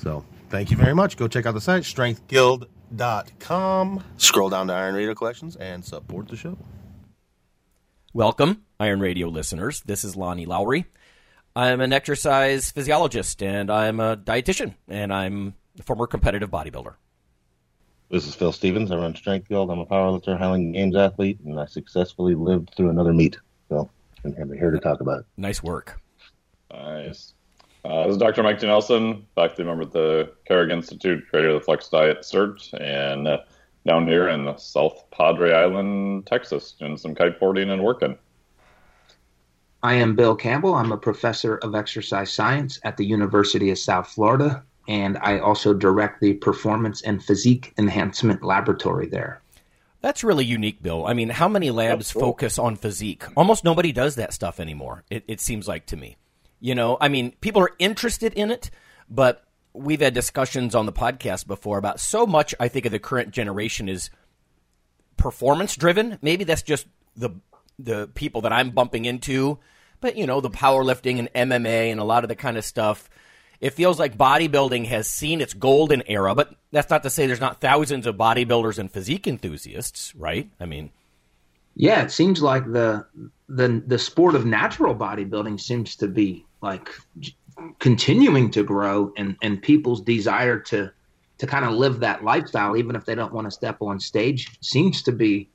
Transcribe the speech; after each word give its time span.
So 0.00 0.24
thank 0.48 0.70
you 0.70 0.78
very 0.78 0.94
much. 0.94 1.18
Go 1.18 1.28
check 1.28 1.44
out 1.44 1.52
the 1.52 1.60
site, 1.60 1.82
strengthguild.com. 1.82 4.04
Scroll 4.16 4.48
down 4.48 4.68
to 4.68 4.72
Iron 4.72 4.94
Radio 4.94 5.14
Collections 5.14 5.56
and 5.56 5.84
support 5.84 6.28
the 6.28 6.36
show. 6.36 6.56
Welcome, 8.14 8.62
Iron 8.80 9.00
Radio 9.00 9.28
listeners. 9.28 9.82
This 9.82 10.02
is 10.02 10.16
Lonnie 10.16 10.46
Lowery. 10.46 10.86
I'm 11.54 11.82
an 11.82 11.92
exercise 11.92 12.70
physiologist 12.70 13.42
and 13.42 13.70
I'm 13.70 14.00
a 14.00 14.16
dietitian 14.16 14.72
and 14.88 15.12
I'm 15.12 15.52
a 15.78 15.82
former 15.82 16.06
competitive 16.06 16.50
bodybuilder. 16.50 16.94
This 18.10 18.26
is 18.26 18.34
Phil 18.34 18.52
Stevens. 18.52 18.90
I 18.90 18.96
run 18.96 19.14
Strength 19.14 19.48
Guild. 19.48 19.70
I'm 19.70 19.80
a 19.80 19.86
powerlifter, 19.86 20.38
Highland 20.38 20.72
Games 20.74 20.96
athlete, 20.96 21.40
and 21.44 21.60
I 21.60 21.66
successfully 21.66 22.34
lived 22.34 22.72
through 22.74 22.88
another 22.88 23.12
meet. 23.12 23.36
So 23.68 23.90
I'm 24.24 24.50
here 24.52 24.70
to 24.70 24.80
talk 24.80 25.02
about 25.02 25.20
it. 25.20 25.26
Nice 25.36 25.62
work. 25.62 26.00
Nice. 26.72 27.34
Uh, 27.84 28.04
this 28.04 28.12
is 28.12 28.18
Dr. 28.18 28.42
Mike 28.42 28.60
Nelson, 28.62 29.26
faculty 29.34 29.64
member 29.64 29.84
at 29.84 29.92
the 29.92 30.32
Carrick 30.46 30.70
Institute, 30.70 31.24
creator 31.30 31.50
of 31.50 31.60
the 31.60 31.64
Flex 31.64 31.88
Diet 31.88 32.20
Cert, 32.20 32.68
and 32.78 33.26
uh, 33.26 33.38
down 33.86 34.06
here 34.06 34.28
in 34.28 34.52
South 34.58 35.04
Padre 35.10 35.52
Island, 35.52 36.26
Texas, 36.26 36.72
doing 36.78 36.98
some 36.98 37.14
kiteboarding 37.14 37.70
and 37.70 37.82
working. 37.82 38.18
I 39.82 39.94
am 39.94 40.14
Bill 40.14 40.36
Campbell. 40.36 40.74
I'm 40.74 40.92
a 40.92 40.98
professor 40.98 41.56
of 41.56 41.74
exercise 41.74 42.30
science 42.30 42.78
at 42.84 42.98
the 42.98 43.06
University 43.06 43.70
of 43.70 43.78
South 43.78 44.08
Florida, 44.08 44.62
and 44.86 45.16
I 45.18 45.38
also 45.38 45.72
direct 45.72 46.20
the 46.20 46.34
Performance 46.34 47.00
and 47.00 47.24
Physique 47.24 47.72
Enhancement 47.78 48.42
Laboratory 48.42 49.06
there. 49.06 49.40
That's 50.02 50.22
really 50.22 50.44
unique, 50.44 50.82
Bill. 50.82 51.06
I 51.06 51.14
mean, 51.14 51.30
how 51.30 51.48
many 51.48 51.70
labs 51.70 52.12
cool. 52.12 52.20
focus 52.20 52.58
on 52.58 52.76
physique? 52.76 53.24
Almost 53.36 53.64
nobody 53.64 53.92
does 53.92 54.16
that 54.16 54.34
stuff 54.34 54.60
anymore, 54.60 55.04
it, 55.08 55.24
it 55.26 55.40
seems 55.40 55.66
like 55.66 55.86
to 55.86 55.96
me. 55.96 56.16
You 56.60 56.74
know, 56.74 56.98
I 57.00 57.08
mean, 57.08 57.32
people 57.40 57.62
are 57.62 57.72
interested 57.78 58.34
in 58.34 58.50
it, 58.50 58.70
but 59.08 59.44
we've 59.72 60.00
had 60.00 60.14
discussions 60.14 60.74
on 60.74 60.86
the 60.86 60.92
podcast 60.92 61.46
before 61.46 61.78
about 61.78 62.00
so 62.00 62.26
much, 62.26 62.54
I 62.60 62.68
think, 62.68 62.86
of 62.86 62.92
the 62.92 62.98
current 62.98 63.30
generation 63.30 63.88
is 63.88 64.10
performance 65.16 65.76
driven. 65.76 66.18
Maybe 66.22 66.44
that's 66.44 66.62
just 66.62 66.86
the 67.16 67.30
the 67.78 68.08
people 68.14 68.42
that 68.42 68.52
I'm 68.52 68.70
bumping 68.70 69.06
into, 69.06 69.58
but 70.00 70.16
you 70.16 70.26
know, 70.26 70.40
the 70.42 70.50
powerlifting 70.50 71.18
and 71.18 71.50
MMA 71.50 71.90
and 71.90 71.98
a 71.98 72.04
lot 72.04 72.24
of 72.24 72.28
the 72.28 72.36
kind 72.36 72.58
of 72.58 72.64
stuff 72.64 73.08
it 73.60 73.74
feels 73.74 73.98
like 73.98 74.16
bodybuilding 74.16 74.86
has 74.86 75.06
seen 75.06 75.40
its 75.40 75.52
golden 75.52 76.02
era, 76.06 76.34
but 76.34 76.54
that's 76.72 76.90
not 76.90 77.02
to 77.02 77.10
say 77.10 77.26
there's 77.26 77.40
not 77.40 77.60
thousands 77.60 78.06
of 78.06 78.16
bodybuilders 78.16 78.78
and 78.78 78.90
physique 78.90 79.26
enthusiasts, 79.26 80.14
right? 80.14 80.50
I 80.58 80.64
mean, 80.64 80.90
yeah, 81.76 82.02
it 82.02 82.10
seems 82.10 82.42
like 82.42 82.64
the 82.64 83.06
the 83.48 83.82
the 83.86 83.98
sport 83.98 84.34
of 84.34 84.46
natural 84.46 84.94
bodybuilding 84.94 85.60
seems 85.60 85.96
to 85.96 86.08
be 86.08 86.46
like 86.62 86.88
continuing 87.78 88.50
to 88.52 88.62
grow, 88.62 89.12
and 89.16 89.36
and 89.42 89.62
people's 89.62 90.00
desire 90.00 90.58
to 90.58 90.90
to 91.38 91.46
kind 91.46 91.64
of 91.64 91.72
live 91.72 92.00
that 92.00 92.22
lifestyle, 92.22 92.76
even 92.76 92.94
if 92.94 93.06
they 93.06 93.14
don't 93.14 93.32
want 93.32 93.46
to 93.46 93.50
step 93.50 93.78
on 93.80 93.98
stage, 93.98 94.58
seems 94.60 95.02
to 95.02 95.10
be, 95.10 95.48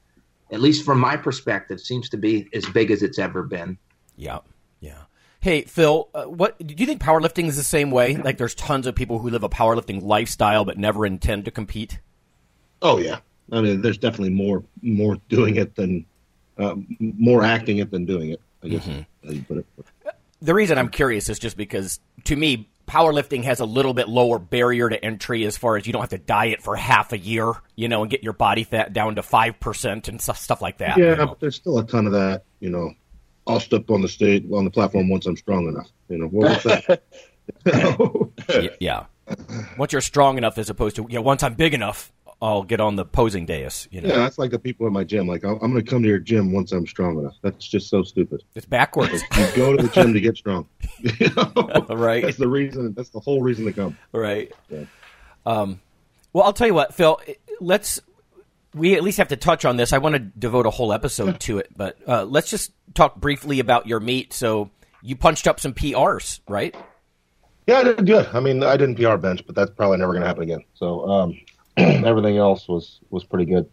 at 0.52 0.60
least 0.60 0.84
from 0.84 1.00
my 1.00 1.16
perspective, 1.16 1.80
seems 1.80 2.10
to 2.10 2.18
be 2.18 2.48
as 2.54 2.66
big 2.66 2.90
as 2.90 3.04
it's 3.04 3.20
ever 3.20 3.44
been. 3.44 3.78
Yeah, 4.18 4.40
yeah. 4.80 5.04
Hey 5.42 5.62
Phil, 5.62 6.10
uh, 6.16 6.24
what 6.24 6.58
do 6.58 6.74
you 6.76 6.88
think 6.88 7.02
powerlifting 7.02 7.48
is 7.48 7.56
the 7.56 7.64
same 7.64 7.92
way? 7.92 8.16
Like, 8.16 8.40
there's 8.40 8.56
tons 8.56 8.88
of 8.88 8.96
people 8.96 9.20
who 9.20 9.30
live 9.30 9.44
a 9.44 9.50
powerlifting 9.50 10.02
lifestyle 10.02 10.66
but 10.66 10.80
never 10.80 11.06
intend 11.06 11.46
to 11.46 11.52
compete. 11.52 12.00
Oh 12.82 12.98
yeah, 12.98 13.20
I 13.52 13.62
mean, 13.62 13.82
there's 13.82 14.00
definitely 14.00 14.32
more 14.32 14.64
more 14.82 15.18
doing 15.30 15.58
it 15.58 15.76
than 15.76 16.06
uh, 16.58 16.76
more 17.00 17.44
acting 17.44 17.78
it 17.78 17.92
than 17.92 18.06
doing 18.06 18.32
it. 18.32 18.42
I 18.64 18.70
guess 18.70 18.88
mm-hmm. 18.88 19.40
You 20.40 20.40
put 20.40 20.44
it. 20.44 20.46
The 20.46 20.54
reason 20.54 20.78
I'm 20.78 20.90
curious 20.90 21.30
is 21.30 21.40
just 21.40 21.58
because 21.58 22.00
to 22.26 22.36
me, 22.36 22.70
powerlifting 22.88 23.44
has 23.44 23.60
a 23.60 23.66
little 23.66 23.94
bit 23.94 24.08
lower 24.08 24.40
barrier 24.40 24.90
to 24.90 25.04
entry 25.04 25.46
as 25.46 25.58
far 25.58 25.78
as 25.78 25.88
you 25.88 25.94
don't 25.94 26.02
have 26.02 26.10
to 26.10 26.18
diet 26.18 26.62
for 26.62 26.76
half 26.76 27.14
a 27.14 27.18
year, 27.18 27.54
you 27.76 27.88
know, 27.88 28.02
and 28.02 28.12
get 28.12 28.24
your 28.24 28.34
body 28.34 28.64
fat 28.64 28.94
down 28.94 29.16
to 29.16 29.24
five 29.24 29.60
percent 29.60 30.08
and 30.08 30.22
stuff, 30.22 30.38
stuff 30.38 30.62
like 30.62 30.78
that. 30.80 30.98
Yeah, 30.98 31.12
you 31.12 31.16
know? 31.16 31.28
but 31.28 31.40
there's 31.40 31.56
still 31.56 31.78
a 31.80 31.86
ton 31.86 32.06
of 32.06 32.14
that, 32.14 32.44
you 32.60 32.70
know. 32.70 32.94
I'll 33.48 33.60
step 33.60 33.92
on 33.92 34.02
the 34.02 34.08
stage 34.08 34.44
on 34.52 34.66
the 34.66 34.72
platform 34.72 35.08
once 35.08 35.28
I'm 35.28 35.38
strong 35.38 35.68
enough. 35.68 35.90
You 36.10 36.18
know, 36.18 36.28
what 36.28 36.66
was 36.66 36.84
that? 36.88 37.04
yeah. 38.80 39.06
Once 39.78 39.92
you're 39.92 40.02
strong 40.02 40.38
enough, 40.38 40.58
as 40.58 40.70
opposed 40.70 40.96
to 40.96 41.06
you 41.10 41.16
know, 41.16 41.22
once 41.22 41.44
I'm 41.44 41.54
big 41.54 41.74
enough, 41.74 42.12
I'll 42.46 42.62
get 42.62 42.80
on 42.80 42.96
the 42.96 43.06
posing 43.06 43.48
dais. 43.48 43.88
You 43.90 44.02
know? 44.02 44.10
Yeah, 44.10 44.18
that's 44.18 44.38
like 44.38 44.52
the 44.52 44.60
people 44.60 44.86
in 44.86 44.94
my 44.94 45.04
gym. 45.04 45.28
Like, 45.28 45.44
I'm, 45.44 45.54
I'm 45.64 45.72
going 45.72 45.84
to 45.84 45.90
come 45.90 46.04
to 46.04 46.08
your 46.08 46.20
gym 46.20 46.52
once 46.52 46.72
I'm 46.72 46.86
strong 46.86 47.18
enough. 47.18 47.34
That's 47.42 47.68
just 47.68 47.90
so 47.90 48.04
stupid. 48.04 48.44
It's 48.54 48.68
backwards. 48.68 49.24
you 49.36 49.48
go 49.56 49.76
to 49.76 49.82
the 49.82 49.90
gym 49.90 50.14
to 50.14 50.22
get 50.22 50.38
strong. 50.38 50.68
you 51.00 51.30
know? 51.36 51.88
right. 51.90 52.24
That's 52.24 52.38
the 52.38 52.48
reason. 52.48 52.94
That's 52.94 53.10
the 53.10 53.20
whole 53.20 53.42
reason 53.42 53.66
to 53.66 53.74
come. 53.74 53.98
Right. 54.12 54.52
Yeah. 54.70 54.84
Um, 55.48 55.82
well, 56.34 56.44
I'll 56.44 56.54
tell 56.54 56.68
you 56.68 56.76
what, 56.76 56.94
Phil. 56.94 57.20
Let's 57.60 58.00
we 58.76 58.94
at 58.94 59.02
least 59.02 59.18
have 59.18 59.30
to 59.30 59.38
touch 59.38 59.66
on 59.66 59.78
this. 59.78 59.92
I 59.92 59.98
want 59.98 60.14
to 60.14 60.20
devote 60.20 60.68
a 60.68 60.70
whole 60.70 60.94
episode 60.94 61.40
to 61.42 61.58
it, 61.58 61.70
but 61.76 61.98
uh, 62.08 62.26
let's 62.26 62.52
just 62.52 62.74
talk 62.94 63.16
briefly 63.16 63.60
about 63.60 63.88
your 63.88 64.00
meet. 64.00 64.34
So 64.34 64.70
you 65.02 65.16
punched 65.16 65.48
up 65.48 65.60
some 65.60 65.74
PRs, 65.74 66.42
right? 66.48 66.76
Yeah, 67.66 67.80
I 67.80 67.84
did 67.84 68.06
good. 68.06 68.28
I 68.34 68.40
mean, 68.40 68.62
I 68.62 68.78
didn't 68.78 68.98
PR 68.98 69.16
bench, 69.16 69.44
but 69.48 69.56
that's 69.56 69.72
probably 69.72 69.98
never 69.98 70.12
going 70.12 70.22
to 70.22 70.28
happen 70.28 70.44
again. 70.44 70.64
So 70.76 71.10
um, 71.10 71.40
everything 72.06 72.38
else 72.38 72.68
was 72.68 73.00
was 73.10 73.24
pretty 73.24 73.46
good. 73.46 73.70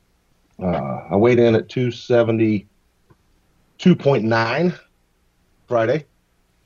Uh, 0.58 1.06
I 1.10 1.16
weighed 1.16 1.38
in 1.38 1.54
at 1.54 1.68
two 1.68 1.90
seventy 1.90 2.66
two 3.78 3.96
point 3.96 4.24
nine 4.24 4.74
Friday. 5.66 6.06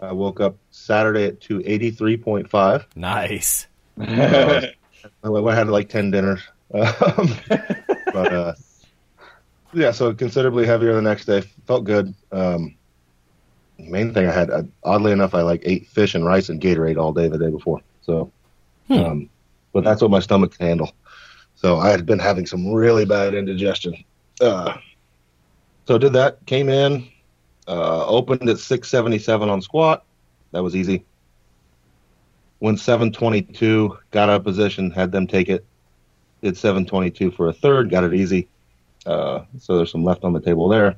I 0.00 0.12
woke 0.12 0.41
up 0.41 0.56
Saturday 0.70 1.24
at 1.24 1.41
two 1.41 1.62
eighty 1.64 1.91
three 1.91 2.16
point 2.16 2.48
five. 2.48 2.86
Nice. 2.97 3.66
uh, 4.00 4.66
I 5.22 5.54
had 5.54 5.69
like 5.69 5.88
ten 5.88 6.10
dinners. 6.10 6.41
Um, 6.74 7.34
but 8.12 8.32
uh, 8.32 8.54
yeah, 9.72 9.91
so 9.92 10.12
considerably 10.15 10.66
heavier 10.66 10.94
the 10.94 11.03
next 11.03 11.27
day. 11.27 11.42
Felt 11.66 11.84
good. 11.84 12.15
Um, 12.33 12.74
main 13.78 14.12
thing 14.12 14.27
I 14.27 14.33
had, 14.33 14.50
uh, 14.50 14.62
oddly 14.83 15.12
enough, 15.12 15.34
I 15.34 15.42
like 15.42 15.62
ate 15.65 15.86
fish 15.86 16.15
and 16.15 16.24
rice 16.24 16.48
and 16.48 16.60
Gatorade 16.60 16.97
all 16.97 17.12
day 17.12 17.28
the 17.28 17.38
day 17.38 17.50
before. 17.50 17.80
So, 18.03 18.33
hmm. 18.88 18.94
um, 18.94 19.30
but 19.72 19.84
that's 19.84 20.00
what 20.00 20.10
my 20.10 20.21
stomach 20.21 20.56
can 20.56 20.66
handle. 20.66 20.92
So 21.56 21.78
I 21.78 21.91
had 21.91 22.06
been 22.06 22.18
having 22.18 22.47
some 22.47 22.72
really 22.72 23.04
bad 23.04 23.34
indigestion. 23.34 24.04
Uh, 24.41 24.76
so 25.86 25.98
did 25.98 26.12
that. 26.12 26.44
Came 26.47 26.68
in, 26.68 27.08
uh, 27.66 28.06
opened 28.06 28.48
at 28.48 28.58
677 28.58 29.48
on 29.48 29.62
squat. 29.62 30.04
That 30.53 30.62
was 30.62 30.76
easy. 30.76 31.04
Went 32.60 32.80
722, 32.80 33.98
got 34.10 34.28
out 34.28 34.36
of 34.36 34.44
position, 34.44 34.91
had 34.91 35.12
them 35.12 35.26
take 35.26 35.48
it 35.48 35.66
did 36.42 36.56
722 36.56 37.30
for 37.30 37.48
a 37.48 37.53
third, 37.53 37.91
got 37.91 38.04
it 38.04 38.14
easy. 38.14 38.48
Uh, 39.04 39.44
so 39.59 39.76
there's 39.76 39.91
some 39.91 40.04
left 40.04 40.24
on 40.24 40.32
the 40.32 40.41
table 40.41 40.68
there. 40.68 40.97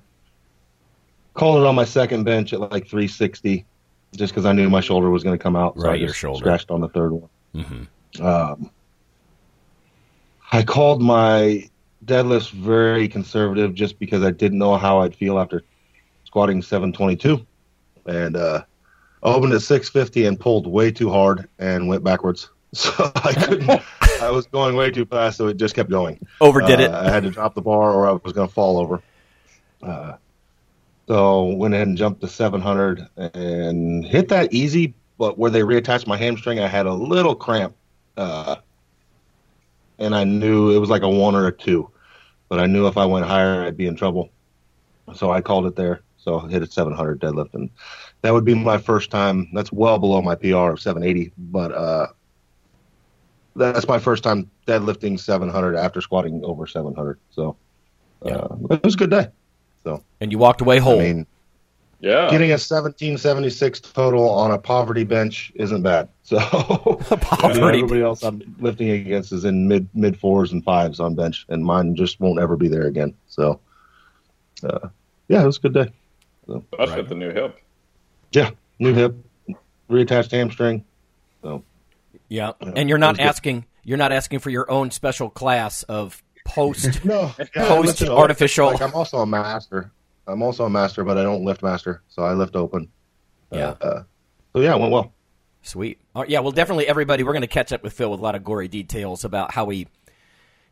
Called 1.35 1.61
it 1.61 1.67
on 1.67 1.75
my 1.75 1.85
second 1.85 2.25
bench 2.25 2.53
at 2.53 2.61
like 2.61 2.89
360, 2.89 3.65
just 4.17 4.33
because 4.33 4.45
I 4.45 4.53
knew 4.53 4.69
my 4.69 4.81
shoulder 4.81 5.11
was 5.11 5.23
going 5.23 5.37
to 5.39 5.43
come 5.43 5.57
out. 5.57 5.77
So 5.79 5.87
right, 5.87 5.93
I 5.93 5.97
your 5.97 6.13
shoulder. 6.13 6.39
Scratched 6.39 6.71
on 6.71 6.81
the 6.81 6.89
third 6.89 7.13
one. 7.13 7.29
Mm-hmm. 7.55 8.27
Um, 8.27 8.71
I 10.53 10.63
called 10.63 11.03
my 11.03 11.69
deadlifts 12.05 12.51
very 12.51 13.09
conservative 13.09 13.75
just 13.75 13.99
because 13.99 14.23
I 14.23 14.31
didn't 14.31 14.59
know 14.59 14.77
how 14.77 15.01
I'd 15.01 15.15
feel 15.15 15.39
after 15.39 15.63
squatting 16.25 16.63
722, 16.63 17.45
and 18.07 18.37
uh, 18.37 18.63
opened 19.23 19.53
at 19.53 19.63
650 19.63 20.27
and 20.27 20.39
pulled 20.39 20.67
way 20.67 20.91
too 20.91 21.11
hard 21.11 21.49
and 21.59 21.89
went 21.89 22.05
backwards. 22.05 22.51
So 22.75 22.91
I 23.25 23.33
couldn't. 23.33 23.83
I 24.21 24.31
was 24.31 24.47
going 24.47 24.77
way 24.77 24.91
too 24.91 25.07
fast, 25.07 25.39
so 25.39 25.47
it 25.47 25.57
just 25.57 25.75
kept 25.75 25.89
going. 25.89 26.19
Overdid 26.43 26.81
Uh, 26.81 26.83
it. 26.83 26.91
I 26.91 27.11
had 27.11 27.23
to 27.23 27.31
drop 27.31 27.55
the 27.55 27.63
bar, 27.63 27.95
or 27.95 28.07
I 28.07 28.13
was 28.13 28.35
going 28.35 28.47
to 28.47 28.53
fall 28.53 28.77
over. 28.77 29.03
Uh, 29.83 30.17
so 31.07 31.45
went 31.45 31.73
ahead 31.73 31.89
and 31.89 31.97
jumped 31.97 32.21
to 32.21 32.29
700 32.29 33.09
and 33.17 34.05
hit 34.05 34.29
that 34.29 34.53
easy. 34.53 34.93
But 35.17 35.39
where 35.39 35.51
they 35.51 35.63
reattached 35.63 36.07
my 36.07 36.19
hamstring, 36.19 36.61
I 36.61 36.67
had 36.69 36.85
a 36.85 36.93
little 36.93 37.35
cramp, 37.35 37.75
uh, 38.19 38.57
and 39.99 40.15
I 40.15 40.25
knew 40.25 40.75
it 40.75 40.79
was 40.79 40.91
like 40.91 41.03
a 41.03 41.09
one 41.09 41.35
or 41.35 41.47
a 41.47 41.53
two. 41.53 41.91
But 42.49 42.61
I 42.61 42.67
knew 42.67 42.87
if 42.87 42.97
I 42.97 43.05
went 43.05 43.27
higher, 43.27 43.63
I'd 43.63 43.77
be 43.77 43.87
in 43.87 43.97
trouble. 43.97 44.31
So 45.15 45.31
I 45.31 45.41
called 45.41 45.67
it 45.67 45.77
there. 45.77 46.03
So 46.17 46.41
I 46.41 46.49
hit 46.49 46.63
at 46.63 46.73
700 46.73 47.21
deadlift, 47.21 47.55
and 47.55 47.71
that 48.23 48.33
would 48.33 48.45
be 48.45 48.55
my 48.55 48.79
first 48.79 49.11
time. 49.11 49.49
That's 49.53 49.73
well 49.73 49.99
below 49.99 50.21
my 50.21 50.35
PR 50.35 50.71
of 50.71 50.81
780, 50.81 51.33
but 51.37 51.73
uh, 51.73 52.07
that's 53.55 53.87
my 53.87 53.99
first 53.99 54.25
time 54.25 54.51
deadlifting 54.67 55.19
700 55.19 55.77
after 55.77 56.01
squatting 56.01 56.43
over 56.45 56.67
700. 56.67 57.19
So 57.31 57.57
uh, 58.25 58.49
it 58.71 58.83
was 58.83 58.95
a 58.95 58.99
good 58.99 59.11
day. 59.11 59.29
So 59.85 60.05
And 60.21 60.33
you 60.33 60.39
walked 60.39 60.61
away 60.61 60.79
whole. 60.79 61.01
I 61.01 61.05
mean, 61.05 61.27
Yeah. 62.01 62.31
getting 62.31 62.51
a 62.51 62.55
1776 62.61 63.81
total 63.81 64.31
on 64.31 64.53
a 64.53 64.59
poverty 64.59 65.03
bench 65.05 65.51
isn't 65.57 65.83
bad. 65.83 66.09
So 66.23 66.39
Poverty 66.41 67.61
everybody 67.61 68.03
else 68.03 68.23
I'm 68.23 68.55
lifting 68.61 68.91
against 68.91 69.33
is 69.33 69.45
in 69.45 69.67
mid 69.67 69.89
mid 69.95 70.19
fours 70.19 70.53
and 70.53 70.63
fives 70.63 71.01
on 71.01 71.15
bench, 71.15 71.45
and 71.49 71.65
mine 71.65 71.97
just 71.97 72.21
won't 72.21 72.39
ever 72.39 72.57
be 72.57 72.69
there 72.69 72.87
again. 72.87 73.15
So 73.27 73.61
uh, 74.63 74.89
yeah, 75.29 75.43
it 75.43 75.47
was 75.47 75.57
a 75.57 75.61
good 75.61 75.75
day. 75.75 75.93
Especially 76.49 76.97
with 77.03 77.09
the 77.09 77.15
new 77.15 77.31
hip. 77.31 77.59
Yeah, 78.33 78.51
new 78.79 78.95
hip, 78.95 79.17
reattached 79.91 80.31
hamstring. 80.31 80.85
So 81.43 81.65
yeah. 82.29 82.53
Yeah, 82.61 82.73
And 82.77 82.89
you're 82.89 82.99
not 82.99 83.13
was 83.13 83.19
good. 83.19 83.27
asking 83.27 83.65
you're 83.85 83.99
not 83.99 84.13
asking 84.13 84.39
for 84.41 84.51
your 84.51 84.71
own 84.71 84.91
special 84.91 85.31
class 85.31 85.83
of 85.85 86.23
post 86.47 87.05
no, 87.05 87.33
Post 87.55 88.03
artificial. 88.05 88.67
Like 88.69 88.83
I'm 88.83 88.95
also 88.95 89.19
a 89.19 89.27
master. 89.27 89.91
I'm 90.29 90.43
also 90.43 90.65
a 90.65 90.71
master, 90.71 91.05
but 91.05 91.19
I 91.19 91.23
don't 91.23 91.45
lift 91.45 91.63
master, 91.63 92.03
so 92.09 92.23
I 92.23 92.35
lift 92.35 92.55
open. 92.55 92.89
Yeah. 93.51 93.75
Uh, 93.81 94.03
so 94.53 94.61
yeah, 94.61 94.75
it 94.75 94.81
went 94.81 94.93
well. 94.93 95.13
Sweet. 95.63 96.01
Uh, 96.15 96.25
yeah, 96.29 96.41
well, 96.41 96.53
definitely 96.53 96.87
everybody. 96.87 97.23
We're 97.23 97.33
going 97.33 97.41
to 97.43 97.47
catch 97.49 97.73
up 97.73 97.83
with 97.83 97.93
Phil 97.93 98.11
with 98.11 98.21
a 98.21 98.23
lot 98.23 98.35
of 98.35 98.45
gory 98.45 98.69
details 98.69 99.25
about 99.25 99.53
how 99.53 99.65
we, 99.65 99.89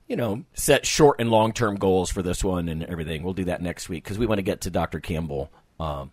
you 0.07 0.17
know, 0.17 0.45
set 0.55 0.87
short 0.87 1.17
and 1.21 1.31
long 1.31 1.53
term 1.53 1.77
goals 1.77 2.11
for 2.11 2.23
this 2.23 2.45
one 2.45 2.69
and 2.69 2.85
everything. 2.85 3.23
We'll 3.23 3.35
do 3.35 3.45
that 3.45 3.63
next 3.63 3.89
week 3.89 4.05
because 4.05 4.19
we 4.19 4.27
want 4.27 4.39
to 4.39 4.43
get 4.43 4.63
to 4.63 4.71
Dr. 4.71 5.01
Campbell. 5.01 5.51
Um, 5.81 6.13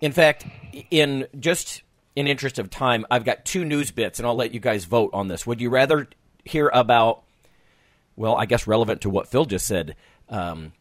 In 0.00 0.12
fact, 0.12 0.46
in 0.90 1.26
just 1.38 1.82
in 2.14 2.26
interest 2.26 2.58
of 2.58 2.70
time, 2.70 3.06
I've 3.10 3.24
got 3.24 3.44
two 3.44 3.64
news 3.64 3.90
bits, 3.90 4.18
and 4.18 4.26
I'll 4.26 4.36
let 4.36 4.54
you 4.54 4.60
guys 4.60 4.84
vote 4.84 5.10
on 5.12 5.28
this. 5.28 5.46
Would 5.46 5.60
you 5.60 5.70
rather 5.70 6.08
hear 6.44 6.70
about? 6.72 7.22
Well, 8.14 8.36
I 8.36 8.46
guess 8.46 8.66
relevant 8.66 9.02
to 9.02 9.10
what 9.10 9.28
Phil 9.28 9.44
just 9.44 9.66
said. 9.66 9.96
Um, 10.28 10.72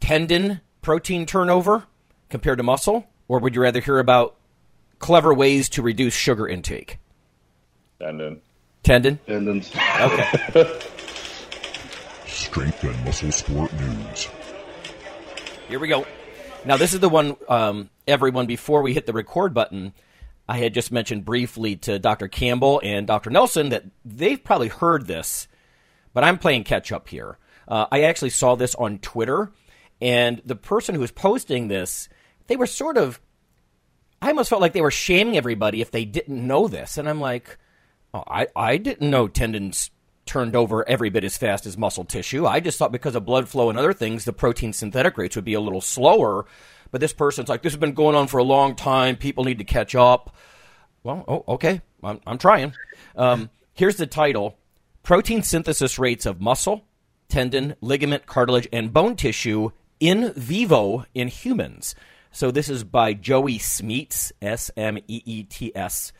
tendon 0.00 0.60
protein 0.84 1.24
turnover 1.24 1.84
compared 2.28 2.58
to 2.58 2.62
muscle, 2.62 3.08
or 3.26 3.40
would 3.40 3.54
you 3.54 3.62
rather 3.62 3.80
hear 3.80 3.98
about 3.98 4.36
clever 4.98 5.34
ways 5.34 5.68
to 5.70 5.82
reduce 5.82 6.14
sugar 6.14 6.46
intake? 6.46 6.98
Tendon. 7.98 8.42
Tendon. 8.82 9.18
Tendons. 9.26 9.72
Okay. 9.74 10.78
Strength 12.26 12.84
and 12.84 13.04
Muscle 13.04 13.32
Sport 13.32 13.72
News. 13.72 14.28
Here 15.68 15.78
we 15.78 15.88
go. 15.88 16.06
Now, 16.66 16.76
this 16.76 16.92
is 16.92 17.00
the 17.00 17.08
one, 17.08 17.36
um, 17.48 17.88
everyone, 18.06 18.46
before 18.46 18.82
we 18.82 18.92
hit 18.92 19.06
the 19.06 19.12
record 19.14 19.54
button, 19.54 19.94
I 20.46 20.58
had 20.58 20.74
just 20.74 20.92
mentioned 20.92 21.24
briefly 21.24 21.76
to 21.76 21.98
Dr. 21.98 22.28
Campbell 22.28 22.80
and 22.84 23.06
Dr. 23.06 23.30
Nelson 23.30 23.70
that 23.70 23.84
they've 24.04 24.42
probably 24.42 24.68
heard 24.68 25.06
this, 25.06 25.48
but 26.12 26.24
I'm 26.24 26.36
playing 26.38 26.64
catch 26.64 26.92
up 26.92 27.08
here. 27.08 27.38
Uh, 27.66 27.86
I 27.90 28.02
actually 28.02 28.30
saw 28.30 28.54
this 28.54 28.74
on 28.74 28.98
Twitter, 28.98 29.50
and 30.00 30.42
the 30.44 30.56
person 30.56 30.94
who 30.94 31.00
was 31.00 31.12
posting 31.12 31.68
this, 31.68 32.08
they 32.46 32.56
were 32.56 32.66
sort 32.66 32.96
of, 32.96 33.20
I 34.20 34.28
almost 34.28 34.50
felt 34.50 34.62
like 34.62 34.72
they 34.72 34.80
were 34.80 34.90
shaming 34.90 35.36
everybody 35.36 35.80
if 35.80 35.90
they 35.90 36.04
didn't 36.04 36.46
know 36.46 36.68
this. 36.68 36.98
And 36.98 37.08
I'm 37.08 37.20
like, 37.20 37.58
oh, 38.12 38.24
I, 38.26 38.48
I 38.54 38.76
didn't 38.76 39.10
know 39.10 39.28
tendons 39.28 39.90
turned 40.26 40.56
over 40.56 40.88
every 40.88 41.10
bit 41.10 41.24
as 41.24 41.36
fast 41.36 41.66
as 41.66 41.76
muscle 41.76 42.04
tissue. 42.04 42.46
I 42.46 42.60
just 42.60 42.78
thought 42.78 42.92
because 42.92 43.14
of 43.14 43.26
blood 43.26 43.48
flow 43.48 43.68
and 43.68 43.78
other 43.78 43.92
things, 43.92 44.24
the 44.24 44.32
protein 44.32 44.72
synthetic 44.72 45.18
rates 45.18 45.36
would 45.36 45.44
be 45.44 45.54
a 45.54 45.60
little 45.60 45.80
slower. 45.80 46.46
But 46.90 47.00
this 47.00 47.12
person's 47.12 47.48
like, 47.48 47.62
this 47.62 47.72
has 47.72 47.80
been 47.80 47.92
going 47.92 48.16
on 48.16 48.28
for 48.28 48.38
a 48.38 48.44
long 48.44 48.74
time. 48.74 49.16
People 49.16 49.44
need 49.44 49.58
to 49.58 49.64
catch 49.64 49.94
up. 49.94 50.34
Well, 51.02 51.24
oh, 51.28 51.44
okay. 51.54 51.82
I'm, 52.02 52.20
I'm 52.26 52.38
trying. 52.38 52.72
Um, 53.16 53.50
here's 53.74 53.96
the 53.96 54.06
title 54.06 54.56
Protein 55.02 55.42
synthesis 55.42 55.98
rates 55.98 56.24
of 56.24 56.40
muscle, 56.40 56.84
tendon, 57.28 57.76
ligament, 57.80 58.26
cartilage, 58.26 58.68
and 58.72 58.92
bone 58.92 59.16
tissue 59.16 59.70
in 60.04 60.34
vivo 60.34 61.06
in 61.14 61.28
humans. 61.28 61.94
So 62.30 62.50
this 62.50 62.68
is 62.68 62.84
by 62.84 63.14
Joey 63.14 63.58
Smeets, 63.58 64.32
S 64.42 64.70
M 64.76 64.98
E 64.98 65.22
E 65.24 65.42
T 65.44 65.72
S, 65.74 66.12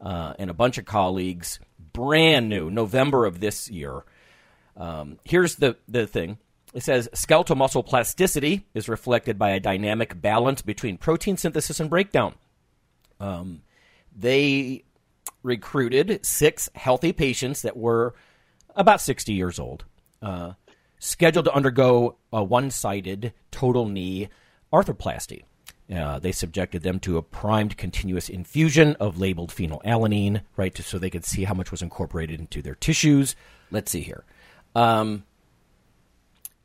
uh, 0.00 0.32
and 0.38 0.48
a 0.48 0.54
bunch 0.54 0.78
of 0.78 0.86
colleagues. 0.86 1.60
Brand 1.92 2.48
new, 2.48 2.70
November 2.70 3.26
of 3.26 3.40
this 3.40 3.68
year. 3.70 4.04
Um, 4.76 5.18
here's 5.24 5.56
the, 5.56 5.76
the 5.86 6.06
thing. 6.06 6.38
It 6.72 6.82
says 6.82 7.10
skeletal 7.12 7.56
muscle 7.56 7.82
plasticity 7.82 8.66
is 8.72 8.88
reflected 8.88 9.38
by 9.38 9.50
a 9.50 9.60
dynamic 9.60 10.18
balance 10.20 10.62
between 10.62 10.96
protein 10.96 11.36
synthesis 11.36 11.78
and 11.78 11.90
breakdown. 11.90 12.34
Um, 13.20 13.62
they 14.14 14.84
recruited 15.42 16.24
six 16.24 16.70
healthy 16.74 17.12
patients 17.12 17.62
that 17.62 17.76
were 17.76 18.14
about 18.74 19.00
60 19.00 19.32
years 19.32 19.58
old, 19.58 19.84
uh, 20.22 20.52
scheduled 20.98 21.44
to 21.46 21.54
undergo 21.54 22.16
a 22.32 22.42
one 22.42 22.70
sided 22.70 23.32
total 23.50 23.86
knee 23.86 24.28
arthroplasty. 24.72 25.44
Uh, 25.94 26.18
they 26.18 26.32
subjected 26.32 26.82
them 26.82 26.98
to 26.98 27.16
a 27.16 27.22
primed 27.22 27.76
continuous 27.76 28.28
infusion 28.28 28.96
of 28.98 29.20
labeled 29.20 29.50
phenylalanine, 29.50 30.40
right, 30.56 30.74
to, 30.74 30.82
so 30.82 30.98
they 30.98 31.10
could 31.10 31.24
see 31.24 31.44
how 31.44 31.54
much 31.54 31.70
was 31.70 31.82
incorporated 31.82 32.40
into 32.40 32.60
their 32.60 32.74
tissues. 32.74 33.36
Let's 33.70 33.92
see 33.92 34.00
here. 34.00 34.24
Um, 34.74 35.24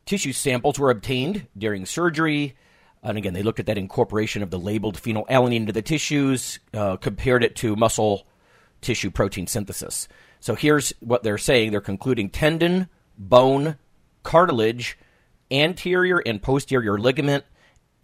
tissue 0.05 0.33
samples 0.33 0.79
were 0.79 0.89
obtained 0.89 1.47
during 1.55 1.85
surgery. 1.85 2.55
And 3.03 3.17
again, 3.17 3.33
they 3.33 3.43
looked 3.43 3.59
at 3.59 3.67
that 3.67 3.77
incorporation 3.77 4.41
of 4.41 4.49
the 4.49 4.59
labeled 4.59 4.97
phenylalanine 4.97 5.55
into 5.55 5.73
the 5.73 5.81
tissues, 5.81 6.59
uh, 6.73 6.97
compared 6.97 7.43
it 7.43 7.55
to 7.57 7.75
muscle 7.75 8.25
tissue 8.81 9.11
protein 9.11 9.45
synthesis. 9.45 10.07
So 10.39 10.55
here's 10.55 10.93
what 10.99 11.21
they're 11.21 11.37
saying 11.37 11.71
they're 11.71 11.81
concluding 11.81 12.29
tendon, 12.29 12.89
bone, 13.17 13.77
cartilage, 14.23 14.97
anterior 15.49 16.19
and 16.25 16.41
posterior 16.41 16.97
ligament, 16.97 17.43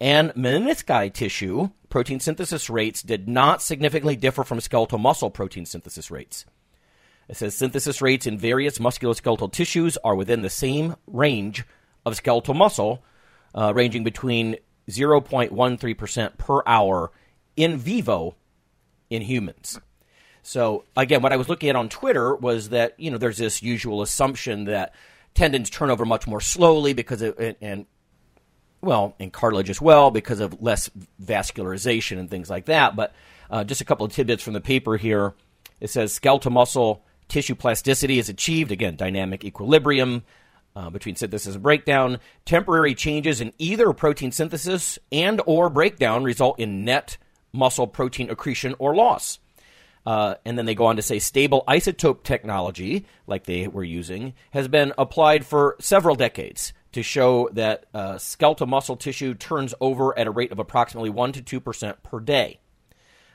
and 0.00 0.30
menisci 0.34 1.12
tissue 1.12 1.70
protein 1.88 2.20
synthesis 2.20 2.68
rates 2.68 3.02
did 3.02 3.28
not 3.28 3.62
significantly 3.62 4.16
differ 4.16 4.44
from 4.44 4.60
skeletal 4.60 4.98
muscle 4.98 5.30
protein 5.30 5.64
synthesis 5.64 6.10
rates. 6.10 6.44
It 7.28 7.36
says 7.36 7.54
synthesis 7.54 8.00
rates 8.00 8.26
in 8.26 8.38
various 8.38 8.78
musculoskeletal 8.78 9.52
tissues 9.52 9.96
are 9.98 10.14
within 10.14 10.42
the 10.42 10.50
same 10.50 10.96
range 11.06 11.64
of 12.06 12.16
skeletal 12.16 12.54
muscle, 12.54 13.02
uh, 13.54 13.72
ranging 13.74 14.04
between 14.04 14.56
0.13% 14.88 16.38
per 16.38 16.62
hour 16.66 17.12
in 17.56 17.76
vivo 17.76 18.36
in 19.10 19.22
humans. 19.22 19.78
So 20.42 20.84
again, 20.96 21.20
what 21.20 21.32
I 21.32 21.36
was 21.36 21.48
looking 21.48 21.68
at 21.68 21.76
on 21.76 21.90
Twitter 21.90 22.34
was 22.34 22.70
that 22.70 22.98
you 22.98 23.10
know 23.10 23.18
there's 23.18 23.36
this 23.36 23.62
usual 23.62 24.00
assumption 24.00 24.64
that 24.64 24.94
tendons 25.38 25.70
turn 25.70 25.90
over 25.90 26.04
much 26.04 26.26
more 26.26 26.40
slowly 26.40 26.92
because 26.92 27.22
of 27.22 27.38
and, 27.38 27.56
and 27.60 27.86
well, 28.80 29.14
in 29.18 29.30
cartilage 29.30 29.70
as 29.70 29.80
well 29.80 30.10
because 30.10 30.40
of 30.40 30.60
less 30.62 30.90
vascularization 31.22 32.18
and 32.18 32.30
things 32.30 32.50
like 32.50 32.66
that. 32.66 32.94
But 32.94 33.12
uh, 33.50 33.64
just 33.64 33.80
a 33.80 33.84
couple 33.84 34.04
of 34.06 34.12
tidbits 34.12 34.42
from 34.42 34.52
the 34.52 34.60
paper 34.60 34.96
here. 34.96 35.34
It 35.80 35.90
says 35.90 36.12
skeletal 36.12 36.50
muscle 36.50 37.04
tissue 37.28 37.54
plasticity 37.54 38.18
is 38.18 38.28
achieved 38.28 38.72
again 38.72 38.96
dynamic 38.96 39.44
equilibrium 39.44 40.24
uh, 40.74 40.90
between 40.90 41.16
synthesis 41.16 41.54
and 41.54 41.62
breakdown. 41.62 42.18
Temporary 42.44 42.94
changes 42.94 43.40
in 43.40 43.52
either 43.58 43.92
protein 43.92 44.32
synthesis 44.32 44.98
and 45.12 45.40
or 45.46 45.70
breakdown 45.70 46.24
result 46.24 46.58
in 46.58 46.84
net 46.84 47.16
muscle 47.52 47.86
protein 47.86 48.30
accretion 48.30 48.74
or 48.78 48.94
loss. 48.94 49.38
Uh, 50.08 50.36
and 50.46 50.56
then 50.56 50.64
they 50.64 50.74
go 50.74 50.86
on 50.86 50.96
to 50.96 51.02
say 51.02 51.18
stable 51.18 51.62
isotope 51.68 52.22
technology, 52.22 53.04
like 53.26 53.44
they 53.44 53.68
were 53.68 53.84
using, 53.84 54.32
has 54.52 54.66
been 54.66 54.90
applied 54.96 55.44
for 55.44 55.76
several 55.80 56.14
decades 56.14 56.72
to 56.92 57.02
show 57.02 57.50
that 57.52 57.84
uh, 57.92 58.16
skeletal 58.16 58.66
muscle 58.66 58.96
tissue 58.96 59.34
turns 59.34 59.74
over 59.82 60.18
at 60.18 60.26
a 60.26 60.30
rate 60.30 60.50
of 60.50 60.58
approximately 60.58 61.10
1 61.10 61.32
to 61.32 61.60
2% 61.60 62.02
per 62.02 62.20
day. 62.20 62.58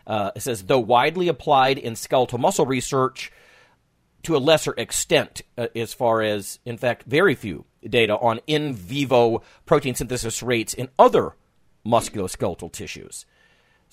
Uh, 0.07 0.31
it 0.35 0.41
says, 0.41 0.63
though 0.63 0.79
widely 0.79 1.27
applied 1.27 1.77
in 1.77 1.95
skeletal 1.95 2.39
muscle 2.39 2.65
research 2.65 3.31
to 4.23 4.35
a 4.35 4.39
lesser 4.39 4.73
extent, 4.75 5.43
uh, 5.59 5.67
as 5.75 5.93
far 5.93 6.23
as, 6.23 6.57
in 6.65 6.79
fact, 6.79 7.03
very 7.03 7.35
few 7.35 7.65
data 7.87 8.17
on 8.17 8.39
in 8.47 8.73
vivo 8.73 9.43
protein 9.67 9.93
synthesis 9.93 10.41
rates 10.41 10.73
in 10.73 10.89
other 10.97 11.35
musculoskeletal 11.85 12.71
tissues. 12.71 13.27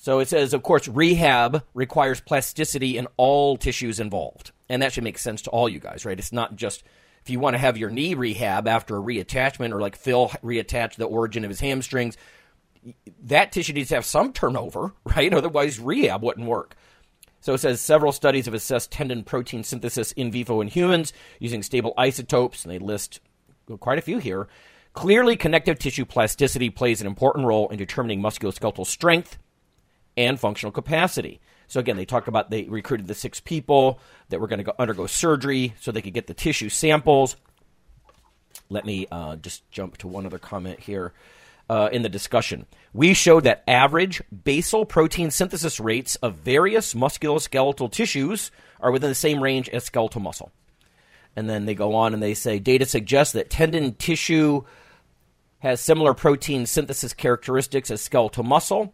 So 0.02 0.18
it 0.18 0.28
says, 0.28 0.54
of 0.54 0.62
course, 0.62 0.88
rehab 0.88 1.62
requires 1.74 2.22
plasticity 2.22 2.96
in 2.96 3.06
all 3.18 3.58
tissues 3.58 4.00
involved. 4.00 4.50
And 4.66 4.80
that 4.80 4.94
should 4.94 5.04
make 5.04 5.18
sense 5.18 5.42
to 5.42 5.50
all 5.50 5.68
you 5.68 5.78
guys, 5.78 6.06
right? 6.06 6.18
It's 6.18 6.32
not 6.32 6.56
just 6.56 6.82
if 7.22 7.28
you 7.28 7.38
want 7.38 7.52
to 7.52 7.58
have 7.58 7.76
your 7.76 7.90
knee 7.90 8.14
rehab 8.14 8.66
after 8.66 8.96
a 8.96 9.02
reattachment 9.02 9.74
or 9.74 9.80
like 9.82 9.96
Phil 9.96 10.30
reattached 10.42 10.96
the 10.96 11.04
origin 11.04 11.44
of 11.44 11.50
his 11.50 11.60
hamstrings, 11.60 12.16
that 13.24 13.52
tissue 13.52 13.74
needs 13.74 13.90
to 13.90 13.96
have 13.96 14.06
some 14.06 14.32
turnover, 14.32 14.94
right? 15.04 15.34
Otherwise, 15.34 15.78
rehab 15.78 16.22
wouldn't 16.22 16.46
work. 16.46 16.76
So 17.42 17.52
it 17.52 17.58
says 17.58 17.82
several 17.82 18.12
studies 18.12 18.46
have 18.46 18.54
assessed 18.54 18.90
tendon 18.90 19.22
protein 19.22 19.64
synthesis 19.64 20.12
in 20.12 20.32
vivo 20.32 20.62
in 20.62 20.68
humans 20.68 21.12
using 21.40 21.62
stable 21.62 21.92
isotopes, 21.98 22.64
and 22.64 22.72
they 22.72 22.78
list 22.78 23.20
quite 23.80 23.98
a 23.98 24.02
few 24.02 24.16
here. 24.16 24.48
Clearly, 24.94 25.36
connective 25.36 25.78
tissue 25.78 26.06
plasticity 26.06 26.70
plays 26.70 27.02
an 27.02 27.06
important 27.06 27.46
role 27.46 27.68
in 27.68 27.76
determining 27.76 28.22
musculoskeletal 28.22 28.86
strength 28.86 29.36
and 30.20 30.38
functional 30.38 30.72
capacity. 30.72 31.40
So 31.66 31.80
again, 31.80 31.96
they 31.96 32.04
talk 32.04 32.26
about 32.26 32.50
they 32.50 32.64
recruited 32.64 33.06
the 33.06 33.14
six 33.14 33.40
people 33.40 34.00
that 34.28 34.40
were 34.40 34.48
going 34.48 34.64
to 34.64 34.74
undergo 34.80 35.06
surgery 35.06 35.74
so 35.80 35.92
they 35.92 36.02
could 36.02 36.14
get 36.14 36.26
the 36.26 36.34
tissue 36.34 36.68
samples. 36.68 37.36
Let 38.68 38.84
me 38.84 39.06
uh, 39.10 39.36
just 39.36 39.68
jump 39.70 39.96
to 39.98 40.08
one 40.08 40.26
other 40.26 40.38
comment 40.38 40.80
here. 40.80 41.12
Uh, 41.68 41.88
in 41.92 42.02
the 42.02 42.08
discussion, 42.08 42.66
we 42.92 43.14
showed 43.14 43.44
that 43.44 43.62
average 43.68 44.20
basal 44.44 44.84
protein 44.84 45.30
synthesis 45.30 45.78
rates 45.78 46.16
of 46.16 46.34
various 46.34 46.94
musculoskeletal 46.94 47.92
tissues 47.92 48.50
are 48.80 48.90
within 48.90 49.08
the 49.08 49.14
same 49.14 49.40
range 49.40 49.68
as 49.68 49.84
skeletal 49.84 50.20
muscle. 50.20 50.50
And 51.36 51.48
then 51.48 51.66
they 51.66 51.76
go 51.76 51.94
on 51.94 52.12
and 52.12 52.20
they 52.20 52.34
say 52.34 52.58
data 52.58 52.86
suggests 52.86 53.34
that 53.34 53.50
tendon 53.50 53.94
tissue 53.94 54.64
has 55.60 55.80
similar 55.80 56.12
protein 56.12 56.66
synthesis 56.66 57.14
characteristics 57.14 57.88
as 57.92 58.00
skeletal 58.00 58.42
muscle 58.42 58.92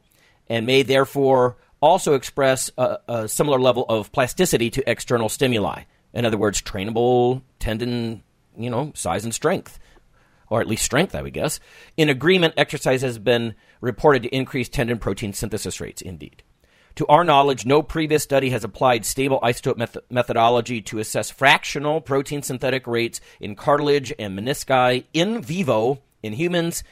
and 0.48 0.66
may 0.66 0.82
therefore 0.82 1.56
also 1.80 2.14
express 2.14 2.70
a, 2.78 2.98
a 3.08 3.28
similar 3.28 3.58
level 3.58 3.84
of 3.88 4.12
plasticity 4.12 4.70
to 4.70 4.90
external 4.90 5.28
stimuli. 5.28 5.82
In 6.14 6.24
other 6.24 6.38
words, 6.38 6.62
trainable 6.62 7.42
tendon, 7.58 8.22
you 8.56 8.70
know, 8.70 8.92
size 8.94 9.24
and 9.24 9.34
strength, 9.34 9.78
or 10.48 10.60
at 10.60 10.66
least 10.66 10.84
strength, 10.84 11.14
I 11.14 11.22
would 11.22 11.34
guess. 11.34 11.60
In 11.96 12.08
agreement, 12.08 12.54
exercise 12.56 13.02
has 13.02 13.18
been 13.18 13.54
reported 13.80 14.22
to 14.22 14.34
increase 14.34 14.68
tendon 14.68 14.98
protein 14.98 15.32
synthesis 15.32 15.80
rates, 15.80 16.00
indeed. 16.00 16.42
To 16.96 17.06
our 17.08 17.24
knowledge, 17.24 17.66
no 17.66 17.82
previous 17.82 18.22
study 18.22 18.48
has 18.50 18.64
applied 18.64 19.04
stable 19.04 19.38
isotope 19.42 19.76
meth- 19.76 19.98
methodology 20.08 20.80
to 20.82 20.98
assess 20.98 21.30
fractional 21.30 22.00
protein 22.00 22.40
synthetic 22.40 22.86
rates 22.86 23.20
in 23.38 23.54
cartilage 23.54 24.14
and 24.18 24.38
menisci 24.38 25.04
in 25.12 25.42
vivo 25.42 26.00
in 26.22 26.32
humans. 26.32 26.82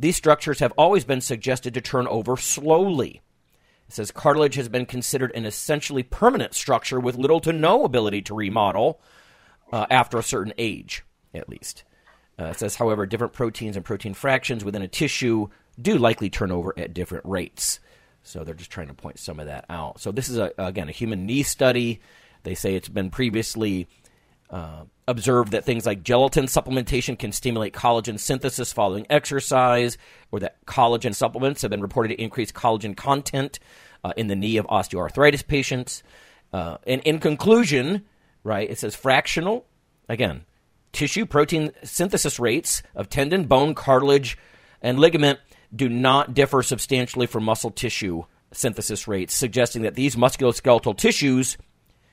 These 0.00 0.16
structures 0.16 0.60
have 0.60 0.72
always 0.78 1.04
been 1.04 1.20
suggested 1.20 1.74
to 1.74 1.82
turn 1.82 2.06
over 2.06 2.38
slowly. 2.38 3.20
It 3.86 3.92
says 3.92 4.10
cartilage 4.10 4.54
has 4.54 4.70
been 4.70 4.86
considered 4.86 5.30
an 5.34 5.44
essentially 5.44 6.02
permanent 6.02 6.54
structure 6.54 6.98
with 6.98 7.16
little 7.16 7.38
to 7.40 7.52
no 7.52 7.84
ability 7.84 8.22
to 8.22 8.34
remodel 8.34 8.98
uh, 9.70 9.84
after 9.90 10.16
a 10.16 10.22
certain 10.22 10.54
age, 10.56 11.04
at 11.34 11.50
least. 11.50 11.84
Uh, 12.38 12.44
it 12.44 12.58
says, 12.58 12.76
however, 12.76 13.04
different 13.04 13.34
proteins 13.34 13.76
and 13.76 13.84
protein 13.84 14.14
fractions 14.14 14.64
within 14.64 14.80
a 14.80 14.88
tissue 14.88 15.48
do 15.78 15.98
likely 15.98 16.30
turn 16.30 16.50
over 16.50 16.72
at 16.78 16.94
different 16.94 17.26
rates. 17.26 17.78
So 18.22 18.42
they're 18.42 18.54
just 18.54 18.70
trying 18.70 18.88
to 18.88 18.94
point 18.94 19.18
some 19.18 19.38
of 19.38 19.46
that 19.46 19.66
out. 19.68 20.00
So 20.00 20.12
this 20.12 20.30
is 20.30 20.38
a, 20.38 20.50
again 20.56 20.88
a 20.88 20.92
human 20.92 21.26
knee 21.26 21.42
study. 21.42 22.00
They 22.42 22.54
say 22.54 22.74
it's 22.74 22.88
been 22.88 23.10
previously 23.10 23.86
uh, 24.50 24.84
observed 25.06 25.52
that 25.52 25.64
things 25.64 25.86
like 25.86 26.02
gelatin 26.02 26.46
supplementation 26.46 27.18
can 27.18 27.32
stimulate 27.32 27.72
collagen 27.72 28.18
synthesis 28.18 28.72
following 28.72 29.06
exercise, 29.08 29.96
or 30.30 30.40
that 30.40 30.64
collagen 30.66 31.14
supplements 31.14 31.62
have 31.62 31.70
been 31.70 31.80
reported 31.80 32.08
to 32.08 32.22
increase 32.22 32.52
collagen 32.52 32.96
content 32.96 33.58
uh, 34.04 34.12
in 34.16 34.26
the 34.26 34.36
knee 34.36 34.56
of 34.56 34.66
osteoarthritis 34.66 35.46
patients. 35.46 36.02
Uh, 36.52 36.78
and 36.86 37.00
in 37.02 37.18
conclusion, 37.18 38.04
right, 38.42 38.70
it 38.70 38.78
says 38.78 38.94
fractional, 38.96 39.66
again, 40.08 40.44
tissue 40.92 41.26
protein 41.26 41.70
synthesis 41.84 42.40
rates 42.40 42.82
of 42.94 43.08
tendon, 43.08 43.44
bone, 43.44 43.74
cartilage, 43.74 44.36
and 44.82 44.98
ligament 44.98 45.38
do 45.74 45.88
not 45.88 46.34
differ 46.34 46.62
substantially 46.62 47.26
from 47.26 47.44
muscle 47.44 47.70
tissue 47.70 48.24
synthesis 48.52 49.06
rates, 49.06 49.34
suggesting 49.34 49.82
that 49.82 49.94
these 49.94 50.16
musculoskeletal 50.16 50.96
tissues 50.96 51.56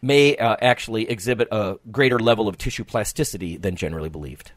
may 0.02 0.36
uh, 0.38 0.56
actually 0.62 1.10
exhibit 1.10 1.48
a 1.52 1.78
greater 1.92 2.20
level 2.20 2.48
of 2.48 2.58
tissue 2.58 2.84
plasticity 2.84 3.58
than 3.58 3.76
generally 3.76 4.10
believed. 4.10 4.52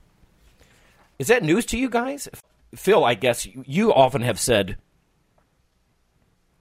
Is 1.19 1.29
that 1.29 1.43
news 1.43 1.67
to 1.67 1.79
you 1.79 1.89
guys? 1.89 2.29
Phil, 2.75 3.05
I 3.05 3.15
guess 3.15 3.47
you 3.47 3.93
often 3.93 4.23
have 4.23 4.39
said, 4.39 4.77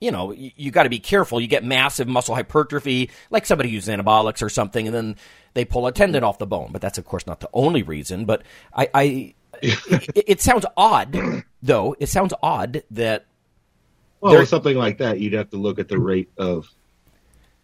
you 0.00 0.10
know, 0.10 0.32
you, 0.32 0.50
you 0.56 0.70
got 0.70 0.84
to 0.84 0.88
be 0.88 0.98
careful. 0.98 1.40
You 1.40 1.46
get 1.46 1.64
massive 1.64 2.08
muscle 2.08 2.34
hypertrophy, 2.34 3.10
like 3.30 3.46
somebody 3.46 3.70
uses 3.70 3.94
anabolics 3.94 4.42
or 4.42 4.48
something, 4.48 4.86
and 4.86 4.94
then 4.94 5.16
they 5.54 5.64
pull 5.64 5.86
a 5.86 5.92
tendon 5.92 6.24
off 6.24 6.38
the 6.38 6.46
bone. 6.46 6.70
But 6.72 6.80
that's, 6.80 6.98
of 6.98 7.04
course, 7.04 7.26
not 7.26 7.40
the 7.40 7.50
only 7.52 7.82
reason. 7.82 8.24
But 8.24 8.42
I, 8.74 8.88
I 8.92 9.34
it, 9.62 10.24
it, 10.26 10.40
sounds 10.40 10.66
odd, 10.76 11.44
though. 11.62 11.96
It 11.98 12.08
sounds 12.08 12.34
odd 12.42 12.82
that. 12.90 13.26
Well, 14.20 14.44
something 14.44 14.76
like 14.76 14.98
that, 14.98 15.20
you'd 15.20 15.32
have 15.32 15.50
to 15.50 15.56
look 15.56 15.78
at 15.78 15.88
the 15.88 15.98
rate 15.98 16.30
of, 16.36 16.68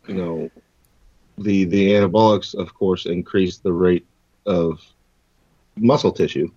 you 0.07 0.15
know, 0.15 0.51
the 1.39 1.65
the 1.65 1.91
anabolics, 1.93 2.55
of 2.55 2.75
course, 2.75 3.07
increase 3.07 3.59
the 3.59 3.73
rate 3.73 4.07
of 4.47 4.81
muscle 5.77 6.13
tissue, 6.13 6.51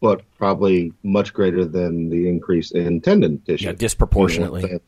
but 0.00 0.22
probably 0.38 0.92
much 1.02 1.32
greater 1.32 1.64
than 1.64 2.08
the 2.08 2.28
increase 2.28 2.72
in 2.72 3.00
tendon 3.00 3.40
tissue. 3.40 3.66
Yeah, 3.66 3.72
disproportionately. 3.72 4.62
You 4.62 4.68
know, 4.68 4.80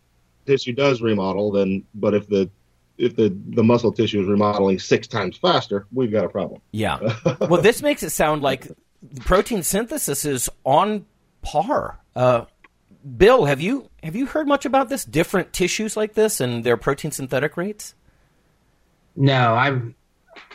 tissue 0.46 0.72
does 0.72 1.00
remodel, 1.00 1.52
then, 1.52 1.84
but 1.94 2.14
if 2.14 2.28
the 2.28 2.50
if 2.98 3.14
the, 3.14 3.34
the 3.50 3.62
muscle 3.62 3.92
tissue 3.92 4.20
is 4.20 4.26
remodeling 4.26 4.78
six 4.80 5.06
times 5.06 5.36
faster, 5.36 5.86
we've 5.92 6.10
got 6.10 6.24
a 6.24 6.28
problem. 6.28 6.60
Yeah. 6.72 6.98
well, 7.40 7.62
this 7.62 7.80
makes 7.80 8.02
it 8.02 8.10
sound 8.10 8.42
like 8.42 8.66
protein 9.20 9.62
synthesis 9.62 10.24
is 10.24 10.50
on 10.64 11.06
par. 11.42 12.00
Uh, 12.16 12.46
Bill, 13.16 13.44
have 13.44 13.60
you 13.60 13.88
have 14.02 14.16
you 14.16 14.26
heard 14.26 14.48
much 14.48 14.66
about 14.66 14.88
this? 14.88 15.04
Different 15.04 15.52
tissues 15.52 15.96
like 15.96 16.14
this 16.14 16.40
and 16.40 16.64
their 16.64 16.76
protein 16.76 17.12
synthetic 17.12 17.56
rates? 17.56 17.94
No, 19.18 19.54
I'm 19.54 19.96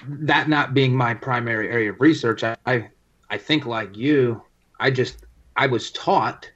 that 0.08 0.48
not 0.48 0.74
being 0.74 0.96
my 0.96 1.14
primary 1.14 1.70
area 1.70 1.92
of 1.92 2.00
research. 2.00 2.46
I, 2.46 2.56
I, 2.66 2.90
I 3.30 3.38
think 3.38 3.66
like 3.66 3.98
you, 3.98 4.42
I 4.80 4.90
just 4.90 5.26
I 5.58 5.68
was 5.68 5.92
taught 5.92 6.50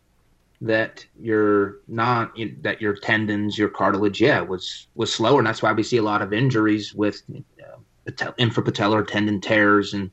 that 0.61 1.05
your 1.19 1.79
non 1.89 2.31
that 2.61 2.81
your 2.81 2.95
tendons, 2.95 3.57
your 3.57 3.67
cartilage, 3.67 4.21
yeah, 4.21 4.39
was 4.39 4.87
was 4.95 5.13
slower, 5.13 5.39
and 5.39 5.47
that's 5.47 5.61
why 5.61 5.73
we 5.73 5.83
see 5.83 5.97
a 5.97 6.01
lot 6.01 6.21
of 6.21 6.31
injuries 6.31 6.93
with 6.93 7.21
uh, 7.29 8.31
infrapatellar 8.39 9.05
tendon 9.05 9.41
tears, 9.41 9.93
and 9.93 10.09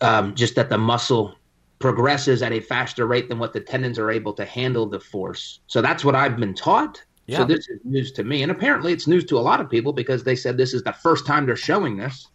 um, 0.00 0.34
just 0.34 0.54
that 0.54 0.70
the 0.70 0.78
muscle 0.78 1.34
progresses 1.78 2.42
at 2.42 2.52
a 2.52 2.60
faster 2.60 3.06
rate 3.06 3.28
than 3.28 3.38
what 3.38 3.52
the 3.52 3.60
tendons 3.60 3.98
are 3.98 4.10
able 4.10 4.32
to 4.32 4.46
handle 4.46 4.86
the 4.86 4.98
force. 4.98 5.60
So 5.66 5.82
that's 5.82 6.06
what 6.06 6.14
I've 6.14 6.38
been 6.38 6.54
taught. 6.54 7.04
Yeah. 7.26 7.38
So 7.38 7.44
this 7.44 7.68
is 7.68 7.80
news 7.84 8.12
to 8.12 8.24
me, 8.24 8.42
and 8.42 8.52
apparently 8.52 8.92
it's 8.92 9.06
news 9.06 9.24
to 9.26 9.38
a 9.38 9.40
lot 9.40 9.60
of 9.60 9.70
people 9.70 9.92
because 9.92 10.24
they 10.24 10.36
said 10.36 10.56
this 10.56 10.74
is 10.74 10.82
the 10.82 10.92
first 10.92 11.26
time 11.26 11.46
they're 11.46 11.56
showing 11.56 11.96
this. 11.96 12.28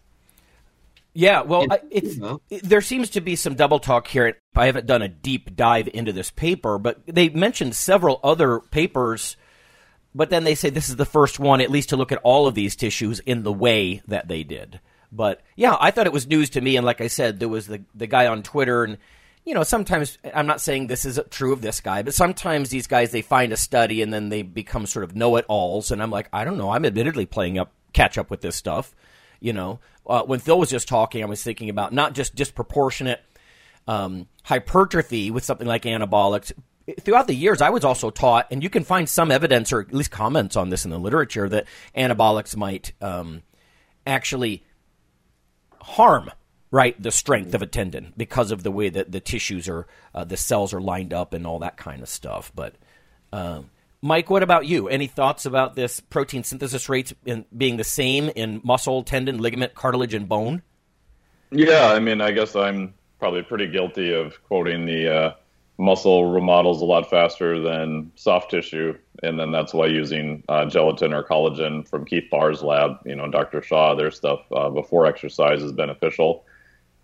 Yeah, 1.13 1.41
well, 1.41 1.63
and, 1.63 1.79
it's, 1.91 2.15
you 2.15 2.22
know. 2.22 2.41
it, 2.50 2.63
there 2.63 2.81
seems 2.81 3.10
to 3.12 3.22
be 3.22 3.36
some 3.36 3.55
double 3.55 3.79
talk 3.79 4.08
here. 4.08 4.38
I 4.55 4.67
haven't 4.67 4.86
done 4.86 5.01
a 5.01 5.08
deep 5.08 5.55
dive 5.55 5.89
into 5.93 6.13
this 6.13 6.31
paper, 6.31 6.77
but 6.77 7.01
they 7.05 7.29
mentioned 7.29 7.75
several 7.75 8.19
other 8.24 8.60
papers. 8.60 9.36
But 10.15 10.29
then 10.29 10.43
they 10.43 10.55
say 10.55 10.69
this 10.69 10.89
is 10.89 10.96
the 10.96 11.05
first 11.05 11.39
one, 11.39 11.62
at 11.62 11.69
least 11.69 11.89
to 11.89 11.98
look 11.98 12.12
at 12.12 12.22
all 12.24 12.48
of 12.48 12.55
these 12.55 12.75
tissues 12.75 13.19
in 13.19 13.43
the 13.43 13.53
way 13.53 14.01
that 14.08 14.27
they 14.27 14.43
did. 14.43 14.79
But 15.12 15.41
yeah, 15.55 15.77
I 15.79 15.91
thought 15.91 16.08
it 16.08 16.13
was 16.13 16.27
news 16.27 16.51
to 16.51 16.62
me. 16.62 16.77
And 16.77 16.86
like 16.86 17.01
I 17.01 17.08
said, 17.08 17.39
there 17.39 17.50
was 17.50 17.67
the 17.67 17.84
the 17.93 18.08
guy 18.08 18.27
on 18.27 18.43
Twitter, 18.43 18.84
and 18.84 18.98
you 19.49 19.55
know, 19.55 19.63
sometimes 19.63 20.19
I'm 20.31 20.45
not 20.45 20.61
saying 20.61 20.85
this 20.85 21.05
is 21.05 21.19
true 21.31 21.53
of 21.53 21.63
this 21.63 21.81
guy, 21.81 22.03
but 22.03 22.13
sometimes 22.13 22.69
these 22.69 22.85
guys 22.85 23.09
they 23.09 23.23
find 23.23 23.51
a 23.51 23.57
study 23.57 24.03
and 24.03 24.13
then 24.13 24.29
they 24.29 24.43
become 24.43 24.85
sort 24.85 25.03
of 25.03 25.15
know 25.15 25.37
it 25.37 25.45
alls, 25.47 25.89
and 25.89 26.03
I'm 26.03 26.11
like, 26.11 26.29
I 26.31 26.45
don't 26.45 26.59
know. 26.59 26.69
I'm 26.69 26.85
admittedly 26.85 27.25
playing 27.25 27.57
up 27.57 27.73
catch 27.91 28.19
up 28.19 28.29
with 28.29 28.41
this 28.41 28.55
stuff. 28.55 28.93
You 29.39 29.53
know, 29.53 29.79
uh, 30.05 30.21
when 30.21 30.39
Phil 30.39 30.59
was 30.59 30.69
just 30.69 30.87
talking, 30.87 31.23
I 31.23 31.25
was 31.25 31.41
thinking 31.41 31.71
about 31.71 31.93
not 31.93 32.13
just 32.13 32.35
disproportionate 32.35 33.21
um, 33.87 34.27
hypertrophy 34.43 35.31
with 35.31 35.43
something 35.43 35.65
like 35.67 35.81
anabolics. 35.81 36.51
Throughout 36.99 37.25
the 37.25 37.33
years, 37.33 37.59
I 37.59 37.71
was 37.71 37.83
also 37.83 38.11
taught, 38.11 38.45
and 38.51 38.61
you 38.61 38.69
can 38.69 38.83
find 38.83 39.09
some 39.09 39.31
evidence 39.31 39.73
or 39.73 39.79
at 39.79 39.91
least 39.91 40.11
comments 40.11 40.57
on 40.57 40.69
this 40.69 40.85
in 40.85 40.91
the 40.91 40.99
literature 40.99 41.49
that 41.49 41.65
anabolics 41.97 42.55
might 42.55 42.91
um, 43.01 43.41
actually 44.05 44.63
harm 45.81 46.29
right 46.71 47.01
the 47.01 47.11
strength 47.11 47.53
of 47.53 47.61
a 47.61 47.65
tendon 47.65 48.13
because 48.15 48.51
of 48.51 48.63
the 48.63 48.71
way 48.71 48.89
that 48.89 49.11
the 49.11 49.19
tissues 49.19 49.67
are 49.67 49.88
uh, 50.13 50.23
the 50.23 50.38
cells 50.38 50.73
are 50.73 50.81
lined 50.81 51.13
up 51.13 51.33
and 51.33 51.45
all 51.45 51.59
that 51.59 51.77
kind 51.77 52.01
of 52.01 52.09
stuff 52.09 52.51
but 52.55 52.75
um, 53.33 53.69
mike 54.01 54.29
what 54.29 54.43
about 54.43 54.65
you 54.65 54.88
any 54.88 55.07
thoughts 55.07 55.45
about 55.45 55.75
this 55.75 55.99
protein 55.99 56.43
synthesis 56.43 56.89
rates 56.89 57.13
in, 57.25 57.45
being 57.55 57.77
the 57.77 57.83
same 57.83 58.29
in 58.35 58.61
muscle 58.63 59.03
tendon 59.03 59.39
ligament 59.39 59.73
cartilage 59.73 60.13
and 60.13 60.29
bone 60.29 60.61
yeah 61.51 61.91
i 61.91 61.99
mean 61.99 62.21
i 62.21 62.31
guess 62.31 62.55
i'm 62.55 62.93
probably 63.19 63.41
pretty 63.41 63.67
guilty 63.67 64.13
of 64.13 64.41
quoting 64.43 64.85
the 64.85 65.13
uh, 65.13 65.33
muscle 65.79 66.25
remodels 66.25 66.81
a 66.81 66.85
lot 66.85 67.09
faster 67.09 67.59
than 67.59 68.11
soft 68.15 68.51
tissue, 68.51 68.95
and 69.23 69.39
then 69.39 69.51
that's 69.51 69.73
why 69.73 69.88
using 69.88 70.43
uh, 70.49 70.65
gelatin 70.65 71.13
or 71.13 71.23
collagen 71.23 71.88
from 71.88 72.05
Keith 72.05 72.25
Baar's 72.29 72.61
lab, 72.61 72.97
you 73.05 73.15
know, 73.15 73.29
Dr. 73.29 73.61
Shaw, 73.61 73.95
their 73.95 74.11
stuff 74.11 74.41
uh, 74.51 74.69
before 74.69 75.05
exercise 75.05 75.63
is 75.63 75.71
beneficial. 75.71 76.45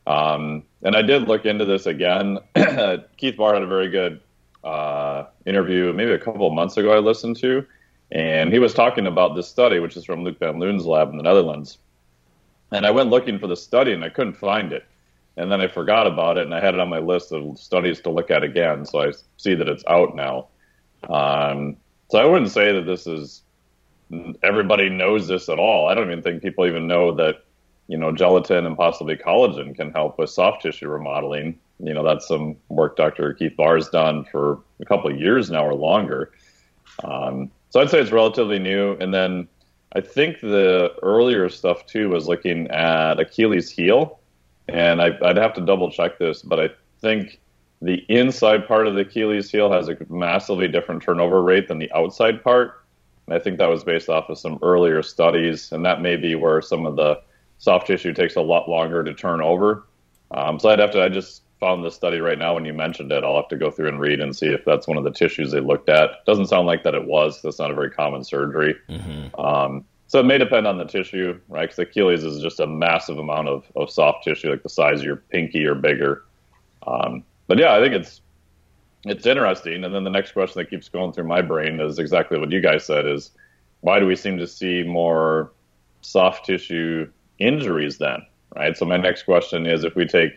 Um, 0.07 0.63
and 0.83 0.95
I 0.95 1.01
did 1.01 1.27
look 1.27 1.45
into 1.45 1.65
this 1.65 1.85
again. 1.85 2.39
Keith 3.17 3.37
Baar 3.37 3.53
had 3.53 3.63
a 3.63 3.67
very 3.67 3.89
good 3.89 4.21
uh, 4.63 5.25
interview 5.45 5.93
maybe 5.93 6.11
a 6.11 6.19
couple 6.19 6.47
of 6.47 6.53
months 6.53 6.77
ago 6.77 6.91
I 6.91 6.99
listened 6.99 7.37
to, 7.37 7.65
and 8.11 8.51
he 8.51 8.59
was 8.59 8.73
talking 8.73 9.07
about 9.07 9.35
this 9.35 9.47
study, 9.47 9.79
which 9.79 9.97
is 9.97 10.05
from 10.05 10.23
Luc 10.23 10.39
Van 10.39 10.59
Loon's 10.59 10.85
lab 10.85 11.09
in 11.09 11.17
the 11.17 11.23
Netherlands. 11.23 11.77
And 12.71 12.85
I 12.85 12.91
went 12.91 13.09
looking 13.09 13.39
for 13.39 13.47
the 13.47 13.55
study 13.55 13.93
and 13.93 14.03
I 14.03 14.09
couldn't 14.09 14.35
find 14.35 14.73
it. 14.73 14.85
And 15.37 15.51
then 15.51 15.61
I 15.61 15.67
forgot 15.67 16.07
about 16.07 16.37
it 16.37 16.45
and 16.45 16.53
I 16.53 16.59
had 16.59 16.73
it 16.73 16.79
on 16.79 16.89
my 16.89 16.99
list 16.99 17.31
of 17.31 17.59
studies 17.59 18.01
to 18.01 18.09
look 18.09 18.31
at 18.31 18.43
again. 18.43 18.85
So 18.85 19.01
I 19.01 19.11
see 19.37 19.55
that 19.55 19.67
it's 19.67 19.83
out 19.87 20.15
now. 20.15 20.47
Um, 21.09 21.77
so 22.09 22.19
I 22.19 22.25
wouldn't 22.25 22.51
say 22.51 22.71
that 22.73 22.85
this 22.85 23.07
is 23.07 23.41
everybody 24.43 24.89
knows 24.89 25.27
this 25.27 25.49
at 25.49 25.59
all. 25.59 25.87
I 25.87 25.93
don't 25.93 26.11
even 26.11 26.23
think 26.23 26.41
people 26.41 26.65
even 26.65 26.87
know 26.87 27.13
that 27.15 27.43
you 27.87 27.97
know 27.97 28.11
gelatin 28.11 28.65
and 28.65 28.77
possibly 28.77 29.15
collagen 29.15 29.75
can 29.75 29.91
help 29.91 30.17
with 30.17 30.29
soft 30.29 30.61
tissue 30.63 30.87
remodeling. 30.87 31.59
You 31.79 31.93
know 31.93 32.03
that's 32.03 32.27
some 32.27 32.55
work 32.69 32.95
Dr. 32.95 33.33
Keith 33.33 33.55
Baar 33.57 33.75
has 33.75 33.89
done 33.89 34.25
for 34.31 34.59
a 34.79 34.85
couple 34.85 35.11
of 35.11 35.19
years 35.19 35.51
now 35.51 35.65
or 35.65 35.75
longer. 35.75 36.31
Um, 37.03 37.51
so 37.69 37.81
I'd 37.81 37.89
say 37.89 37.99
it's 37.99 38.11
relatively 38.11 38.57
new. 38.57 38.93
And 39.01 39.13
then 39.13 39.47
I 39.95 40.01
think 40.01 40.39
the 40.39 40.93
earlier 41.03 41.49
stuff 41.49 41.85
too 41.85 42.09
was 42.09 42.27
looking 42.27 42.69
at 42.69 43.19
Achilles 43.19 43.69
heel, 43.69 44.19
and 44.67 45.01
I, 45.01 45.09
would 45.21 45.37
have 45.37 45.53
to 45.55 45.61
double 45.61 45.91
check 45.91 46.17
this, 46.17 46.41
but 46.41 46.59
I 46.59 46.69
think 47.01 47.39
the 47.81 48.05
inside 48.09 48.67
part 48.67 48.87
of 48.87 48.95
the 48.95 49.01
Achilles 49.01 49.51
heel 49.51 49.71
has 49.71 49.89
a 49.89 49.97
massively 50.09 50.67
different 50.67 51.03
turnover 51.03 51.43
rate 51.43 51.67
than 51.67 51.79
the 51.79 51.91
outside 51.93 52.43
part. 52.43 52.83
And 53.27 53.35
I 53.35 53.39
think 53.39 53.57
that 53.57 53.67
was 53.69 53.83
based 53.83 54.09
off 54.09 54.29
of 54.29 54.37
some 54.37 54.59
earlier 54.61 55.03
studies, 55.03 55.71
and 55.71 55.85
that 55.85 56.01
may 56.01 56.15
be 56.15 56.35
where 56.35 56.61
some 56.61 56.85
of 56.85 56.95
the 56.95 57.21
soft 57.57 57.87
tissue 57.87 58.13
takes 58.13 58.35
a 58.35 58.41
lot 58.41 58.69
longer 58.69 59.03
to 59.03 59.13
turn 59.13 59.41
over. 59.41 59.85
Um, 60.31 60.59
so 60.59 60.69
I'd 60.69 60.79
have 60.79 60.91
to. 60.91 61.03
I 61.03 61.09
just 61.09 61.43
found 61.59 61.83
this 61.83 61.95
study 61.95 62.19
right 62.19 62.37
now 62.37 62.53
when 62.53 62.65
you 62.65 62.73
mentioned 62.73 63.11
it. 63.11 63.23
I'll 63.23 63.35
have 63.35 63.47
to 63.49 63.57
go 63.57 63.71
through 63.71 63.87
and 63.87 63.99
read 63.99 64.19
and 64.19 64.35
see 64.35 64.47
if 64.47 64.65
that's 64.65 64.87
one 64.87 64.97
of 64.97 65.03
the 65.03 65.11
tissues 65.11 65.51
they 65.51 65.59
looked 65.59 65.89
at. 65.89 66.25
Doesn't 66.25 66.47
sound 66.47 66.67
like 66.67 66.83
that 66.83 66.95
it 66.95 67.05
was. 67.05 67.41
That's 67.41 67.59
not 67.59 67.71
a 67.71 67.75
very 67.75 67.91
common 67.91 68.23
surgery. 68.23 68.75
Mm-hmm. 68.89 69.39
Um, 69.39 69.85
so 70.07 70.19
it 70.19 70.25
may 70.25 70.37
depend 70.37 70.67
on 70.67 70.77
the 70.77 70.85
tissue, 70.85 71.39
right? 71.49 71.63
Because 71.63 71.79
Achilles 71.79 72.23
is 72.23 72.41
just 72.41 72.59
a 72.59 72.67
massive 72.67 73.17
amount 73.17 73.47
of, 73.47 73.65
of 73.75 73.89
soft 73.89 74.23
tissue, 74.23 74.51
like 74.51 74.63
the 74.63 74.69
size 74.69 74.99
of 74.99 75.05
your 75.05 75.15
pinky 75.15 75.65
or 75.65 75.75
bigger. 75.75 76.23
Um, 76.85 77.23
but 77.47 77.57
yeah, 77.57 77.73
I 77.73 77.79
think 77.79 77.93
it's 77.93 78.21
it's 79.05 79.25
interesting. 79.25 79.83
And 79.83 79.93
then 79.93 80.03
the 80.03 80.09
next 80.09 80.31
question 80.33 80.59
that 80.59 80.69
keeps 80.69 80.89
going 80.89 81.13
through 81.13 81.27
my 81.27 81.41
brain 81.41 81.79
is 81.79 81.99
exactly 81.99 82.39
what 82.39 82.51
you 82.51 82.61
guys 82.61 82.85
said: 82.85 83.05
is 83.05 83.31
why 83.81 83.99
do 83.99 84.05
we 84.05 84.15
seem 84.15 84.37
to 84.37 84.47
see 84.47 84.83
more 84.83 85.51
soft 86.01 86.45
tissue 86.45 87.09
injuries 87.39 87.97
then? 87.97 88.25
Right. 88.55 88.77
So 88.77 88.85
my 88.85 88.97
next 88.97 89.23
question 89.23 89.65
is: 89.65 89.83
if 89.83 89.95
we 89.95 90.05
take 90.05 90.31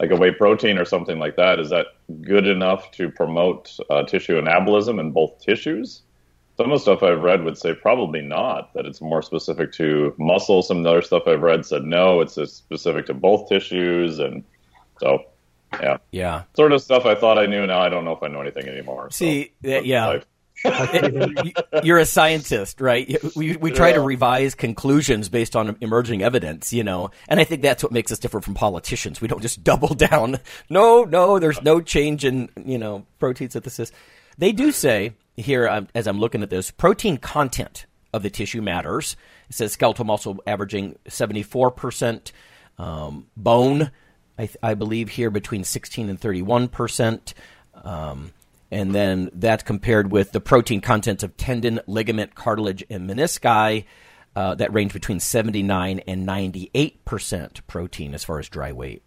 like 0.00 0.10
a 0.10 0.16
whey 0.16 0.32
protein 0.32 0.78
or 0.78 0.84
something 0.84 1.18
like 1.18 1.36
that, 1.36 1.60
is 1.60 1.70
that 1.70 1.86
good 2.22 2.46
enough 2.46 2.90
to 2.92 3.10
promote 3.10 3.76
uh, 3.90 4.02
tissue 4.04 4.40
anabolism 4.40 4.98
in 4.98 5.12
both 5.12 5.38
tissues? 5.40 6.02
Some 6.56 6.72
of 6.72 6.78
the 6.78 6.82
stuff 6.82 7.02
I've 7.02 7.22
read 7.22 7.44
would 7.44 7.56
say 7.56 7.74
probably 7.74 8.20
not, 8.20 8.74
that 8.74 8.84
it's 8.84 9.00
more 9.00 9.22
specific 9.22 9.72
to 9.74 10.14
muscle. 10.18 10.62
Some 10.62 10.78
of 10.78 10.84
the 10.84 10.90
other 10.90 11.02
stuff 11.02 11.22
I've 11.26 11.40
read 11.40 11.64
said 11.64 11.84
no, 11.84 12.20
it's 12.20 12.34
specific 12.52 13.06
to 13.06 13.14
both 13.14 13.48
tissues. 13.48 14.18
And 14.18 14.44
so, 14.98 15.24
yeah. 15.74 15.98
Yeah. 16.10 16.42
Sort 16.56 16.72
of 16.72 16.82
stuff 16.82 17.06
I 17.06 17.14
thought 17.14 17.38
I 17.38 17.46
knew. 17.46 17.66
Now 17.66 17.80
I 17.80 17.88
don't 17.88 18.04
know 18.04 18.12
if 18.12 18.22
I 18.22 18.28
know 18.28 18.42
anything 18.42 18.68
anymore. 18.68 19.10
See, 19.10 19.52
so, 19.64 19.80
yeah. 19.80 20.20
You're 21.82 21.98
a 21.98 22.06
scientist, 22.06 22.80
right? 22.80 23.16
We 23.34 23.56
we 23.56 23.70
try 23.70 23.88
yeah. 23.88 23.94
to 23.94 24.00
revise 24.00 24.54
conclusions 24.54 25.28
based 25.28 25.56
on 25.56 25.76
emerging 25.80 26.22
evidence, 26.22 26.72
you 26.72 26.84
know, 26.84 27.10
and 27.28 27.40
I 27.40 27.44
think 27.44 27.62
that's 27.62 27.82
what 27.82 27.92
makes 27.92 28.12
us 28.12 28.18
different 28.18 28.44
from 28.44 28.54
politicians. 28.54 29.20
We 29.20 29.28
don't 29.28 29.42
just 29.42 29.64
double 29.64 29.94
down. 29.94 30.38
No, 30.68 31.04
no, 31.04 31.38
there's 31.38 31.62
no 31.62 31.80
change 31.80 32.24
in 32.24 32.50
you 32.62 32.78
know 32.78 33.06
protein 33.18 33.50
synthesis. 33.50 33.90
They 34.36 34.52
do 34.52 34.70
say 34.72 35.14
here, 35.36 35.68
um, 35.68 35.88
as 35.94 36.06
I'm 36.06 36.18
looking 36.18 36.42
at 36.42 36.50
this, 36.50 36.70
protein 36.70 37.16
content 37.16 37.86
of 38.12 38.22
the 38.22 38.30
tissue 38.30 38.60
matters. 38.60 39.16
It 39.48 39.56
says 39.56 39.72
skeletal 39.72 40.04
muscle 40.04 40.42
averaging 40.46 40.98
74 41.08 41.70
percent, 41.70 42.32
um, 42.78 43.28
bone, 43.36 43.90
I, 44.38 44.48
I, 44.62 44.74
believe 44.74 45.10
here 45.10 45.30
between 45.30 45.64
16 45.64 46.08
and 46.08 46.20
31 46.20 46.68
percent. 46.68 47.34
Um, 47.82 48.32
and 48.70 48.94
then 48.94 49.30
that's 49.32 49.62
compared 49.62 50.12
with 50.12 50.32
the 50.32 50.40
protein 50.40 50.80
contents 50.80 51.22
of 51.22 51.36
tendon, 51.36 51.80
ligament, 51.86 52.34
cartilage, 52.34 52.84
and 52.88 53.08
menisci 53.08 53.84
uh, 54.36 54.54
that 54.54 54.72
range 54.72 54.92
between 54.92 55.20
79 55.20 56.00
and 56.06 56.24
98 56.24 57.04
percent 57.04 57.66
protein 57.66 58.14
as 58.14 58.24
far 58.24 58.38
as 58.38 58.48
dry 58.48 58.72
weight. 58.72 59.02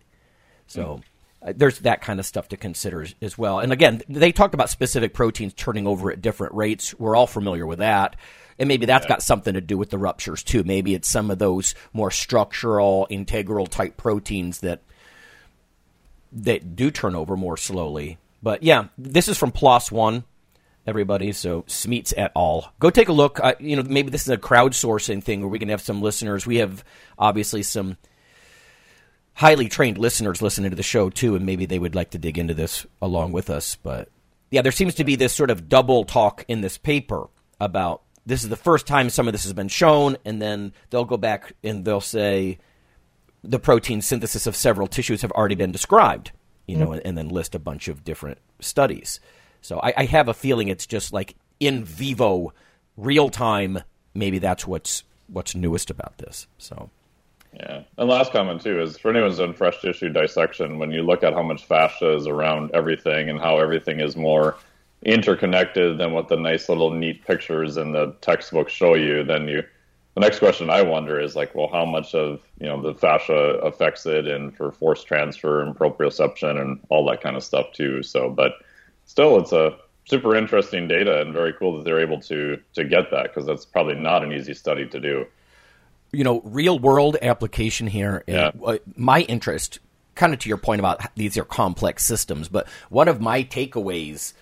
So. 0.67 0.84
Mm. 0.84 1.04
Uh, 1.45 1.52
there's 1.54 1.80
that 1.80 2.02
kind 2.02 2.21
of 2.21 2.26
stuff 2.26 2.47
to 2.47 2.56
consider 2.56 3.02
as, 3.02 3.15
as 3.21 3.38
well. 3.38 3.60
And 3.60 3.73
again, 3.73 4.02
they 4.08 4.32
talked 4.32 4.54
about 4.54 4.69
specific 4.69 5.13
proteins 5.13 5.54
turning 5.54 5.86
over 5.86 6.10
at 6.10 6.21
different 6.21 6.54
rates. 6.54 6.97
We're 6.97 7.17
all 7.17 7.28
familiar 7.28 7.67
with 7.67 7.80
that. 7.80 8.15
And 8.58 8.67
maybe 8.67 8.86
that's 8.86 9.06
yeah. 9.06 9.10
got 9.10 9.23
something 9.23 9.54
to 9.54 9.62
do 9.62 9.78
with 9.78 9.89
the 9.89 9.97
ruptures 9.97 10.43
too. 10.43 10.63
Maybe 10.63 10.93
it's 10.93 11.10
some 11.10 11.32
of 11.32 11.39
those 11.39 11.76
more 11.91 12.12
structural, 12.12 13.08
integral 13.10 13.67
type 13.67 13.97
proteins 13.97 14.60
that 14.62 14.82
that 16.32 16.76
do 16.76 16.89
turn 16.89 17.15
over 17.15 17.38
more 17.38 17.58
slowly. 17.58 18.17
But 18.43 18.62
yeah, 18.62 18.89
this 18.97 19.29
is 19.29 19.38
from 19.38 19.53
PLOS 19.53 19.89
One, 19.89 20.25
everybody. 20.86 21.32
So 21.32 21.62
Smeets 21.63 22.13
et 22.15 22.34
al. 22.36 22.73
Go 22.79 22.89
take 22.89 23.08
a 23.08 23.13
look. 23.13 23.39
You 23.60 23.77
know, 23.77 23.84
maybe 23.84 24.10
this 24.10 24.23
is 24.23 24.29
a 24.29 24.38
crowdsourcing 24.38 25.23
thing 25.23 25.39
where 25.39 25.49
we 25.49 25.60
can 25.60 25.69
have 25.69 25.82
some 25.82 26.01
listeners. 26.01 26.45
We 26.45 26.58
have 26.58 26.84
obviously 27.17 27.63
some 27.63 27.97
highly 29.36 29.69
trained 29.69 29.97
listeners 29.97 30.41
listening 30.41 30.71
to 30.71 30.75
the 30.75 30.84
show 30.84 31.10
too, 31.10 31.36
and 31.36 31.45
maybe 31.45 31.65
they 31.65 31.79
would 31.79 31.95
like 31.95 32.12
to 32.12 32.17
dig 32.17 32.38
into 32.38 32.53
this 32.53 32.86
along 33.01 33.32
with 33.32 33.49
us. 33.49 33.77
But 33.77 34.10
yeah, 34.51 34.62
there 34.62 34.73
seems 34.73 34.95
to 34.95 35.06
be 35.06 35.15
this 35.15 35.34
sort 35.34 35.49
of 35.49 35.69
double 35.69 36.03
talk 36.03 36.43
in 36.49 36.60
this 36.60 36.77
paper 36.77 37.29
about 37.62 38.01
this 38.25 38.43
is 38.43 38.49
the 38.49 38.58
first 38.58 38.86
time 38.86 39.10
some 39.10 39.27
of 39.27 39.32
this 39.32 39.43
has 39.43 39.53
been 39.53 39.69
shown, 39.69 40.17
and 40.25 40.41
then 40.41 40.73
they'll 40.89 41.06
go 41.06 41.17
back 41.17 41.53
and 41.63 41.86
they'll 41.86 42.01
say 42.01 42.60
the 43.41 43.60
protein 43.60 44.01
synthesis 44.01 44.47
of 44.47 44.56
several 44.56 44.88
tissues 44.88 45.21
have 45.21 45.32
already 45.32 45.56
been 45.56 45.71
described 45.71 46.34
you 46.67 46.78
know, 46.78 46.88
mm. 46.88 47.02
and, 47.04 47.17
then 47.17 47.30
list 47.30 47.56
a 47.56 47.60
bunch 47.60 47.88
of 47.88 48.04
different 48.04 48.38
studies. 48.60 49.19
So 49.62 49.80
I, 49.82 49.93
I 49.97 50.06
have 50.06 50.28
a 50.28 50.34
feeling 50.34 50.67
it's 50.67 50.86
just 50.86 51.13
like 51.13 51.36
in 51.60 51.84
vivo, 51.84 52.54
real 52.97 53.30
time. 53.30 53.80
Maybe 54.13 54.39
that's 54.39 54.67
what's 54.67 55.04
what's 55.28 55.56
newest 55.56 55.89
about 55.89 56.17
this. 56.17 56.47
So. 56.58 56.89
Yeah, 57.54 57.84
and 57.99 58.10
last 58.10 58.32
comment 58.32 58.62
too 58.62 58.82
is 58.82 58.97
for 58.97 59.12
anyone 59.12 59.30
who's 59.30 59.38
done 59.38 59.54
fresh 59.54 59.80
tissue 59.80 60.10
dissection, 60.10 60.80
when 60.80 60.91
you 60.91 61.04
look 61.04 61.21
at 61.21 61.34
how 61.34 61.43
much 61.43 61.65
fascia 61.65 62.15
is 62.15 62.26
around 62.26 62.71
everything 62.73 63.30
and 63.30 63.39
how 63.39 63.60
everything 63.60 63.99
is 63.99 64.15
more 64.15 64.58
interconnected 65.06 65.99
than 65.99 66.13
what 66.13 66.30
the 66.30 66.36
nice 66.36 66.67
little 66.67 66.89
neat 66.89 67.23
pictures 67.26 67.78
in 67.78 67.91
the 67.91 68.15
textbook 68.21 68.69
show 68.69 68.95
you, 68.95 69.23
then 69.23 69.47
you 69.47 69.63
the 70.15 70.21
next 70.21 70.39
question 70.39 70.69
I 70.69 70.84
wonder 70.84 71.19
is 71.19 71.36
like, 71.36 71.56
well, 71.56 71.69
how 71.71 71.86
much 71.86 72.13
of 72.13 72.41
you 72.60 72.67
know 72.67 72.82
the 72.82 72.93
fascia 72.93 73.34
affects 73.34 74.06
it, 74.06 74.28
and 74.28 74.56
for 74.56 74.71
force 74.71 75.04
transfer 75.04 75.62
and 75.62 75.76
proprioception 75.76 76.62
and 76.62 76.80
all 76.89 77.06
that 77.10 77.21
kind 77.21 77.36
of 77.36 77.43
stuff 77.43 77.71
too. 77.73 78.04
So, 78.04 78.30
but 78.30 78.54
still, 79.06 79.39
it's 79.39 79.52
a 79.52 79.76
super 80.06 80.36
interesting 80.36 80.88
data 80.88 81.21
and 81.21 81.34
very 81.34 81.54
cool 81.54 81.78
that 81.78 81.86
they're 81.86 81.99
able 81.99 82.19
to 82.21 82.60
to 82.73 82.84
get 82.84 83.10
that 83.12 83.23
because 83.23 83.45
that's 83.45 83.65
probably 83.65 83.95
not 83.95 84.23
an 84.23 84.32
easy 84.32 84.54
study 84.54 84.88
to 84.88 84.99
do. 84.99 85.26
You 86.12 86.23
know, 86.23 86.41
real 86.43 86.78
world 86.78 87.17
application 87.21 87.88
here. 87.88 88.23
Yeah. 88.28 88.52
My 88.95 89.21
interest, 89.21 89.80
kind 90.13 90.32
of 90.32 90.39
to 90.39 90.49
your 90.49 90.60
point 90.60 90.80
about 90.80 91.02
these 91.15 91.39
are 91.39 91.43
complex 91.43 92.06
systems, 92.06 92.49
but 92.49 92.67
one 92.89 93.08
of 93.08 93.19
my 93.19 93.43
takeaways. 93.43 94.34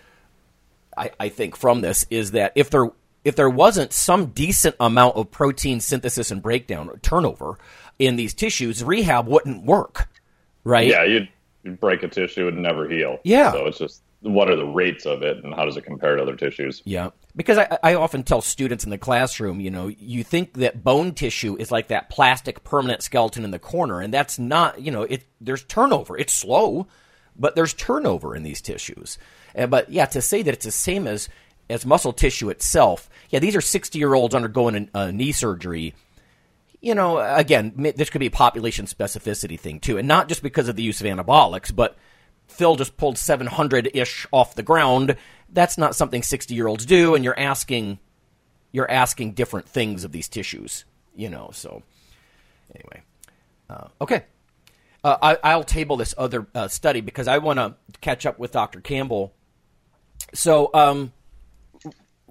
I, 0.98 1.12
I 1.18 1.30
think 1.30 1.56
from 1.56 1.80
this 1.80 2.06
is 2.10 2.32
that 2.32 2.52
if 2.56 2.70
there 2.70 2.92
if 3.24 3.36
there 3.36 3.50
wasn't 3.50 3.94
some 3.94 4.28
decent 4.28 4.76
amount 4.80 5.16
of 5.16 5.32
protein 5.32 5.80
synthesis 5.80 6.32
and 6.32 6.42
breakdown 6.42 6.90
or 6.90 6.98
turnover 6.98 7.58
in 8.00 8.16
these 8.16 8.34
tissues, 8.34 8.84
rehab 8.84 9.28
wouldn't 9.28 9.66
work, 9.66 10.10
right? 10.64 10.88
Yeah, 10.88 11.04
you'd, 11.04 11.30
you'd 11.64 11.80
break 11.80 12.04
a 12.04 12.08
tissue 12.08 12.48
and 12.48 12.62
never 12.62 12.90
heal. 12.90 13.20
Yeah. 13.24 13.52
So 13.52 13.68
it's 13.68 13.78
just 13.78 14.02
what 14.22 14.50
are 14.50 14.56
the 14.56 14.66
rates 14.66 15.06
of 15.06 15.24
it 15.24 15.44
and 15.44 15.54
how 15.54 15.66
does 15.66 15.78
it 15.78 15.84
compare 15.84 16.16
to 16.16 16.22
other 16.22 16.36
tissues? 16.36 16.82
Yeah. 16.86 17.10
Because 17.36 17.58
I, 17.58 17.78
I 17.82 17.94
often 17.96 18.24
tell 18.24 18.42
students 18.42 18.84
in 18.84 18.90
the 18.90 18.98
classroom, 18.98 19.60
you 19.60 19.72
know, 19.72 19.88
you 19.88 20.24
think 20.24 20.54
that 20.54 20.84
bone 20.84 21.14
tissue 21.14 21.56
is 21.58 21.72
like 21.72 21.88
that 21.88 22.10
plastic 22.10 22.64
permanent 22.64 23.02
skeleton 23.02 23.44
in 23.44 23.52
the 23.52 23.60
corner, 23.60 24.00
and 24.00 24.14
that's 24.14 24.38
not, 24.38 24.82
you 24.82 24.92
know, 24.92 25.04
it 25.04 25.26
there's 25.40 25.64
turnover. 25.64 26.18
It's 26.18 26.34
slow, 26.34 26.88
but 27.36 27.56
there's 27.56 27.74
turnover 27.74 28.36
in 28.36 28.44
these 28.44 28.62
tissues. 28.62 29.18
And, 29.56 29.72
but 29.72 29.92
yeah, 29.92 30.06
to 30.08 30.22
say 30.22 30.42
that 30.44 30.54
it's 30.54 30.66
the 30.66 30.72
same 30.72 31.08
as 31.08 31.30
as 31.72 31.86
muscle 31.86 32.14
tissue 32.14 32.50
itself. 32.50 33.10
Yeah, 33.30 33.40
these 33.40 33.56
are 33.56 33.62
60 33.62 33.98
year 33.98 34.14
olds 34.14 34.36
undergoing 34.36 34.90
a, 34.94 35.00
a 35.00 35.12
knee 35.12 35.32
surgery. 35.32 35.96
You 36.82 36.96
know, 36.96 37.20
again, 37.20 37.74
this 37.96 38.10
could 38.10 38.20
be 38.20 38.28
a 38.28 38.32
population 38.32 38.86
specificity 38.88 39.60
thing 39.60 39.80
too, 39.80 39.98
and 39.98 40.08
not 40.08 40.28
just 40.28 40.42
because 40.42 40.68
of 40.68 40.76
the 40.76 40.84
use 40.84 41.00
of 41.00 41.08
anabolics, 41.08 41.74
but 41.76 41.96
Phil 42.48 42.76
just 42.76 42.98
pulled 42.98 43.18
700 43.18 43.92
ish 43.94 44.28
off 44.32 44.56
the 44.56 44.64
ground. 44.64 45.16
That's 45.50 45.78
not 45.78 45.96
something 45.96 46.24
60 46.24 46.56
year 46.56 46.68
olds 46.68 46.86
do, 46.86 47.16
and 47.16 47.24
you're 47.24 47.40
asking 47.40 48.00
you're 48.72 48.90
asking 48.90 49.34
different 49.34 49.68
things 49.68 50.04
of 50.04 50.12
these 50.12 50.28
tissues, 50.28 50.86
you 51.16 51.30
know. 51.30 51.52
So 51.54 51.84
anyway, 52.74 53.04
uh, 53.70 53.88
okay. 54.02 54.24
Uh, 55.04 55.36
I, 55.44 55.56
will 55.56 55.64
table 55.64 55.98
this 55.98 56.14
other 56.16 56.46
uh, 56.54 56.68
study 56.68 57.02
because 57.02 57.28
I 57.28 57.40
want 57.40 57.58
to 57.58 57.76
catch 58.02 58.28
up 58.28 58.38
with 58.38 58.52
Dr. 58.52 58.82
Campbell. 58.82 59.34
So, 60.36 60.70
um, 60.76 61.12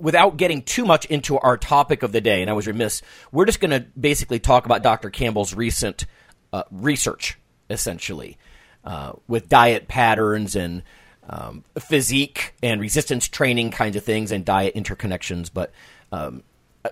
without 0.00 0.36
getting 0.36 0.62
too 0.62 0.84
much 0.84 1.04
into 1.06 1.38
our 1.38 1.56
topic 1.56 2.02
of 2.02 2.12
the 2.12 2.20
day, 2.20 2.40
and 2.40 2.50
I 2.50 2.54
was 2.54 2.66
remiss, 2.66 3.02
we're 3.32 3.46
just 3.46 3.60
going 3.60 3.70
to 3.70 3.86
basically 3.98 4.38
talk 4.38 4.66
about 4.66 4.82
Dr. 4.82 5.10
Campbell's 5.10 5.54
recent 5.54 6.06
uh, 6.52 6.64
research, 6.70 7.38
essentially, 7.68 8.38
uh, 8.84 9.12
with 9.28 9.48
diet 9.48 9.88
patterns 9.88 10.56
and 10.56 10.82
um, 11.28 11.64
physique 11.78 12.54
and 12.62 12.80
resistance 12.80 13.28
training 13.28 13.70
kinds 13.70 13.96
of 13.96 14.04
things 14.04 14.32
and 14.32 14.44
diet 14.44 14.74
interconnections. 14.74 15.50
But 15.52 15.72
um, 16.10 16.42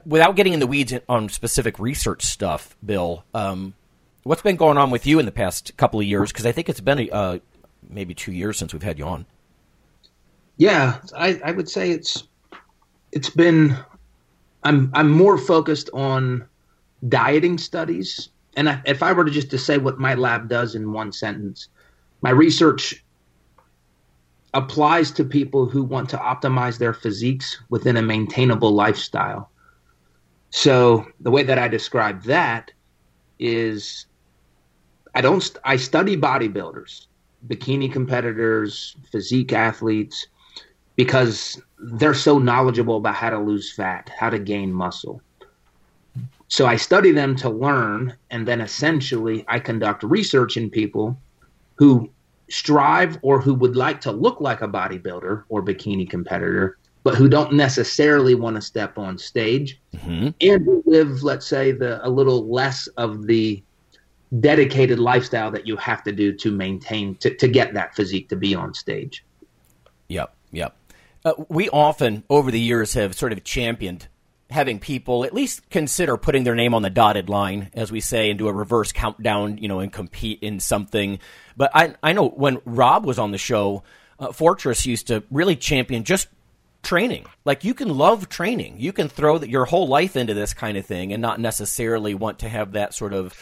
without 0.06 0.36
getting 0.36 0.52
in 0.52 0.60
the 0.60 0.66
weeds 0.66 0.92
on 1.08 1.28
specific 1.28 1.78
research 1.78 2.22
stuff, 2.22 2.76
Bill, 2.84 3.24
um, 3.34 3.74
what's 4.22 4.42
been 4.42 4.56
going 4.56 4.78
on 4.78 4.90
with 4.90 5.06
you 5.06 5.18
in 5.18 5.26
the 5.26 5.32
past 5.32 5.76
couple 5.76 5.98
of 5.98 6.06
years? 6.06 6.30
Because 6.30 6.46
I 6.46 6.52
think 6.52 6.68
it's 6.68 6.80
been 6.80 7.08
uh, 7.10 7.38
maybe 7.88 8.14
two 8.14 8.32
years 8.32 8.58
since 8.58 8.72
we've 8.72 8.82
had 8.82 8.98
you 8.98 9.06
on. 9.06 9.26
Yeah, 10.56 10.98
I, 11.16 11.40
I 11.44 11.52
would 11.52 11.68
say 11.68 11.92
it's 11.92 12.27
it's 13.12 13.30
been 13.30 13.76
I'm 14.62 14.90
I'm 14.94 15.10
more 15.10 15.38
focused 15.38 15.90
on 15.92 16.46
dieting 17.08 17.58
studies, 17.58 18.30
and 18.56 18.68
I, 18.68 18.82
if 18.84 19.02
I 19.02 19.12
were 19.12 19.24
to 19.24 19.30
just 19.30 19.50
to 19.50 19.58
say 19.58 19.78
what 19.78 19.98
my 19.98 20.14
lab 20.14 20.48
does 20.48 20.74
in 20.74 20.92
one 20.92 21.12
sentence, 21.12 21.68
my 22.22 22.30
research 22.30 23.04
applies 24.54 25.10
to 25.12 25.24
people 25.24 25.66
who 25.66 25.82
want 25.82 26.08
to 26.10 26.16
optimize 26.16 26.78
their 26.78 26.94
physiques 26.94 27.60
within 27.68 27.96
a 27.96 28.02
maintainable 28.02 28.72
lifestyle. 28.72 29.50
So 30.50 31.06
the 31.20 31.30
way 31.30 31.42
that 31.42 31.58
I 31.58 31.68
describe 31.68 32.22
that 32.24 32.72
is 33.38 34.06
I 35.14 35.20
don't 35.20 35.56
I 35.64 35.76
study 35.76 36.16
bodybuilders, 36.16 37.06
bikini 37.46 37.92
competitors, 37.92 38.96
physique 39.12 39.52
athletes 39.52 40.26
because 40.98 41.62
they're 41.78 42.12
so 42.12 42.40
knowledgeable 42.40 42.96
about 42.96 43.14
how 43.14 43.30
to 43.30 43.38
lose 43.38 43.72
fat, 43.72 44.10
how 44.18 44.28
to 44.28 44.38
gain 44.38 44.72
muscle. 44.72 45.22
So 46.48 46.66
I 46.66 46.74
study 46.74 47.12
them 47.12 47.36
to 47.36 47.48
learn 47.48 48.16
and 48.30 48.48
then 48.48 48.60
essentially 48.60 49.44
I 49.46 49.60
conduct 49.60 50.02
research 50.02 50.56
in 50.56 50.68
people 50.68 51.16
who 51.76 52.10
strive 52.50 53.16
or 53.22 53.40
who 53.40 53.54
would 53.54 53.76
like 53.76 54.00
to 54.00 54.10
look 54.10 54.40
like 54.40 54.60
a 54.60 54.66
bodybuilder 54.66 55.44
or 55.48 55.62
bikini 55.62 56.10
competitor, 56.10 56.78
but 57.04 57.14
who 57.14 57.28
don't 57.28 57.52
necessarily 57.52 58.34
want 58.34 58.56
to 58.56 58.62
step 58.62 58.98
on 58.98 59.16
stage 59.18 59.80
mm-hmm. 59.94 60.30
and 60.40 60.82
live, 60.84 61.22
let's 61.22 61.46
say, 61.46 61.70
the 61.70 62.04
a 62.04 62.10
little 62.10 62.50
less 62.50 62.88
of 62.96 63.28
the 63.28 63.62
dedicated 64.40 64.98
lifestyle 64.98 65.52
that 65.52 65.64
you 65.64 65.76
have 65.76 66.02
to 66.02 66.10
do 66.10 66.32
to 66.32 66.50
maintain 66.50 67.14
to, 67.16 67.32
to 67.36 67.46
get 67.46 67.72
that 67.74 67.94
physique 67.94 68.28
to 68.30 68.36
be 68.36 68.52
on 68.52 68.74
stage. 68.74 69.24
Yep, 70.08 70.34
yep. 70.50 70.74
Uh, 71.28 71.44
we 71.50 71.68
often 71.68 72.24
over 72.30 72.50
the 72.50 72.60
years 72.60 72.94
have 72.94 73.14
sort 73.14 73.32
of 73.32 73.44
championed 73.44 74.08
having 74.48 74.78
people 74.78 75.26
at 75.26 75.34
least 75.34 75.68
consider 75.68 76.16
putting 76.16 76.42
their 76.42 76.54
name 76.54 76.72
on 76.72 76.80
the 76.80 76.88
dotted 76.88 77.28
line, 77.28 77.70
as 77.74 77.92
we 77.92 78.00
say, 78.00 78.30
and 78.30 78.38
do 78.38 78.48
a 78.48 78.52
reverse 78.52 78.92
countdown, 78.92 79.58
you 79.58 79.68
know, 79.68 79.80
and 79.80 79.92
compete 79.92 80.42
in 80.42 80.58
something. 80.58 81.18
But 81.54 81.70
I, 81.74 81.94
I 82.02 82.14
know 82.14 82.30
when 82.30 82.62
Rob 82.64 83.04
was 83.04 83.18
on 83.18 83.30
the 83.30 83.36
show, 83.36 83.82
uh, 84.18 84.28
Fortney 84.28 84.86
used 84.86 85.08
to 85.08 85.22
really 85.30 85.54
champion 85.54 86.04
just 86.04 86.28
training. 86.82 87.26
Like 87.44 87.62
you 87.62 87.74
can 87.74 87.90
love 87.90 88.30
training, 88.30 88.76
you 88.78 88.94
can 88.94 89.10
throw 89.10 89.36
the, 89.36 89.50
your 89.50 89.66
whole 89.66 89.86
life 89.86 90.16
into 90.16 90.32
this 90.32 90.54
kind 90.54 90.78
of 90.78 90.86
thing, 90.86 91.12
and 91.12 91.20
not 91.20 91.38
necessarily 91.38 92.14
want 92.14 92.38
to 92.38 92.48
have 92.48 92.72
that 92.72 92.94
sort 92.94 93.12
of. 93.12 93.34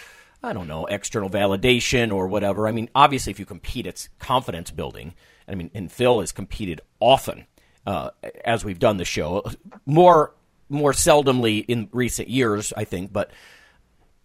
I 0.43 0.53
don't 0.53 0.69
know, 0.69 0.87
external 0.87 1.31
validation 1.31 2.13
or 2.13 2.29
whatever. 2.29 2.69
I 2.69 2.73
mean, 2.73 2.91
obviously, 2.95 3.31
if 3.33 3.41
you 3.41 3.47
compete, 3.47 3.87
it's 3.87 4.11
confidence 4.21 4.71
building. 4.71 5.15
I 5.49 5.55
mean, 5.55 5.71
and 5.75 5.91
Phil 5.91 6.21
has 6.21 6.31
competed 6.31 6.83
often 7.01 7.47
uh, 7.87 8.11
as 8.45 8.65
we've 8.65 8.79
done 8.79 8.97
the 8.97 9.05
show. 9.05 9.45
More 9.87 10.35
more 10.69 10.93
seldomly 10.93 11.65
in 11.67 11.89
recent 11.93 12.29
years, 12.29 12.73
I 12.77 12.85
think, 12.85 13.13
but 13.13 13.31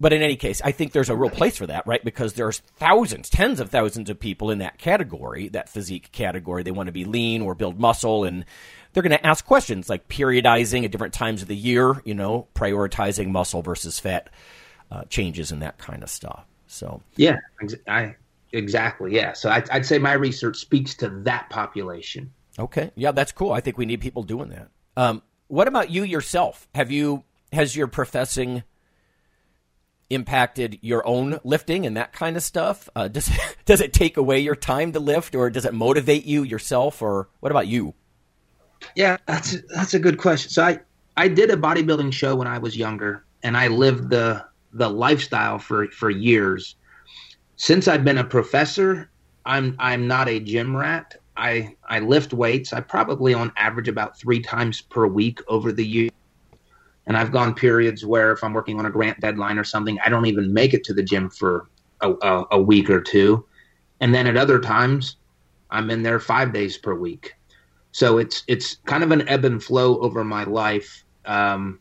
but 0.01 0.13
in 0.13 0.23
any 0.23 0.35
case, 0.35 0.61
I 0.63 0.71
think 0.71 0.93
there's 0.93 1.11
a 1.11 1.15
real 1.15 1.29
place 1.29 1.55
for 1.55 1.67
that, 1.67 1.85
right? 1.85 2.03
Because 2.03 2.33
there's 2.33 2.57
thousands, 2.77 3.29
tens 3.29 3.59
of 3.59 3.69
thousands 3.69 4.09
of 4.09 4.19
people 4.19 4.49
in 4.49 4.57
that 4.57 4.79
category, 4.79 5.47
that 5.49 5.69
physique 5.69 6.11
category. 6.11 6.63
They 6.63 6.71
want 6.71 6.87
to 6.87 6.91
be 6.91 7.05
lean 7.05 7.43
or 7.43 7.53
build 7.53 7.79
muscle, 7.79 8.23
and 8.23 8.43
they're 8.93 9.03
going 9.03 9.11
to 9.11 9.25
ask 9.25 9.45
questions 9.45 9.89
like 9.89 10.07
periodizing 10.07 10.83
at 10.83 10.91
different 10.91 11.13
times 11.13 11.43
of 11.43 11.47
the 11.47 11.55
year, 11.55 12.01
you 12.03 12.15
know, 12.15 12.47
prioritizing 12.55 13.27
muscle 13.27 13.61
versus 13.61 13.99
fat 13.99 14.31
uh, 14.89 15.03
changes 15.03 15.51
and 15.51 15.61
that 15.61 15.77
kind 15.77 16.01
of 16.01 16.09
stuff. 16.09 16.45
So 16.65 17.03
yeah, 17.15 17.37
I 17.87 18.15
exactly 18.53 19.13
yeah. 19.13 19.33
So 19.33 19.49
I, 19.49 19.63
I'd 19.71 19.85
say 19.85 19.99
my 19.99 20.13
research 20.13 20.57
speaks 20.57 20.95
to 20.95 21.09
that 21.09 21.51
population. 21.51 22.33
Okay, 22.61 22.91
yeah, 22.95 23.11
that's 23.11 23.31
cool. 23.31 23.51
I 23.51 23.59
think 23.59 23.77
we 23.77 23.87
need 23.87 24.01
people 24.01 24.21
doing 24.21 24.49
that. 24.49 24.69
Um, 24.95 25.23
what 25.47 25.67
about 25.67 25.89
you 25.89 26.03
yourself? 26.03 26.67
Have 26.75 26.91
you 26.91 27.23
has 27.51 27.75
your 27.75 27.87
professing 27.87 28.63
impacted 30.11 30.77
your 30.81 31.05
own 31.07 31.39
lifting 31.43 31.85
and 31.85 31.97
that 31.97 32.13
kind 32.13 32.37
of 32.37 32.43
stuff? 32.43 32.87
Uh, 32.95 33.07
does 33.09 33.31
does 33.65 33.81
it 33.81 33.93
take 33.93 34.15
away 34.15 34.39
your 34.39 34.55
time 34.55 34.91
to 34.91 34.99
lift, 34.99 35.33
or 35.33 35.49
does 35.49 35.65
it 35.65 35.73
motivate 35.73 36.25
you 36.25 36.43
yourself, 36.43 37.01
or 37.01 37.29
what 37.39 37.51
about 37.51 37.67
you? 37.67 37.95
Yeah, 38.95 39.17
that's 39.25 39.57
that's 39.73 39.95
a 39.95 39.99
good 39.99 40.19
question. 40.19 40.51
So 40.51 40.63
I 40.63 40.79
I 41.17 41.27
did 41.27 41.49
a 41.49 41.57
bodybuilding 41.57 42.13
show 42.13 42.35
when 42.35 42.47
I 42.47 42.59
was 42.59 42.77
younger, 42.77 43.25
and 43.41 43.57
I 43.57 43.67
lived 43.69 44.11
the 44.11 44.45
the 44.71 44.89
lifestyle 44.89 45.57
for 45.57 45.87
for 45.87 46.11
years. 46.11 46.75
Since 47.55 47.87
I've 47.87 48.03
been 48.03 48.19
a 48.19 48.23
professor, 48.23 49.09
I'm 49.45 49.75
I'm 49.79 50.07
not 50.07 50.29
a 50.29 50.39
gym 50.39 50.75
rat. 50.75 51.15
I 51.41 51.75
I 51.89 51.99
lift 51.99 52.33
weights. 52.33 52.71
I 52.71 52.81
probably 52.81 53.33
on 53.33 53.51
average 53.57 53.87
about 53.87 54.17
three 54.17 54.39
times 54.39 54.79
per 54.79 55.07
week 55.07 55.39
over 55.47 55.71
the 55.71 55.85
year. 55.85 56.09
And 57.07 57.17
I've 57.17 57.31
gone 57.31 57.55
periods 57.55 58.05
where 58.05 58.31
if 58.31 58.43
I'm 58.43 58.53
working 58.53 58.77
on 58.77 58.85
a 58.85 58.91
grant 58.91 59.19
deadline 59.19 59.57
or 59.57 59.63
something, 59.63 59.97
I 60.05 60.09
don't 60.09 60.27
even 60.27 60.53
make 60.53 60.75
it 60.75 60.83
to 60.85 60.93
the 60.93 61.01
gym 61.01 61.31
for 61.31 61.67
a, 62.01 62.11
a, 62.11 62.45
a 62.51 62.61
week 62.61 62.91
or 62.91 63.01
two. 63.01 63.43
And 63.99 64.13
then 64.13 64.27
at 64.27 64.37
other 64.37 64.59
times, 64.59 65.17
I'm 65.71 65.89
in 65.89 66.03
there 66.03 66.19
five 66.19 66.53
days 66.53 66.77
per 66.77 66.93
week. 66.93 67.33
So 67.91 68.19
it's 68.19 68.43
it's 68.47 68.77
kind 68.85 69.03
of 69.03 69.11
an 69.11 69.27
ebb 69.27 69.43
and 69.43 69.61
flow 69.61 69.99
over 69.99 70.23
my 70.23 70.43
life. 70.43 71.03
Um, 71.25 71.79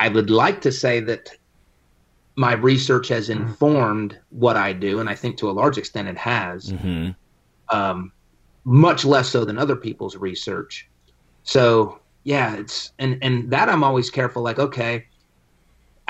I 0.00 0.08
would 0.08 0.30
like 0.30 0.60
to 0.62 0.72
say 0.72 0.98
that 1.00 1.30
my 2.34 2.54
research 2.54 3.08
has 3.08 3.30
informed 3.30 4.18
what 4.30 4.56
I 4.56 4.72
do, 4.72 4.98
and 4.98 5.08
I 5.08 5.14
think 5.14 5.36
to 5.38 5.48
a 5.48 5.52
large 5.52 5.78
extent 5.78 6.08
it 6.08 6.18
has. 6.18 6.72
Mm-hmm. 6.72 7.10
Um, 7.68 8.12
much 8.64 9.04
less 9.04 9.28
so 9.28 9.44
than 9.44 9.58
other 9.58 9.76
people's 9.76 10.16
research. 10.16 10.88
So 11.42 12.00
yeah, 12.24 12.56
it's 12.56 12.92
and 12.98 13.18
and 13.22 13.50
that 13.50 13.68
I'm 13.68 13.82
always 13.82 14.10
careful. 14.10 14.42
Like 14.42 14.58
okay, 14.58 15.06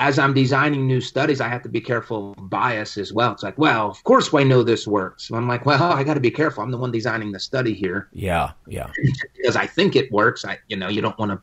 as 0.01 0.17
I'm 0.17 0.33
designing 0.33 0.87
new 0.87 0.99
studies, 0.99 1.39
I 1.41 1.47
have 1.47 1.61
to 1.61 1.69
be 1.69 1.79
careful 1.79 2.33
of 2.37 2.49
bias 2.49 2.97
as 2.97 3.13
well. 3.13 3.31
It's 3.31 3.43
like, 3.43 3.57
well, 3.59 3.89
of 3.89 4.03
course 4.03 4.33
I 4.33 4.43
know 4.43 4.63
this 4.63 4.87
works. 4.87 5.29
I'm 5.29 5.47
like, 5.47 5.65
well, 5.65 5.83
I 5.83 6.03
got 6.03 6.15
to 6.15 6.19
be 6.19 6.31
careful. 6.31 6.63
I'm 6.63 6.71
the 6.71 6.77
one 6.77 6.91
designing 6.91 7.31
the 7.31 7.39
study 7.39 7.73
here. 7.73 8.09
Yeah, 8.11 8.51
yeah. 8.67 8.89
because 9.37 9.55
I 9.55 9.67
think 9.67 9.95
it 9.95 10.11
works. 10.11 10.43
I, 10.43 10.57
you 10.69 10.75
know, 10.75 10.89
you 10.89 11.01
don't 11.01 11.17
want 11.19 11.31
to 11.31 11.39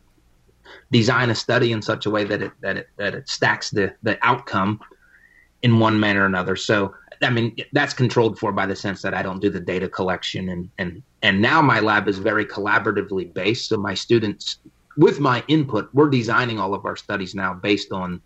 design 0.91 1.31
a 1.31 1.37
study 1.37 1.71
in 1.71 1.83
such 1.83 2.07
a 2.07 2.11
way 2.11 2.25
that 2.25 2.43
it 2.43 2.53
that 2.61 2.77
it 2.77 2.89
that 2.97 3.15
it 3.15 3.29
stacks 3.29 3.71
the 3.71 3.95
the 4.03 4.19
outcome 4.27 4.81
in 5.63 5.79
one 5.79 5.99
manner 6.01 6.23
or 6.23 6.27
another. 6.27 6.57
So 6.57 6.95
I 7.23 7.31
mean, 7.31 7.57
that's 7.73 7.95
controlled 7.95 8.39
for 8.39 8.53
by 8.53 8.67
the 8.67 8.77
sense 8.77 9.03
that 9.03 9.15
I 9.15 9.23
don't 9.23 9.41
do 9.41 9.51
the 9.51 9.61
data 9.61 9.89
collection 9.89 10.49
and 10.49 10.71
and 10.79 11.03
and 11.23 11.41
now 11.41 11.61
my 11.63 11.81
lab 11.81 12.09
is 12.09 12.19
very 12.19 12.47
collaboratively 12.47 13.33
based. 13.35 13.69
So 13.69 13.77
my 13.77 13.95
students, 13.95 14.59
with 14.97 15.21
my 15.21 15.43
input, 15.49 15.91
we're 15.93 16.11
designing 16.11 16.59
all 16.59 16.75
of 16.75 16.85
our 16.85 16.97
studies 16.97 17.35
now 17.35 17.55
based 17.55 17.93
on 17.93 18.21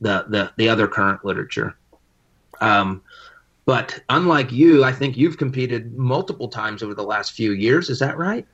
the 0.00 0.26
the, 0.28 0.52
the 0.56 0.68
other 0.68 0.88
current 0.88 1.24
literature. 1.24 1.76
Um, 2.60 3.02
but 3.64 4.00
unlike 4.08 4.52
you, 4.52 4.84
I 4.84 4.92
think 4.92 5.16
you've 5.16 5.38
competed 5.38 5.96
multiple 5.96 6.48
times 6.48 6.82
over 6.82 6.94
the 6.94 7.02
last 7.02 7.32
few 7.32 7.52
years. 7.52 7.90
Is 7.90 7.98
that 7.98 8.16
right? 8.16 8.46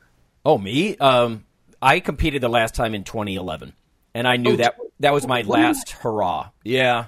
Oh, 0.45 0.59
me? 0.59 0.97
Um, 0.97 1.45
I 1.81 2.01
competed 2.01 2.43
the 2.43 2.49
last 2.49 2.75
time 2.75 2.95
in 2.95 3.05
2011, 3.05 3.75
and 4.15 4.27
I 4.27 4.37
knew 4.37 4.55
oh, 4.55 4.57
that 4.57 4.77
that 5.01 5.13
was 5.13 5.27
my 5.27 5.43
last 5.43 5.91
hurrah. 5.91 6.51
Yeah, 6.65 7.07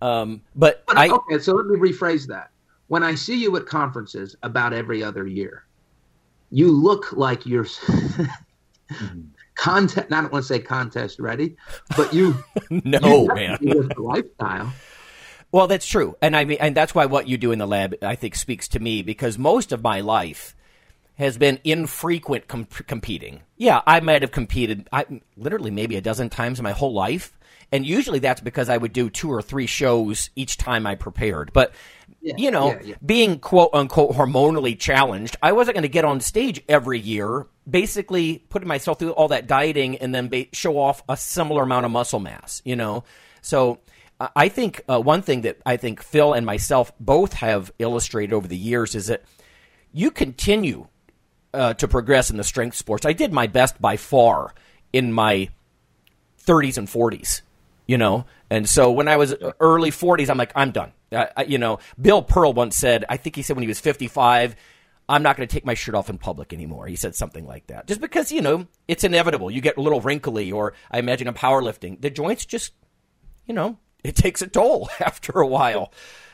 um, 0.00 0.42
but, 0.54 0.84
but 0.86 0.96
I, 0.96 1.08
okay, 1.08 1.38
so 1.38 1.54
let 1.54 1.66
me 1.66 1.78
rephrase 1.78 2.26
that. 2.28 2.50
When 2.88 3.02
I 3.02 3.14
see 3.14 3.40
you 3.40 3.56
at 3.56 3.66
conferences 3.66 4.36
about 4.42 4.72
every 4.72 5.02
other 5.02 5.26
year, 5.26 5.64
you 6.50 6.70
look 6.70 7.12
like 7.12 7.46
you're 7.46 7.64
mm-hmm. 7.64 9.20
contest. 9.54 10.12
I 10.12 10.20
don't 10.20 10.32
want 10.32 10.44
to 10.44 10.48
say 10.48 10.60
contest 10.60 11.18
ready, 11.18 11.56
but 11.96 12.12
you 12.14 12.36
no 12.70 13.22
you 13.22 13.34
man 13.34 13.88
lifestyle. 13.96 14.72
Well, 15.52 15.66
that's 15.66 15.86
true, 15.86 16.16
and 16.20 16.36
I 16.36 16.44
mean, 16.44 16.58
and 16.60 16.76
that's 16.76 16.94
why 16.94 17.06
what 17.06 17.28
you 17.28 17.38
do 17.38 17.52
in 17.52 17.58
the 17.58 17.66
lab, 17.66 17.96
I 18.02 18.14
think, 18.14 18.34
speaks 18.34 18.68
to 18.68 18.80
me 18.80 19.02
because 19.02 19.38
most 19.38 19.72
of 19.72 19.82
my 19.82 20.00
life 20.00 20.54
has 21.16 21.38
been 21.38 21.58
infrequent 21.64 22.46
com- 22.46 22.66
competing. 22.86 23.40
Yeah, 23.56 23.80
I 23.86 24.00
might 24.00 24.22
have 24.22 24.32
competed, 24.32 24.88
I 24.92 25.06
literally 25.36 25.70
maybe 25.70 25.96
a 25.96 26.00
dozen 26.00 26.28
times 26.28 26.58
in 26.58 26.62
my 26.62 26.72
whole 26.72 26.92
life, 26.92 27.32
and 27.72 27.86
usually 27.86 28.18
that's 28.18 28.40
because 28.40 28.68
I 28.68 28.76
would 28.76 28.92
do 28.92 29.10
two 29.10 29.32
or 29.32 29.42
three 29.42 29.66
shows 29.66 30.30
each 30.36 30.56
time 30.56 30.86
I 30.86 30.94
prepared. 30.94 31.52
But 31.52 31.72
you 32.20 32.50
know, 32.50 32.72
yeah, 32.72 32.80
yeah. 32.82 32.94
being 33.04 33.38
quote 33.38 33.70
unquote 33.72 34.12
hormonally 34.12 34.78
challenged, 34.78 35.36
I 35.42 35.52
wasn't 35.52 35.74
going 35.74 35.82
to 35.82 35.88
get 35.88 36.04
on 36.04 36.20
stage 36.20 36.62
every 36.68 36.98
year, 36.98 37.46
basically 37.68 38.38
putting 38.48 38.68
myself 38.68 38.98
through 38.98 39.12
all 39.12 39.28
that 39.28 39.46
dieting 39.46 39.96
and 39.98 40.14
then 40.14 40.28
ba- 40.28 40.46
show 40.52 40.78
off 40.78 41.02
a 41.08 41.16
similar 41.16 41.62
amount 41.62 41.86
of 41.86 41.92
muscle 41.92 42.20
mass, 42.20 42.62
you 42.64 42.76
know? 42.76 43.04
So 43.42 43.80
I 44.20 44.28
I 44.34 44.48
think 44.48 44.82
uh, 44.88 45.00
one 45.00 45.22
thing 45.22 45.42
that 45.42 45.58
I 45.66 45.76
think 45.76 46.02
Phil 46.02 46.32
and 46.32 46.46
myself 46.46 46.92
both 46.98 47.34
have 47.34 47.72
illustrated 47.78 48.32
over 48.32 48.48
the 48.48 48.56
years 48.56 48.94
is 48.94 49.08
that 49.08 49.24
you 49.92 50.10
continue 50.10 50.88
uh, 51.52 51.74
to 51.74 51.88
progress 51.88 52.30
in 52.30 52.36
the 52.36 52.44
strength 52.44 52.76
sports. 52.76 53.06
I 53.06 53.12
did 53.12 53.32
my 53.32 53.46
best 53.46 53.80
by 53.80 53.96
far 53.96 54.54
in 54.92 55.12
my 55.12 55.48
30s 56.46 56.78
and 56.78 56.88
40s, 56.88 57.42
you 57.86 57.98
know? 57.98 58.24
And 58.50 58.68
so 58.68 58.90
when 58.92 59.08
I 59.08 59.16
was 59.16 59.34
early 59.60 59.90
40s, 59.90 60.28
I'm 60.30 60.38
like, 60.38 60.52
I'm 60.54 60.70
done. 60.70 60.92
I, 61.12 61.28
I, 61.36 61.42
you 61.44 61.58
know, 61.58 61.78
Bill 62.00 62.22
Pearl 62.22 62.52
once 62.52 62.76
said, 62.76 63.04
I 63.08 63.16
think 63.16 63.36
he 63.36 63.42
said 63.42 63.56
when 63.56 63.62
he 63.62 63.68
was 63.68 63.80
55, 63.80 64.56
I'm 65.08 65.22
not 65.22 65.36
going 65.36 65.46
to 65.48 65.52
take 65.52 65.64
my 65.64 65.74
shirt 65.74 65.94
off 65.94 66.10
in 66.10 66.18
public 66.18 66.52
anymore. 66.52 66.86
He 66.88 66.96
said 66.96 67.14
something 67.14 67.46
like 67.46 67.68
that. 67.68 67.86
Just 67.86 68.00
because, 68.00 68.32
you 68.32 68.42
know, 68.42 68.66
it's 68.88 69.04
inevitable. 69.04 69.50
You 69.50 69.60
get 69.60 69.76
a 69.76 69.80
little 69.80 70.00
wrinkly, 70.00 70.50
or 70.50 70.72
I 70.90 70.98
imagine 70.98 71.28
in 71.28 71.34
powerlifting, 71.34 72.00
the 72.00 72.10
joints 72.10 72.44
just, 72.44 72.72
you 73.46 73.54
know, 73.54 73.78
it 74.02 74.16
takes 74.16 74.42
a 74.42 74.48
toll 74.48 74.88
after 75.00 75.32
a 75.40 75.46
while 75.46 75.92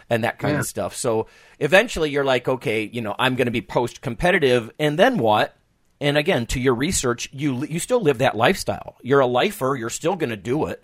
and 0.09 0.25
that 0.25 0.39
kind 0.39 0.55
Yeah. 0.55 0.61
of 0.61 0.67
stuff. 0.67 0.97
So 0.97 1.27
eventually 1.61 2.11
you're 2.11 2.25
like, 2.25 2.49
okay, 2.49 2.89
you 2.91 3.03
know, 3.03 3.15
I'm 3.19 3.37
going 3.37 3.47
to 3.47 3.53
be 3.53 3.61
post 3.63 4.01
competitive. 4.01 4.71
And 4.79 4.99
then 4.99 5.19
what? 5.19 5.55
And 6.01 6.17
again, 6.19 6.47
to 6.47 6.61
your 6.61 6.75
research, 6.75 7.29
you 7.33 7.65
you 7.67 7.79
still 7.79 8.01
live 8.01 8.19
that 8.19 8.37
lifestyle. 8.37 8.97
You're 9.03 9.21
a 9.21 9.27
lifer. 9.27 9.77
You're 9.79 9.89
still 9.91 10.17
going 10.17 10.31
to 10.31 10.37
do 10.37 10.67
it 10.67 10.83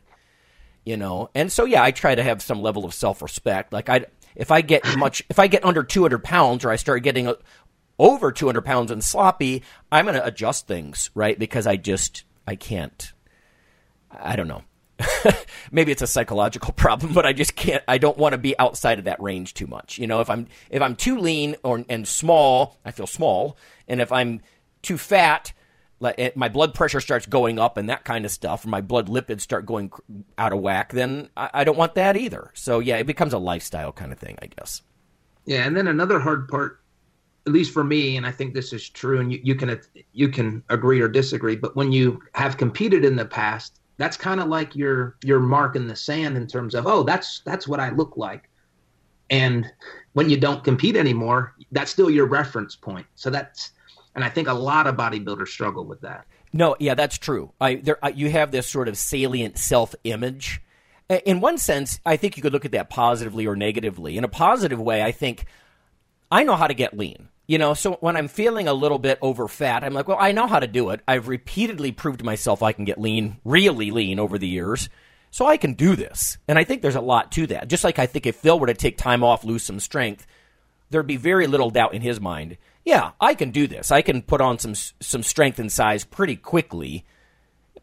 you 0.89 0.97
know? 0.97 1.29
And 1.35 1.53
so 1.53 1.67
yeah 1.67 1.83
i 1.83 1.91
try 1.91 2.15
to 2.15 2.23
have 2.23 2.41
some 2.41 2.63
level 2.63 2.87
of 2.87 2.95
self-respect. 2.95 3.73
Like 3.73 3.91
i 3.91 4.07
if 4.35 4.51
i 4.51 4.63
get 4.63 4.97
much 4.97 5.23
if 5.31 5.39
i 5.39 5.47
get 5.47 5.65
under 5.65 5.83
200 5.83 6.25
pounds 6.25 6.65
or 6.65 6.71
i 6.71 6.77
start 6.77 7.03
getting 7.03 7.33
over 7.99 8.33
200 8.33 8.63
pounds 8.63 8.91
and 8.91 9.05
sloppy 9.05 9.63
i'm 9.93 10.07
going 10.07 10.15
to 10.15 10.25
adjust 10.25 10.67
things 10.67 11.11
right? 11.15 11.39
Because 11.39 11.67
i 11.67 11.77
just 11.77 12.25
i 12.47 12.57
can't 12.57 13.13
i 14.11 14.35
don't 14.35 14.49
know. 14.49 14.63
Maybe 15.71 15.93
it's 15.93 16.03
a 16.03 16.07
psychological 16.07 16.73
problem 16.85 17.13
but 17.13 17.27
i 17.27 17.35
just 17.35 17.55
can't 17.55 17.85
i 17.87 17.99
don't 17.99 18.17
want 18.17 18.33
to 18.33 18.39
be 18.39 18.59
outside 18.59 18.99
of 18.99 19.05
that 19.05 19.21
range 19.21 19.53
too 19.53 19.67
much. 19.67 19.99
You 19.99 20.07
know 20.07 20.21
if 20.23 20.31
i'm 20.31 20.47
if 20.71 20.81
i'm 20.81 20.97
too 20.97 21.19
lean 21.19 21.57
or 21.63 21.85
and 21.91 22.09
small 22.09 22.79
i 22.83 22.93
feel 22.93 23.07
small 23.07 23.59
and 23.87 24.01
if 24.01 24.11
i'm 24.11 24.41
too 24.81 24.97
fat 24.97 25.53
like 26.01 26.37
my 26.37 26.49
blood 26.49 26.75
pressure 26.75 27.01
starts 27.01 27.27
going 27.27 27.59
up 27.59 27.77
and 27.77 27.89
that 27.89 28.05
kind 28.05 28.25
of 28.25 28.31
stuff, 28.31 28.65
or 28.65 28.69
my 28.69 28.81
blood 28.81 29.09
lipids 29.09 29.41
start 29.41 29.67
going 29.67 29.91
out 30.37 30.53
of 30.53 30.61
whack, 30.61 30.93
then 30.93 31.29
I, 31.37 31.51
I 31.55 31.65
don't 31.65 31.79
want 31.79 31.95
that 31.97 32.17
either. 32.17 32.51
So 32.55 32.79
yeah, 32.79 32.97
it 32.97 33.07
becomes 33.07 33.33
a 33.33 33.39
lifestyle 33.39 33.93
kind 33.93 34.13
of 34.13 34.19
thing, 34.19 34.39
I 34.41 34.47
guess. 34.47 34.83
Yeah, 35.45 35.67
and 35.67 35.77
then 35.77 35.89
another 35.89 36.19
hard 36.21 36.49
part, 36.49 36.81
at 37.47 37.53
least 37.53 37.73
for 37.73 37.83
me, 37.83 38.17
and 38.17 38.27
I 38.27 38.31
think 38.31 38.55
this 38.55 38.73
is 38.73 38.89
true, 38.89 39.21
and 39.21 39.33
you, 39.33 39.41
you 39.43 39.55
can 39.55 39.81
you 40.13 40.29
can 40.29 40.63
agree 40.69 41.01
or 41.01 41.09
disagree, 41.09 41.57
but 41.57 41.75
when 41.75 41.91
you 41.91 42.21
have 42.35 42.57
competed 42.57 43.05
in 43.05 43.17
the 43.17 43.25
past, 43.25 43.81
that's 43.97 44.17
kind 44.17 44.41
of 44.41 44.49
like 44.49 44.77
your 44.77 45.17
your 45.25 45.41
mark 45.41 45.75
in 45.75 45.89
the 45.89 45.97
sand 45.97 46.37
in 46.37 46.47
terms 46.47 46.75
of 46.75 46.87
oh, 46.87 47.03
that's 47.03 47.41
that's 47.45 47.67
what 47.67 47.81
I 47.81 47.91
look 47.91 48.17
like, 48.17 48.49
and 49.31 49.67
when 50.13 50.29
you 50.29 50.37
don't 50.37 50.65
compete 50.65 50.97
anymore, 50.97 51.55
that's 51.71 51.93
still 51.93 52.11
your 52.11 52.27
reference 52.27 52.75
point. 52.75 53.07
So 53.15 53.31
that's, 53.31 53.71
and 54.15 54.25
I 54.25 54.29
think 54.29 54.49
a 54.49 54.55
lot 54.55 54.87
of 54.87 54.97
bodybuilders 54.97 55.49
struggle 55.49 55.85
with 55.85 56.01
that. 56.03 56.27
No, 56.53 56.77
yeah, 56.79 56.95
that's 56.95 57.19
true. 57.19 57.53
I 57.61 57.77
there 57.77 58.05
uh, 58.05 58.13
you 58.15 58.31
have 58.31 58.51
this 58.51 58.67
sort 58.67 58.89
of 58.89 58.97
salient 58.97 59.59
self-image. 59.59 60.63
In 61.25 61.41
one 61.41 61.57
sense, 61.57 62.01
I 62.05 62.17
think 62.17 62.37
you 62.37 62.43
could 62.43 62.53
look 62.53 62.67
at 62.67 62.73
that 62.73 62.91
positively 62.91 63.47
or 63.47 63.57
negatively. 63.57 64.19
In 64.19 64.25
a 64.25 64.29
positive 64.29 64.81
way, 64.81 65.03
I 65.03 65.13
think 65.13 65.47
I 66.31 66.45
know 66.45 66.57
how 66.57 66.67
to 66.67 66.75
get 66.75 66.97
lean. 66.97 67.29
You 67.47 67.57
know, 67.57 67.73
so 67.73 67.93
when 68.01 68.15
I'm 68.15 68.29
feeling 68.29 68.69
a 68.69 68.75
little 68.75 68.99
bit 68.99 69.19
over 69.23 69.49
fat, 69.49 69.83
I'm 69.83 69.95
like, 69.95 70.07
well, 70.07 70.19
I 70.21 70.33
know 70.33 70.47
how 70.47 70.61
to 70.61 70.67
do 70.67 70.91
it. 70.91 71.01
I've 71.09 71.29
repeatedly 71.29 71.93
proved 71.93 72.19
to 72.19 72.25
myself 72.27 72.63
I 72.63 72.73
can 72.73 72.85
get 72.85 73.01
lean, 73.01 73.39
really 73.43 73.91
lean 73.91 74.19
over 74.19 74.37
the 74.37 74.47
years. 74.47 74.91
So 75.31 75.47
I 75.47 75.57
can 75.57 75.73
do 75.73 75.97
this. 75.97 76.37
And 76.47 76.59
I 76.59 76.65
think 76.65 76.83
there's 76.83 76.95
a 76.95 77.01
lot 77.01 77.33
to 77.33 77.47
that. 77.47 77.69
Just 77.69 77.85
like 77.85 77.99
I 77.99 78.05
think 78.05 78.27
if 78.27 78.37
Phil 78.37 78.61
were 78.61 78.67
to 78.67 78.75
take 78.75 78.99
time 78.99 79.25
off, 79.25 79.45
lose 79.45 79.63
some 79.63 79.81
strength, 79.81 80.27
there'd 80.91 81.07
be 81.07 81.17
very 81.17 81.47
little 81.47 81.71
doubt 81.71 81.95
in 81.95 82.03
his 82.03 82.21
mind. 82.21 82.59
Yeah, 82.85 83.13
I 83.21 83.35
can 83.35 83.51
do 83.51 83.67
this. 83.67 83.93
I 83.93 84.03
can 84.03 84.23
put 84.23 84.41
on 84.41 84.59
some 84.59 84.75
some 84.75 85.23
strength 85.23 85.59
and 85.59 85.71
size 85.71 86.05
pretty 86.05 86.37
quickly. 86.37 87.05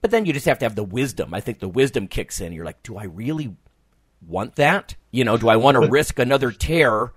But 0.02 0.12
then 0.12 0.26
you 0.26 0.34
just 0.34 0.46
have 0.46 0.60
to 0.60 0.66
have 0.66 0.76
the 0.76 0.84
wisdom. 0.84 1.34
I 1.34 1.40
think 1.40 1.60
the 1.60 1.68
wisdom 1.68 2.08
kicks 2.08 2.42
in. 2.42 2.54
You're 2.54 2.66
like, 2.66 2.84
do 2.84 2.98
I 2.98 3.06
really 3.06 3.56
want 4.26 4.56
that? 4.56 4.96
You 5.12 5.24
know, 5.24 5.38
do 5.38 5.50
I 5.50 5.56
want 5.56 5.82
to 5.82 5.88
risk 5.88 6.20
another 6.20 6.52
tear? 6.52 7.14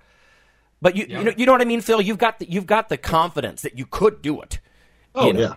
But 0.81 0.95
you, 0.95 1.05
you 1.07 1.23
know, 1.23 1.33
you 1.35 1.45
know 1.45 1.51
what 1.51 1.61
I 1.61 1.65
mean, 1.65 1.81
Phil. 1.81 2.01
You've 2.01 2.17
got 2.17 2.39
the, 2.39 2.49
you've 2.49 2.65
got 2.65 2.89
the 2.89 2.97
confidence 2.97 3.61
that 3.63 3.77
you 3.77 3.85
could 3.85 4.21
do 4.21 4.41
it. 4.41 4.59
Oh 5.13 5.27
you 5.27 5.33
know? 5.33 5.55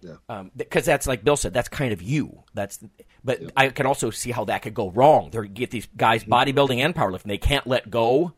yeah. 0.00 0.44
because 0.56 0.88
um, 0.88 0.92
that's 0.92 1.06
like 1.06 1.24
Bill 1.24 1.36
said, 1.36 1.52
that's 1.52 1.68
kind 1.68 1.92
of 1.92 2.00
you. 2.00 2.42
That's, 2.54 2.78
but 3.24 3.40
I 3.56 3.68
can 3.68 3.86
also 3.86 4.10
see 4.10 4.30
how 4.30 4.44
that 4.46 4.62
could 4.62 4.74
go 4.74 4.90
wrong. 4.90 5.30
There, 5.30 5.44
you 5.44 5.50
get 5.50 5.70
these 5.70 5.88
guys 5.96 6.24
mm-hmm. 6.24 6.32
bodybuilding 6.32 6.78
and 6.78 6.94
powerlifting, 6.94 7.24
they 7.24 7.38
can't 7.38 7.66
let 7.66 7.90
go, 7.90 8.32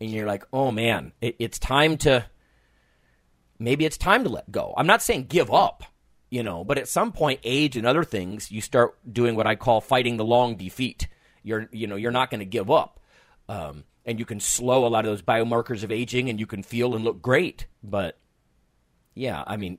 and 0.00 0.10
you're 0.10 0.26
like, 0.26 0.44
oh 0.52 0.70
man, 0.70 1.12
it, 1.20 1.36
it's 1.38 1.58
time 1.58 1.96
to. 1.98 2.26
Maybe 3.60 3.84
it's 3.84 3.98
time 3.98 4.24
to 4.24 4.30
let 4.30 4.50
go. 4.50 4.72
I'm 4.76 4.86
not 4.86 5.02
saying 5.02 5.26
give 5.26 5.52
up, 5.52 5.84
you 6.30 6.42
know, 6.42 6.64
but 6.64 6.78
at 6.78 6.88
some 6.88 7.12
point, 7.12 7.40
age 7.44 7.76
and 7.76 7.86
other 7.86 8.04
things, 8.04 8.50
you 8.50 8.62
start 8.62 8.96
doing 9.12 9.36
what 9.36 9.46
I 9.46 9.54
call 9.54 9.82
fighting 9.82 10.16
the 10.16 10.24
long 10.24 10.56
defeat. 10.56 11.06
You're, 11.42 11.68
you 11.70 11.86
know, 11.86 11.96
you're 11.96 12.10
not 12.10 12.30
going 12.30 12.40
to 12.40 12.46
give 12.46 12.70
up, 12.70 13.00
um, 13.50 13.84
and 14.06 14.18
you 14.18 14.24
can 14.24 14.40
slow 14.40 14.86
a 14.86 14.88
lot 14.88 15.04
of 15.04 15.10
those 15.10 15.20
biomarkers 15.20 15.84
of 15.84 15.92
aging, 15.92 16.30
and 16.30 16.40
you 16.40 16.46
can 16.46 16.62
feel 16.62 16.94
and 16.94 17.04
look 17.04 17.20
great. 17.20 17.66
But 17.82 18.18
yeah, 19.14 19.44
I 19.46 19.58
mean, 19.58 19.78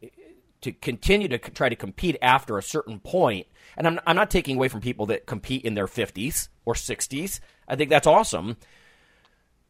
to 0.61 0.71
continue 0.71 1.27
to 1.29 1.39
try 1.39 1.67
to 1.67 1.75
compete 1.75 2.17
after 2.21 2.59
a 2.59 2.63
certain 2.63 2.99
point, 2.99 3.47
and 3.75 3.87
I'm, 3.87 3.99
I'm 4.05 4.15
not 4.15 4.29
taking 4.29 4.57
away 4.57 4.67
from 4.67 4.81
people 4.81 5.07
that 5.07 5.25
compete 5.25 5.63
in 5.65 5.73
their 5.73 5.87
50s 5.87 6.49
or 6.65 6.75
60s. 6.75 7.39
I 7.67 7.75
think 7.75 7.89
that's 7.89 8.07
awesome. 8.07 8.57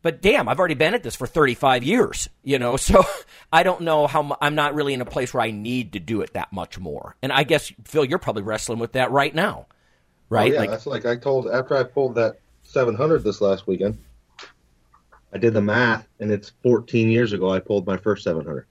But 0.04 0.22
damn, 0.22 0.50
I've 0.50 0.58
already 0.58 0.74
been 0.74 0.94
at 0.94 1.04
this 1.04 1.16
for 1.16 1.28
35 1.28 1.84
years, 1.84 2.28
you 2.44 2.58
know, 2.60 2.76
so 2.78 3.04
I 3.52 3.64
don't 3.64 3.82
know 3.82 4.08
how 4.08 4.24
mu- 4.24 4.36
I'm 4.42 4.56
not 4.56 4.74
really 4.74 4.94
in 4.94 5.02
a 5.02 5.06
place 5.06 5.34
where 5.34 5.44
I 5.44 5.52
need 5.52 5.94
to 5.94 6.00
do 6.00 6.22
it 6.22 6.34
that 6.34 6.52
much 6.52 6.80
more. 6.80 7.16
And 7.22 7.32
I 7.32 7.44
guess, 7.44 7.72
Phil, 7.86 8.06
you're 8.06 8.20
probably 8.20 8.44
wrestling 8.44 8.80
with 8.80 8.94
that 8.94 9.12
right 9.12 9.34
now, 9.34 9.68
oh, 9.70 9.76
right? 10.30 10.52
Oh, 10.52 10.54
yeah, 10.54 10.60
like, 10.62 10.70
that's 10.72 10.88
like 10.88 11.06
I 11.06 11.16
told 11.16 11.48
after 11.48 11.76
I 11.76 11.84
pulled 11.84 12.16
that 12.16 12.40
700 12.64 13.24
this 13.24 13.42
last 13.42 13.68
weekend. 13.68 13.98
I 15.34 15.38
did 15.38 15.54
the 15.54 15.62
math, 15.62 16.08
and 16.20 16.30
it's 16.32 16.52
14 16.62 17.10
years 17.10 17.32
ago 17.32 17.50
I 17.52 17.60
pulled 17.60 17.88
my 17.88 17.96
first 17.96 18.24
700. 18.26 18.66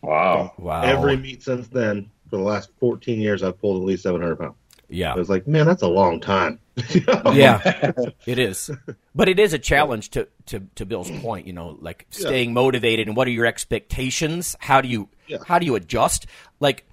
Wow. 0.00 0.52
wow. 0.58 0.82
Every 0.82 1.16
meet 1.16 1.42
since 1.44 1.68
then, 1.68 2.10
for 2.28 2.38
the 2.38 2.42
last 2.42 2.70
14 2.80 3.20
years, 3.20 3.42
I've 3.44 3.60
pulled 3.60 3.80
at 3.80 3.86
least 3.86 4.02
700 4.02 4.36
pounds. 4.36 4.56
yeah. 4.88 5.12
I 5.12 5.16
was 5.16 5.28
like, 5.28 5.46
man, 5.46 5.64
that's 5.66 5.82
a 5.82 5.88
long 5.88 6.18
time. 6.20 6.58
Yeah, 7.32 7.92
it 8.26 8.38
is. 8.38 8.70
But 9.14 9.28
it 9.28 9.38
is 9.38 9.52
a 9.52 9.58
challenge 9.58 10.10
to, 10.10 10.26
to, 10.46 10.60
to 10.76 10.86
Bill's 10.86 11.10
point, 11.20 11.46
you 11.46 11.52
know, 11.52 11.76
like 11.80 12.06
staying 12.10 12.52
motivated 12.52 13.08
and 13.08 13.16
what 13.16 13.26
are 13.28 13.32
your 13.32 13.46
expectations? 13.46 14.56
How 14.60 14.80
do 14.80 14.88
you 14.88 15.08
Yeah. 15.26 15.38
how 15.46 15.58
do 15.58 15.66
you 15.66 15.74
adjust? 15.74 16.26
Like 16.60 16.88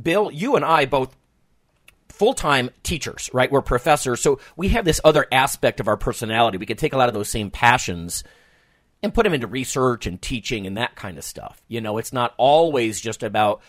Bill, 0.00 0.30
you 0.30 0.56
and 0.56 0.64
I 0.64 0.86
both 0.86 1.16
full-time 2.08 2.70
teachers, 2.82 3.30
right? 3.32 3.50
We're 3.50 3.62
professors, 3.62 4.20
so 4.20 4.40
we 4.56 4.68
have 4.70 4.84
this 4.84 5.00
other 5.04 5.26
aspect 5.30 5.78
of 5.80 5.88
our 5.88 5.96
personality. 5.96 6.58
We 6.58 6.66
can 6.66 6.76
take 6.76 6.92
a 6.92 6.96
lot 6.96 7.08
of 7.08 7.14
those 7.14 7.28
same 7.28 7.50
passions 7.50 8.24
and 9.02 9.14
put 9.14 9.22
them 9.24 9.34
into 9.34 9.46
research 9.46 10.06
and 10.06 10.20
teaching 10.20 10.66
and 10.66 10.76
that 10.76 10.96
kind 10.96 11.18
of 11.18 11.24
stuff. 11.24 11.62
You 11.68 11.80
know, 11.80 11.98
it's 11.98 12.12
not 12.12 12.34
always 12.36 13.00
just 13.00 13.22
about 13.22 13.60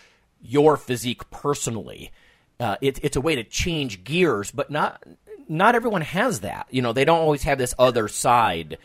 your 0.41 0.77
physique 0.77 1.29
personally. 1.29 2.11
Uh, 2.59 2.77
it, 2.81 2.99
it's 3.03 3.15
a 3.15 3.21
way 3.21 3.35
to 3.35 3.43
change 3.43 4.03
gears, 4.03 4.51
but 4.51 4.71
not 4.71 5.03
not 5.47 5.75
everyone 5.75 6.01
has 6.01 6.41
that. 6.41 6.67
You 6.71 6.81
know, 6.81 6.93
they 6.93 7.05
don't 7.05 7.19
always 7.19 7.43
have 7.43 7.57
this 7.57 7.73
other 7.79 8.07
side 8.07 8.77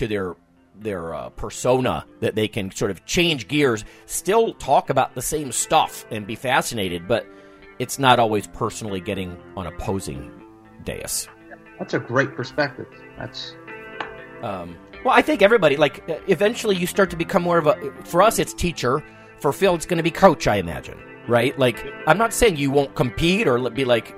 to 0.00 0.08
their 0.08 0.34
their 0.80 1.14
uh, 1.14 1.28
persona 1.30 2.06
that 2.20 2.34
they 2.34 2.48
can 2.48 2.70
sort 2.70 2.90
of 2.90 3.04
change 3.04 3.48
gears, 3.48 3.84
still 4.06 4.54
talk 4.54 4.88
about 4.88 5.14
the 5.14 5.20
same 5.20 5.52
stuff 5.52 6.06
and 6.10 6.26
be 6.26 6.34
fascinated, 6.34 7.06
but 7.06 7.26
it's 7.78 7.98
not 7.98 8.18
always 8.18 8.46
personally 8.46 8.98
getting 8.98 9.36
on 9.58 9.66
opposing 9.66 10.32
dais. 10.84 11.28
That's 11.78 11.92
a 11.92 11.98
great 11.98 12.34
perspective. 12.34 12.86
That's 13.18 13.54
Um, 14.42 14.74
well, 15.04 15.14
I 15.14 15.20
think 15.20 15.42
everybody 15.42 15.76
like 15.76 16.08
uh, 16.08 16.18
eventually 16.28 16.76
you 16.76 16.86
start 16.86 17.10
to 17.10 17.16
become 17.16 17.42
more 17.42 17.58
of 17.58 17.66
a. 17.66 17.92
For 18.04 18.22
us, 18.22 18.38
it's 18.38 18.54
teacher. 18.54 19.04
For 19.38 19.52
Phil, 19.52 19.74
it's 19.74 19.86
going 19.86 19.98
to 19.98 20.02
be 20.02 20.10
coach. 20.10 20.46
I 20.46 20.56
imagine, 20.56 20.98
right? 21.28 21.58
Like, 21.58 21.84
I'm 22.06 22.16
not 22.16 22.32
saying 22.32 22.56
you 22.56 22.70
won't 22.70 22.94
compete 22.94 23.46
or 23.46 23.70
be 23.70 23.84
like, 23.84 24.14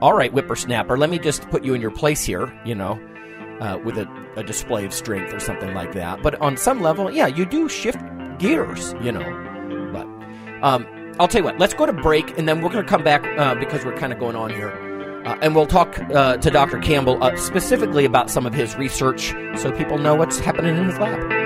all 0.00 0.14
right, 0.14 0.32
whippersnapper, 0.32 0.98
let 0.98 1.10
me 1.10 1.18
just 1.18 1.48
put 1.50 1.62
you 1.64 1.74
in 1.74 1.80
your 1.82 1.90
place 1.90 2.24
here. 2.24 2.52
You 2.64 2.74
know, 2.74 2.98
uh, 3.60 3.78
with 3.84 3.98
a, 3.98 4.06
a 4.36 4.42
display 4.42 4.84
of 4.84 4.92
strength 4.92 5.32
or 5.32 5.40
something 5.40 5.74
like 5.74 5.92
that. 5.92 6.22
But 6.22 6.40
on 6.40 6.56
some 6.56 6.80
level, 6.80 7.10
yeah, 7.10 7.26
you 7.26 7.44
do 7.44 7.68
shift 7.68 7.98
gears, 8.38 8.94
you 9.02 9.12
know. 9.12 9.90
But 9.92 10.06
um, 10.64 10.86
I'll 11.18 11.28
tell 11.28 11.40
you 11.40 11.44
what, 11.44 11.58
let's 11.58 11.74
go 11.74 11.86
to 11.86 11.92
break, 11.92 12.36
and 12.38 12.48
then 12.48 12.60
we're 12.60 12.70
going 12.70 12.84
to 12.84 12.88
come 12.90 13.04
back 13.04 13.24
uh, 13.38 13.54
because 13.54 13.84
we're 13.84 13.96
kind 13.96 14.12
of 14.12 14.18
going 14.18 14.36
on 14.36 14.50
here. 14.50 14.70
Uh, 15.24 15.36
and 15.42 15.56
we'll 15.56 15.66
talk 15.66 15.98
uh, 16.14 16.36
to 16.36 16.50
Dr. 16.50 16.78
Campbell 16.78 17.22
uh, 17.22 17.36
specifically 17.36 18.04
about 18.04 18.30
some 18.30 18.46
of 18.46 18.54
his 18.54 18.76
research 18.76 19.34
so 19.56 19.72
people 19.72 19.98
know 19.98 20.14
what's 20.14 20.38
happening 20.38 20.76
in 20.76 20.84
his 20.84 20.98
lab. 20.98 21.45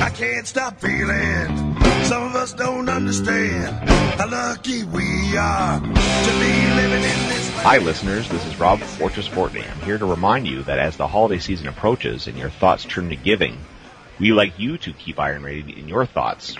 I 0.00 0.10
can't 0.10 0.46
stop 0.46 0.80
feeling. 0.80 1.76
Some 2.04 2.22
of 2.22 2.34
us 2.36 2.52
don't 2.52 2.88
understand 2.88 3.88
how 4.18 4.30
lucky 4.30 4.84
we 4.84 5.36
are 5.36 5.80
to 5.80 5.86
be 5.86 6.74
living 6.76 7.02
in 7.02 7.28
this. 7.28 7.50
Hi, 7.56 7.78
listeners. 7.78 8.28
This 8.28 8.46
is 8.46 8.58
Rob 8.60 8.80
Fortress 8.80 9.28
Fortney. 9.28 9.68
I'm 9.68 9.80
here 9.80 9.98
to 9.98 10.06
remind 10.06 10.46
you 10.46 10.62
that 10.62 10.78
as 10.78 10.96
the 10.96 11.08
holiday 11.08 11.38
season 11.38 11.66
approaches 11.66 12.26
and 12.28 12.38
your 12.38 12.50
thoughts 12.50 12.84
turn 12.84 13.08
to 13.10 13.16
giving, 13.16 13.58
we 14.20 14.32
like 14.32 14.58
you 14.58 14.78
to 14.78 14.92
keep 14.92 15.18
Iron 15.18 15.42
Radio 15.42 15.76
in 15.76 15.88
your 15.88 16.06
thoughts. 16.06 16.56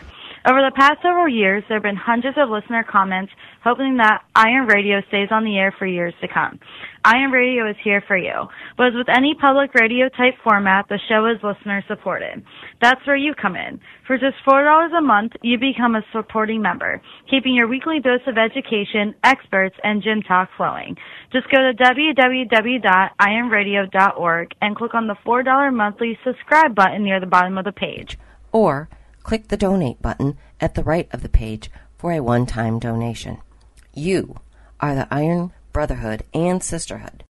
Over 0.49 0.65
the 0.65 0.73
past 0.75 1.03
several 1.03 1.29
years, 1.29 1.63
there 1.69 1.77
have 1.77 1.83
been 1.83 1.95
hundreds 1.95 2.39
of 2.41 2.49
listener 2.49 2.83
comments 2.83 3.31
hoping 3.63 3.99
that 3.99 4.25
Iron 4.35 4.67
Radio 4.67 5.03
stays 5.09 5.29
on 5.31 5.45
the 5.45 5.59
air 5.59 5.75
for 5.79 5.85
years 5.85 6.15
to 6.23 6.29
come. 6.29 6.59
Iron 7.05 7.33
Radio 7.33 7.69
is 7.69 7.77
here 7.85 8.03
for 8.09 8.17
you. 8.17 8.49
But 8.79 8.87
as 8.87 8.95
with 8.95 9.11
any 9.15 9.35
public 9.39 9.75
radio 9.75 10.09
type 10.09 10.37
format, 10.43 10.89
the 10.89 10.99
show 11.07 11.27
is 11.27 11.37
listener 11.43 11.85
supported. 11.87 12.43
That's 12.81 13.07
where 13.07 13.15
you 13.15 13.35
come 13.35 13.57
in. 13.57 13.79
For 14.07 14.17
just 14.17 14.39
$4 14.49 14.97
a 14.97 15.03
month, 15.03 15.33
you 15.43 15.59
become 15.59 15.97
a 15.97 16.05
supporting 16.13 16.63
member, 16.63 17.03
keeping 17.29 17.55
your 17.55 17.69
weekly 17.69 18.01
dose 18.01 18.27
of 18.27 18.39
education, 18.39 19.15
experts, 19.25 19.77
and 19.85 20.03
gym 20.03 20.23
talk 20.23 20.49
flowing. 20.57 20.97
Just 21.31 21.51
go 21.51 21.59
to 21.59 21.75
www.ironradio.org 21.77 24.55
and 24.63 24.77
click 24.77 24.95
on 24.95 25.09
the 25.09 25.17
$4 25.27 25.75
monthly 25.75 26.19
subscribe 26.25 26.75
button 26.75 27.05
near 27.05 27.21
the 27.21 27.27
bottom 27.27 27.59
of 27.59 27.67
the 27.67 27.73
page. 27.73 28.17
Or 28.51 28.89
click 29.29 29.49
the 29.49 29.59
donate 29.59 30.01
button 30.01 30.39
at 30.59 30.75
the 30.75 30.83
right 30.83 31.07
of 31.13 31.21
the 31.21 31.29
page 31.29 31.71
for 31.99 32.13
a 32.13 32.21
one 32.21 32.47
time 32.47 32.79
donation. 32.79 33.37
You 33.93 34.37
are 34.81 34.95
the 34.95 35.07
Iron 35.11 35.53
Brotherhood 35.71 36.23
and 36.33 36.63
Sisterhood. 36.63 37.25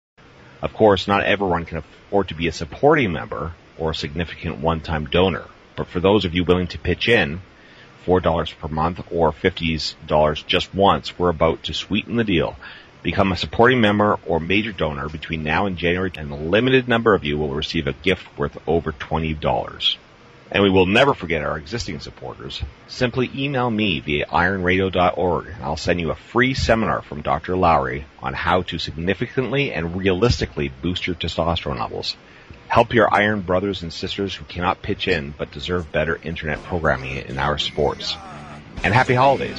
Of 0.61 0.75
course, 0.75 1.07
not 1.07 1.23
everyone 1.23 1.67
can 1.67 1.79
afford 1.79 2.27
to 2.29 2.35
be 2.35 2.49
a 2.49 2.53
supporting 2.53 3.13
member 3.13 3.53
or 3.79 3.93
a 3.93 3.95
significant 3.95 4.59
one 4.59 4.81
time 4.81 5.07
donor, 5.07 5.45
but 5.77 5.87
for 5.87 6.01
those 6.01 6.25
of 6.25 6.35
you 6.35 6.43
willing 6.43 6.67
to 6.67 6.81
pitch 6.81 7.09
in, 7.09 7.41
$4 8.07 8.59
per 8.59 8.67
month 8.67 9.01
or 9.13 9.31
$50 9.31 10.47
just 10.49 10.75
once, 10.75 11.17
we're 11.17 11.29
about 11.29 11.63
to 11.63 11.75
sweeten 11.75 12.17
the 12.17 12.25
deal. 12.25 12.57
Become 13.05 13.31
a 13.31 13.37
supporting 13.37 13.81
member 13.81 14.19
or 14.27 14.41
major 14.41 14.73
donor 14.73 15.09
between 15.09 15.45
now 15.45 15.67
and 15.67 15.77
January, 15.77 16.11
and 16.17 16.33
a 16.33 16.35
limited 16.35 16.89
number 16.89 17.15
of 17.15 17.23
you 17.23 17.39
will 17.39 17.55
receive 17.55 17.87
a 17.87 17.93
gift 17.93 18.37
worth 18.37 18.59
over 18.67 18.91
$20. 18.91 19.97
And 20.55 20.63
we 20.63 20.71
will 20.71 20.87
never 20.87 21.15
forget 21.15 21.43
our 21.43 21.59
existing 21.59 21.99
supporters. 21.99 22.63
Simply 22.87 23.29
email 23.35 23.69
me 23.69 23.99
via 23.99 24.27
ironradio.org 24.27 25.47
and 25.49 25.65
I'll 25.65 25.77
send 25.77 26.01
you 26.01 26.13
a 26.13 26.15
free 26.15 26.55
seminar 26.55 27.03
from 27.03 27.23
Dr. 27.23 27.57
Lowery 27.57 28.05
on 28.23 28.35
how 28.35 28.63
to 28.63 28.79
significantly 28.79 29.73
and 29.73 29.97
realistically 29.97 30.69
boost 30.69 31.09
your 31.09 31.17
testosterone 31.17 31.81
levels. 31.81 32.17
Help 32.69 32.95
your 32.95 33.13
iron 33.13 33.41
brothers 33.41 33.83
and 33.83 33.93
sisters 33.93 34.33
who 34.33 34.45
cannot 34.45 34.81
pitch 34.81 35.09
in 35.09 35.35
but 35.37 35.51
deserve 35.51 35.91
better 35.91 36.21
internet 36.23 36.63
programming 36.63 37.17
in 37.17 37.37
our 37.39 37.59
sports. 37.59 38.17
And 38.85 38.95
happy 38.95 39.15
holidays. 39.15 39.59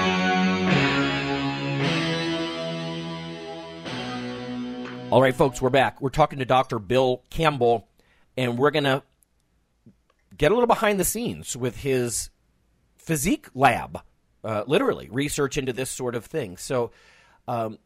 All 5.11 5.21
right, 5.21 5.35
folks, 5.35 5.61
we're 5.61 5.69
back. 5.69 5.99
We're 5.99 6.09
talking 6.09 6.39
to 6.39 6.45
Dr. 6.45 6.79
Bill 6.79 7.21
Campbell, 7.29 7.85
and 8.37 8.57
we're 8.57 8.71
going 8.71 8.85
to 8.85 9.03
get 10.37 10.53
a 10.53 10.53
little 10.53 10.67
behind 10.67 11.01
the 11.01 11.03
scenes 11.03 11.57
with 11.57 11.75
his 11.75 12.29
physique 12.95 13.47
lab, 13.53 14.03
uh, 14.45 14.63
literally, 14.67 15.09
research 15.11 15.57
into 15.57 15.73
this 15.73 15.89
sort 15.89 16.15
of 16.15 16.23
thing. 16.23 16.55
So 16.55 16.91
um, 17.45 17.77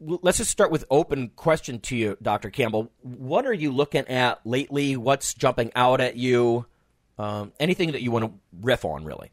let's 0.00 0.38
just 0.38 0.50
start 0.50 0.72
with 0.72 0.84
open 0.90 1.30
question 1.36 1.78
to 1.82 1.96
you, 1.96 2.16
Dr. 2.20 2.50
Campbell. 2.50 2.90
What 3.02 3.46
are 3.46 3.54
you 3.54 3.70
looking 3.70 4.08
at 4.08 4.44
lately? 4.44 4.96
What's 4.96 5.32
jumping 5.32 5.70
out 5.76 6.00
at 6.00 6.16
you? 6.16 6.66
Um, 7.20 7.52
anything 7.60 7.92
that 7.92 8.02
you 8.02 8.10
want 8.10 8.24
to 8.24 8.32
riff 8.62 8.84
on, 8.84 9.04
really? 9.04 9.30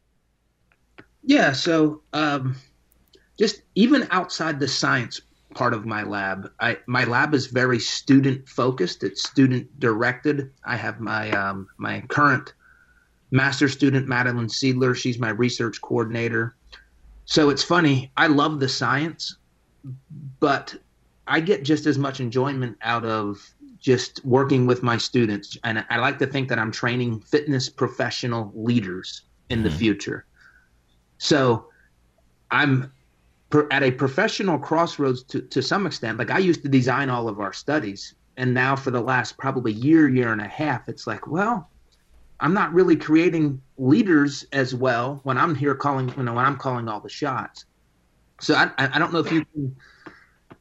Yeah, 1.24 1.54
so 1.54 2.02
um, 2.12 2.54
just 3.36 3.62
even 3.74 4.06
outside 4.12 4.60
the 4.60 4.68
science 4.68 5.20
part 5.54 5.74
of 5.74 5.86
my 5.86 6.02
lab. 6.02 6.50
I 6.60 6.78
my 6.86 7.04
lab 7.04 7.34
is 7.34 7.46
very 7.46 7.78
student 7.78 8.48
focused. 8.48 9.02
It's 9.02 9.28
student 9.28 9.80
directed. 9.80 10.50
I 10.64 10.76
have 10.76 11.00
my 11.00 11.30
um, 11.30 11.68
my 11.78 12.00
current 12.08 12.52
master 13.30 13.68
student 13.68 14.08
Madeline 14.08 14.48
Seidler. 14.48 14.94
She's 14.94 15.18
my 15.18 15.30
research 15.30 15.80
coordinator. 15.80 16.56
So 17.24 17.50
it's 17.50 17.62
funny. 17.62 18.12
I 18.16 18.26
love 18.26 18.60
the 18.60 18.68
science, 18.68 19.36
but 20.40 20.74
I 21.26 21.40
get 21.40 21.64
just 21.64 21.86
as 21.86 21.98
much 21.98 22.20
enjoyment 22.20 22.76
out 22.82 23.04
of 23.04 23.38
just 23.80 24.24
working 24.24 24.66
with 24.66 24.82
my 24.82 24.96
students. 24.96 25.56
And 25.64 25.84
I 25.90 25.98
like 25.98 26.18
to 26.18 26.26
think 26.26 26.48
that 26.48 26.58
I'm 26.58 26.70
training 26.70 27.20
fitness 27.20 27.68
professional 27.68 28.52
leaders 28.54 29.22
in 29.50 29.62
the 29.62 29.70
future. 29.70 30.26
So 31.18 31.66
I'm 32.50 32.92
at 33.70 33.82
a 33.82 33.90
professional 33.90 34.58
crossroads 34.58 35.22
to, 35.24 35.40
to 35.42 35.62
some 35.62 35.86
extent. 35.86 36.18
Like 36.18 36.30
I 36.30 36.38
used 36.38 36.62
to 36.62 36.68
design 36.68 37.08
all 37.08 37.28
of 37.28 37.40
our 37.40 37.52
studies, 37.52 38.14
and 38.36 38.52
now 38.52 38.74
for 38.74 38.90
the 38.90 39.00
last 39.00 39.36
probably 39.38 39.72
year, 39.72 40.08
year 40.08 40.32
and 40.32 40.40
a 40.40 40.48
half, 40.48 40.88
it's 40.88 41.06
like, 41.06 41.26
well, 41.26 41.68
I'm 42.40 42.52
not 42.52 42.72
really 42.72 42.96
creating 42.96 43.60
leaders 43.78 44.44
as 44.52 44.74
well 44.74 45.20
when 45.22 45.38
I'm 45.38 45.54
here 45.54 45.74
calling, 45.74 46.12
you 46.16 46.24
know, 46.24 46.34
when 46.34 46.44
I'm 46.44 46.56
calling 46.56 46.88
all 46.88 47.00
the 47.00 47.08
shots. 47.08 47.64
So 48.40 48.54
I, 48.54 48.70
I 48.76 48.98
don't 48.98 49.12
know 49.12 49.20
if 49.20 49.30
you 49.30 49.44
can 49.44 49.76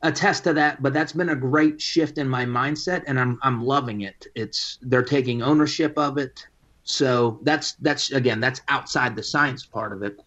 attest 0.03 0.43
to 0.43 0.53
that, 0.53 0.81
but 0.83 0.93
that's 0.93 1.13
been 1.13 1.29
a 1.29 1.35
great 1.35 1.81
shift 1.81 2.17
in 2.17 2.27
my 2.27 2.45
mindset, 2.45 3.03
and 3.07 3.19
I'm 3.19 3.39
I'm 3.41 3.63
loving 3.63 4.01
it. 4.01 4.27
It's 4.35 4.77
they're 4.81 5.03
taking 5.03 5.41
ownership 5.41 5.97
of 5.97 6.17
it. 6.17 6.45
So 6.83 7.39
that's 7.43 7.73
that's 7.73 8.11
again 8.11 8.39
that's 8.39 8.61
outside 8.67 9.15
the 9.15 9.23
science 9.23 9.65
part 9.65 9.93
of 9.93 10.03
it. 10.03 10.19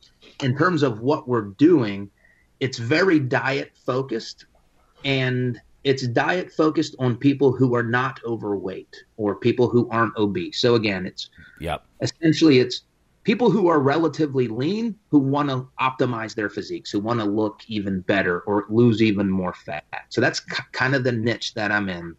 In 0.43 0.57
terms 0.57 0.83
of 0.83 1.01
what 1.01 1.29
we're 1.29 1.43
doing, 1.53 2.11
it's 2.61 2.79
very 2.79 3.19
diet 3.19 3.73
focused 3.85 4.47
and 5.05 5.61
it's 5.85 6.07
diet 6.09 6.51
focused 6.51 6.97
on 6.99 7.17
people 7.17 7.53
who 7.53 7.75
are 7.75 7.83
not 7.83 8.19
overweight 8.25 9.05
or 9.17 9.37
people 9.37 9.69
who 9.69 9.89
aren't 9.91 10.17
obese. 10.17 10.61
So 10.61 10.75
again, 10.75 11.07
it's 11.07 11.31
yep. 11.61 11.85
essentially 12.01 12.59
it's 12.59 12.83
people 13.23 13.51
who 13.51 13.69
are 13.69 13.79
relatively 13.79 14.49
lean 14.49 14.97
who 15.11 15.19
want 15.19 15.49
to 15.49 15.69
optimize 15.81 16.35
their 16.35 16.51
physiques, 16.51 16.91
who 16.91 17.01
want 17.01 17.21
to 17.21 17.27
look 17.27 17.61
even 17.69 18.01
better 18.01 18.41
or 18.41 18.67
lose 18.69 19.01
even 19.01 19.31
more 19.31 19.53
fat. 19.53 19.85
So 20.09 20.21
that's 20.21 20.41
kind 20.41 20.95
of 20.95 21.05
the 21.05 21.13
niche 21.13 21.55
that 21.55 21.71
I'm 21.71 21.89
in. 21.89 22.17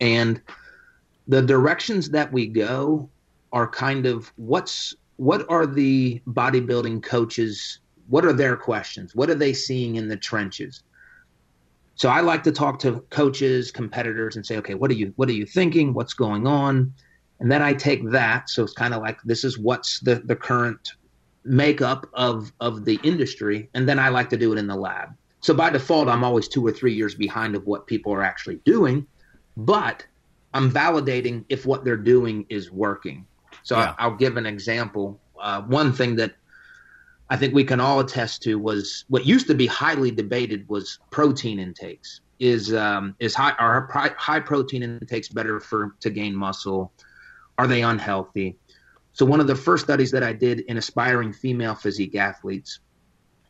And 0.00 0.42
the 1.28 1.42
directions 1.42 2.10
that 2.10 2.32
we 2.32 2.46
go 2.46 3.08
are 3.52 3.68
kind 3.68 4.06
of 4.06 4.32
what's 4.36 4.94
what 5.16 5.48
are 5.48 5.66
the 5.66 6.20
bodybuilding 6.26 7.02
coaches 7.02 7.78
what 8.08 8.24
are 8.24 8.32
their 8.32 8.56
questions? 8.56 9.14
What 9.14 9.30
are 9.30 9.34
they 9.34 9.52
seeing 9.52 9.96
in 9.96 10.08
the 10.08 10.16
trenches? 10.16 10.82
So 11.94 12.08
I 12.08 12.20
like 12.20 12.42
to 12.44 12.52
talk 12.52 12.78
to 12.80 13.00
coaches, 13.10 13.70
competitors, 13.70 14.36
and 14.36 14.44
say, 14.44 14.56
okay, 14.58 14.74
what 14.74 14.90
are 14.90 14.94
you 14.94 15.12
what 15.16 15.28
are 15.28 15.34
you 15.34 15.46
thinking? 15.46 15.94
What's 15.94 16.14
going 16.14 16.46
on? 16.46 16.94
And 17.40 17.50
then 17.50 17.62
I 17.62 17.74
take 17.74 18.08
that. 18.10 18.48
So 18.48 18.62
it's 18.64 18.72
kind 18.72 18.94
of 18.94 19.02
like 19.02 19.20
this 19.24 19.44
is 19.44 19.58
what's 19.58 20.00
the 20.00 20.16
the 20.16 20.36
current 20.36 20.92
makeup 21.44 22.08
of 22.14 22.52
of 22.60 22.84
the 22.84 22.98
industry, 23.02 23.68
and 23.74 23.88
then 23.88 23.98
I 23.98 24.08
like 24.08 24.30
to 24.30 24.36
do 24.36 24.52
it 24.52 24.58
in 24.58 24.66
the 24.66 24.76
lab. 24.76 25.10
So 25.40 25.52
by 25.52 25.70
default, 25.70 26.08
I'm 26.08 26.22
always 26.22 26.48
two 26.48 26.64
or 26.66 26.72
three 26.72 26.94
years 26.94 27.14
behind 27.14 27.54
of 27.56 27.66
what 27.66 27.86
people 27.86 28.12
are 28.12 28.22
actually 28.22 28.60
doing, 28.64 29.06
but 29.56 30.06
I'm 30.54 30.70
validating 30.70 31.44
if 31.48 31.66
what 31.66 31.84
they're 31.84 31.96
doing 31.96 32.46
is 32.48 32.70
working. 32.70 33.26
So 33.64 33.76
Yeah. 33.76 33.94
I, 33.98 34.06
will 34.06 34.16
give 34.16 34.36
an 34.36 34.46
example. 34.46 35.20
Uh, 35.40 35.62
one 35.62 35.92
thing 35.92 36.16
that 36.16 36.36
I 37.32 37.36
think 37.38 37.54
we 37.54 37.64
can 37.64 37.80
all 37.80 38.00
attest 38.00 38.42
to 38.42 38.58
was 38.58 39.06
what 39.08 39.24
used 39.24 39.46
to 39.46 39.54
be 39.54 39.66
highly 39.66 40.10
debated 40.10 40.68
was 40.68 40.98
protein 41.10 41.58
intakes. 41.58 42.20
Is 42.38 42.74
um, 42.74 43.16
is 43.20 43.34
high 43.34 43.52
are 43.52 43.88
high 44.18 44.40
protein 44.40 44.82
intakes 44.82 45.30
better 45.30 45.58
for 45.58 45.96
to 46.00 46.10
gain 46.10 46.36
muscle? 46.36 46.92
Are 47.56 47.66
they 47.66 47.80
unhealthy? 47.80 48.58
So 49.14 49.24
one 49.24 49.40
of 49.40 49.46
the 49.46 49.54
first 49.54 49.82
studies 49.82 50.10
that 50.10 50.22
I 50.22 50.34
did 50.34 50.60
in 50.60 50.76
aspiring 50.76 51.32
female 51.32 51.74
physique 51.74 52.14
athletes 52.16 52.80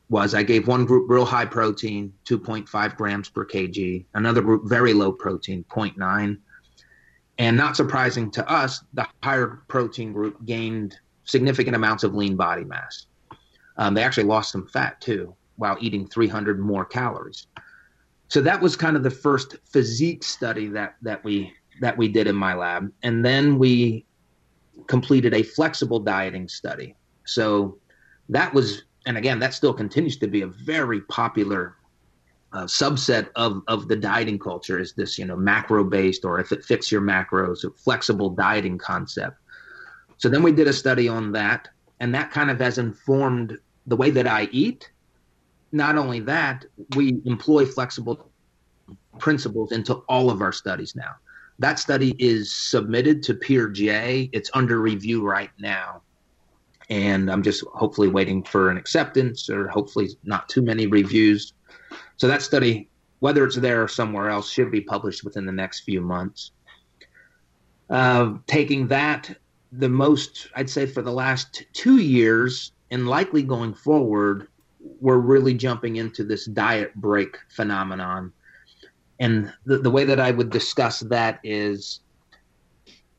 was 0.08 0.32
I 0.32 0.44
gave 0.44 0.68
one 0.68 0.84
group 0.84 1.10
real 1.10 1.24
high 1.24 1.46
protein, 1.46 2.12
2.5 2.26 2.94
grams 2.94 3.30
per 3.30 3.44
kg, 3.44 4.04
another 4.14 4.42
group 4.42 4.62
very 4.66 4.92
low 4.92 5.10
protein, 5.10 5.64
0.9. 5.68 6.38
And 7.38 7.56
not 7.56 7.74
surprising 7.74 8.30
to 8.32 8.48
us, 8.48 8.84
the 8.94 9.08
higher 9.24 9.64
protein 9.66 10.12
group 10.12 10.44
gained 10.44 10.96
significant 11.24 11.74
amounts 11.74 12.04
of 12.04 12.14
lean 12.14 12.36
body 12.36 12.62
mass. 12.62 13.06
Um, 13.76 13.94
they 13.94 14.02
actually 14.02 14.24
lost 14.24 14.52
some 14.52 14.66
fat 14.66 15.00
too 15.00 15.34
while 15.56 15.76
eating 15.80 16.06
300 16.06 16.58
more 16.58 16.84
calories. 16.84 17.46
So 18.28 18.40
that 18.40 18.60
was 18.60 18.76
kind 18.76 18.96
of 18.96 19.02
the 19.02 19.10
first 19.10 19.56
physique 19.64 20.24
study 20.24 20.66
that 20.68 20.96
that 21.02 21.22
we 21.22 21.52
that 21.80 21.96
we 21.96 22.08
did 22.08 22.26
in 22.26 22.36
my 22.36 22.54
lab, 22.54 22.90
and 23.02 23.24
then 23.24 23.58
we 23.58 24.06
completed 24.86 25.34
a 25.34 25.42
flexible 25.42 26.00
dieting 26.00 26.48
study. 26.48 26.94
So 27.24 27.78
that 28.28 28.52
was, 28.54 28.84
and 29.06 29.16
again, 29.16 29.38
that 29.40 29.54
still 29.54 29.74
continues 29.74 30.16
to 30.18 30.28
be 30.28 30.42
a 30.42 30.46
very 30.46 31.02
popular 31.02 31.76
uh, 32.52 32.64
subset 32.64 33.28
of 33.36 33.62
of 33.68 33.88
the 33.88 33.96
dieting 33.96 34.38
culture. 34.38 34.78
Is 34.78 34.94
this 34.94 35.18
you 35.18 35.26
know 35.26 35.36
macro 35.36 35.84
based 35.84 36.24
or 36.24 36.40
if 36.40 36.52
it 36.52 36.64
fits 36.64 36.90
your 36.90 37.02
macros, 37.02 37.64
flexible 37.78 38.30
dieting 38.30 38.78
concept. 38.78 39.36
So 40.16 40.28
then 40.28 40.42
we 40.42 40.52
did 40.52 40.68
a 40.68 40.72
study 40.72 41.08
on 41.08 41.32
that, 41.32 41.68
and 42.02 42.12
that 42.16 42.32
kind 42.32 42.50
of 42.50 42.58
has 42.58 42.78
informed 42.78 43.56
the 43.86 43.94
way 43.94 44.10
that 44.10 44.26
I 44.26 44.48
eat. 44.50 44.90
Not 45.70 45.96
only 45.96 46.18
that, 46.20 46.64
we 46.96 47.22
employ 47.24 47.64
flexible 47.64 48.28
principles 49.20 49.70
into 49.70 49.94
all 50.08 50.28
of 50.28 50.42
our 50.42 50.50
studies 50.50 50.96
now. 50.96 51.14
That 51.60 51.78
study 51.78 52.16
is 52.18 52.52
submitted 52.52 53.22
to 53.22 53.34
PeerJ. 53.34 54.30
It's 54.32 54.50
under 54.52 54.80
review 54.80 55.24
right 55.24 55.50
now. 55.60 56.02
And 56.90 57.30
I'm 57.30 57.42
just 57.42 57.64
hopefully 57.72 58.08
waiting 58.08 58.42
for 58.42 58.68
an 58.68 58.76
acceptance 58.76 59.48
or 59.48 59.68
hopefully 59.68 60.08
not 60.24 60.48
too 60.48 60.60
many 60.60 60.88
reviews. 60.88 61.54
So 62.16 62.26
that 62.26 62.42
study, 62.42 62.88
whether 63.20 63.46
it's 63.46 63.54
there 63.54 63.80
or 63.80 63.86
somewhere 63.86 64.28
else, 64.28 64.50
should 64.50 64.72
be 64.72 64.80
published 64.80 65.22
within 65.22 65.46
the 65.46 65.52
next 65.52 65.82
few 65.82 66.00
months. 66.00 66.50
Uh, 67.88 68.38
taking 68.48 68.88
that, 68.88 69.36
the 69.72 69.88
most, 69.88 70.48
I'd 70.54 70.70
say, 70.70 70.86
for 70.86 71.02
the 71.02 71.12
last 71.12 71.64
two 71.72 71.98
years, 71.98 72.72
and 72.90 73.08
likely 73.08 73.42
going 73.42 73.72
forward, 73.72 74.48
we're 75.00 75.18
really 75.18 75.54
jumping 75.54 75.96
into 75.96 76.24
this 76.24 76.44
diet 76.44 76.94
break 76.94 77.36
phenomenon. 77.48 78.32
And 79.18 79.52
the, 79.64 79.78
the 79.78 79.90
way 79.90 80.04
that 80.04 80.20
I 80.20 80.30
would 80.30 80.50
discuss 80.50 81.00
that 81.00 81.40
is 81.42 82.00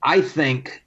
I 0.03 0.21
think 0.21 0.83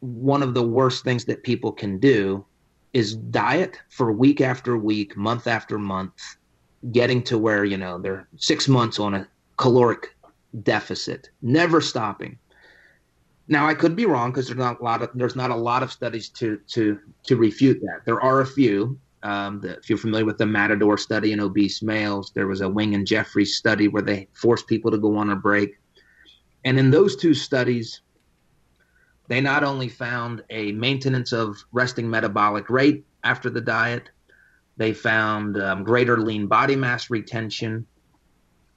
one 0.00 0.42
of 0.42 0.54
the 0.54 0.62
worst 0.62 1.04
things 1.04 1.24
that 1.26 1.44
people 1.44 1.72
can 1.72 1.98
do 1.98 2.44
is 2.92 3.16
diet 3.16 3.80
for 3.88 4.12
week 4.12 4.40
after 4.40 4.76
week, 4.76 5.16
month 5.16 5.46
after 5.46 5.78
month, 5.78 6.14
getting 6.92 7.22
to 7.22 7.38
where, 7.38 7.64
you 7.64 7.76
know, 7.76 7.98
they're 7.98 8.28
six 8.36 8.68
months 8.68 8.98
on 8.98 9.14
a 9.14 9.28
caloric 9.56 10.14
deficit, 10.62 11.30
never 11.42 11.80
stopping. 11.80 12.38
Now 13.48 13.66
I 13.66 13.74
could 13.74 13.94
be 13.94 14.06
wrong 14.06 14.30
because 14.30 14.46
there's 14.48 14.58
not 14.58 14.80
a 14.80 14.84
lot 14.84 15.02
of 15.02 15.10
there's 15.14 15.36
not 15.36 15.50
a 15.50 15.56
lot 15.56 15.82
of 15.82 15.92
studies 15.92 16.28
to 16.30 16.58
to 16.68 16.98
to 17.24 17.36
refute 17.36 17.80
that. 17.80 18.00
There 18.04 18.20
are 18.20 18.40
a 18.40 18.46
few, 18.46 18.98
Um, 19.22 19.60
the, 19.60 19.76
if 19.78 19.88
you're 19.88 19.98
familiar 19.98 20.26
with 20.26 20.38
the 20.38 20.46
Matador 20.46 20.98
study 20.98 21.32
in 21.32 21.40
obese 21.40 21.82
males, 21.82 22.32
there 22.32 22.46
was 22.46 22.60
a 22.60 22.68
Wing 22.68 22.94
and 22.94 23.06
Jeffries 23.06 23.56
study 23.56 23.88
where 23.88 24.02
they 24.02 24.28
forced 24.32 24.66
people 24.66 24.90
to 24.90 24.98
go 24.98 25.16
on 25.16 25.30
a 25.30 25.36
break. 25.36 25.78
And 26.64 26.78
in 26.78 26.90
those 26.90 27.16
two 27.16 27.34
studies, 27.34 28.02
they 29.28 29.40
not 29.40 29.64
only 29.64 29.88
found 29.88 30.44
a 30.50 30.72
maintenance 30.72 31.32
of 31.32 31.56
resting 31.72 32.08
metabolic 32.08 32.70
rate 32.70 33.04
after 33.22 33.50
the 33.50 33.60
diet, 33.60 34.10
they 34.76 34.92
found 34.92 35.56
um, 35.56 35.82
greater 35.82 36.18
lean 36.18 36.46
body 36.46 36.76
mass 36.76 37.10
retention 37.10 37.86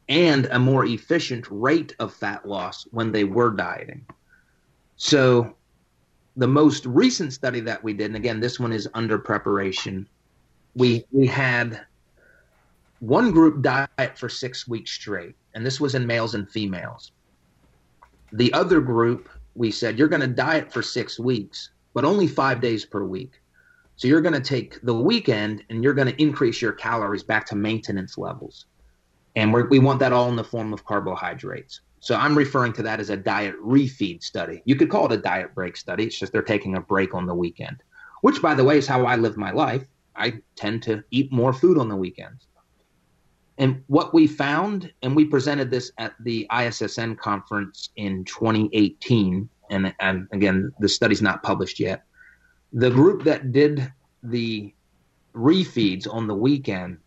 and 0.08 0.48
a 0.48 0.58
more 0.58 0.86
efficient 0.86 1.46
rate 1.52 1.96
of 2.00 2.14
fat 2.14 2.48
loss 2.48 2.88
when 2.92 3.12
they 3.12 3.26
were 3.26 3.52
dieting. 3.52 4.06
So, 5.00 5.56
the 6.36 6.48
most 6.48 6.86
recent 6.86 7.32
study 7.32 7.62
that 7.62 7.82
we 7.82 7.94
did, 7.94 8.08
and 8.08 8.18
again, 8.18 8.42
this 8.42 8.60
one 8.60 8.74
is 8.74 8.88
under 8.94 9.18
preparation, 9.18 10.08
we 10.76 11.06
we 11.12 11.26
had 11.26 11.86
one 13.00 13.32
group 13.32 13.62
diet 13.62 14.18
for 14.18 14.28
six 14.28 14.68
weeks 14.68 14.92
straight, 14.92 15.36
and 15.56 15.66
this 15.66 15.80
was 15.80 15.96
in 15.96 16.06
males 16.06 16.36
and 16.36 16.52
females. 16.52 17.14
The 18.34 18.52
other 18.52 18.82
group, 18.82 19.30
we 19.56 19.72
said, 19.72 19.98
you're 19.98 20.10
going 20.10 20.22
to 20.22 20.28
diet 20.28 20.72
for 20.72 20.82
six 20.82 21.18
weeks, 21.18 21.70
but 21.94 22.04
only 22.04 22.28
five 22.28 22.60
days 22.60 22.84
per 22.84 23.06
week. 23.06 23.42
So 23.96 24.10
you're 24.10 24.22
going 24.22 24.34
to 24.34 24.42
take 24.42 24.82
the 24.82 24.94
weekend 24.94 25.64
and 25.70 25.82
you're 25.82 25.94
going 25.94 26.10
to 26.10 26.22
increase 26.22 26.62
your 26.62 26.74
calories 26.74 27.24
back 27.24 27.46
to 27.48 27.56
maintenance 27.56 28.18
levels. 28.18 28.66
And 29.38 29.54
we 29.54 29.80
want 29.80 30.00
that 30.02 30.12
all 30.12 30.28
in 30.28 30.36
the 30.36 30.44
form 30.44 30.74
of 30.74 30.86
carbohydrates. 30.86 31.80
So 32.00 32.16
I'm 32.16 32.38
referring 32.38 32.74
to 32.74 32.84
that 32.84 33.00
as 33.00 33.10
a 33.10 33.18
diet 33.18 33.56
refeed 33.62 34.24
study. 34.24 34.62
You 34.66 34.76
could 34.76 34.90
call 34.90 35.06
it 35.06 35.12
a 35.12 35.18
diet 35.22 35.54
break 35.54 35.76
study. 35.76 36.06
It's 36.06 36.18
just 36.18 36.32
they're 36.32 36.42
taking 36.42 36.76
a 36.76 36.82
break 36.82 37.14
on 37.14 37.26
the 37.26 37.36
weekend, 37.36 37.84
which, 38.22 38.42
by 38.42 38.54
the 38.56 38.64
way, 38.64 38.78
is 38.78 38.88
how 38.88 39.06
I 39.06 39.16
live 39.16 39.38
my 39.38 39.52
life. 39.52 39.86
I 40.16 40.42
tend 40.56 40.84
to 40.84 41.04
eat 41.12 41.32
more 41.32 41.54
food 41.54 41.78
on 41.78 41.90
the 41.90 41.96
weekends. 41.96 42.48
And 43.58 43.84
what 43.88 44.14
we 44.14 44.26
found, 44.26 44.92
and 45.02 45.16
we 45.16 45.26
presented 45.26 45.70
this 45.70 45.92
at 45.98 46.14
the 46.22 46.48
ISSN 46.50 47.18
conference 47.18 47.90
in 47.98 48.24
2018, 48.24 49.50
and, 49.70 49.94
and 50.00 50.28
again, 50.32 50.72
the 50.80 50.88
study's 50.88 51.22
not 51.22 51.44
published 51.44 51.80
yet. 51.80 52.04
The 52.72 52.90
group 52.90 53.26
that 53.26 53.52
did 53.52 53.92
the 54.24 54.74
refeeds 55.36 56.08
on 56.12 56.28
the 56.28 56.36
weekend 56.36 57.00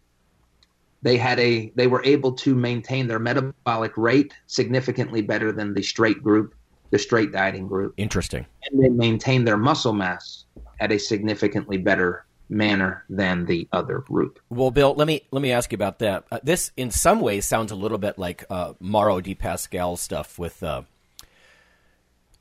they 1.02 1.16
had 1.16 1.38
a 1.40 1.72
they 1.74 1.86
were 1.86 2.02
able 2.04 2.32
to 2.32 2.54
maintain 2.54 3.06
their 3.08 3.18
metabolic 3.18 3.96
rate 3.96 4.32
significantly 4.46 5.20
better 5.22 5.52
than 5.52 5.74
the 5.74 5.82
straight 5.82 6.22
group, 6.22 6.54
the 6.90 6.98
straight 6.98 7.32
dieting 7.32 7.66
group. 7.66 7.94
Interesting. 7.96 8.46
And 8.64 8.82
they 8.82 8.88
maintained 8.88 9.46
their 9.46 9.56
muscle 9.56 9.92
mass 9.92 10.44
at 10.80 10.92
a 10.92 10.98
significantly 10.98 11.78
better 11.78 12.24
manner 12.48 13.04
than 13.08 13.46
the 13.46 13.66
other 13.72 13.98
group. 13.98 14.38
Well, 14.50 14.70
Bill, 14.70 14.94
let 14.94 15.06
me 15.06 15.22
let 15.30 15.42
me 15.42 15.52
ask 15.52 15.72
you 15.72 15.76
about 15.76 15.98
that. 16.00 16.24
Uh, 16.30 16.40
this, 16.42 16.70
in 16.76 16.90
some 16.90 17.20
ways, 17.20 17.46
sounds 17.46 17.72
a 17.72 17.76
little 17.76 17.98
bit 17.98 18.18
like 18.18 18.44
uh, 18.50 18.74
Mauro 18.78 19.20
Di 19.20 19.34
Pasquale 19.34 19.96
stuff 19.96 20.38
with 20.38 20.62
uh, 20.62 20.82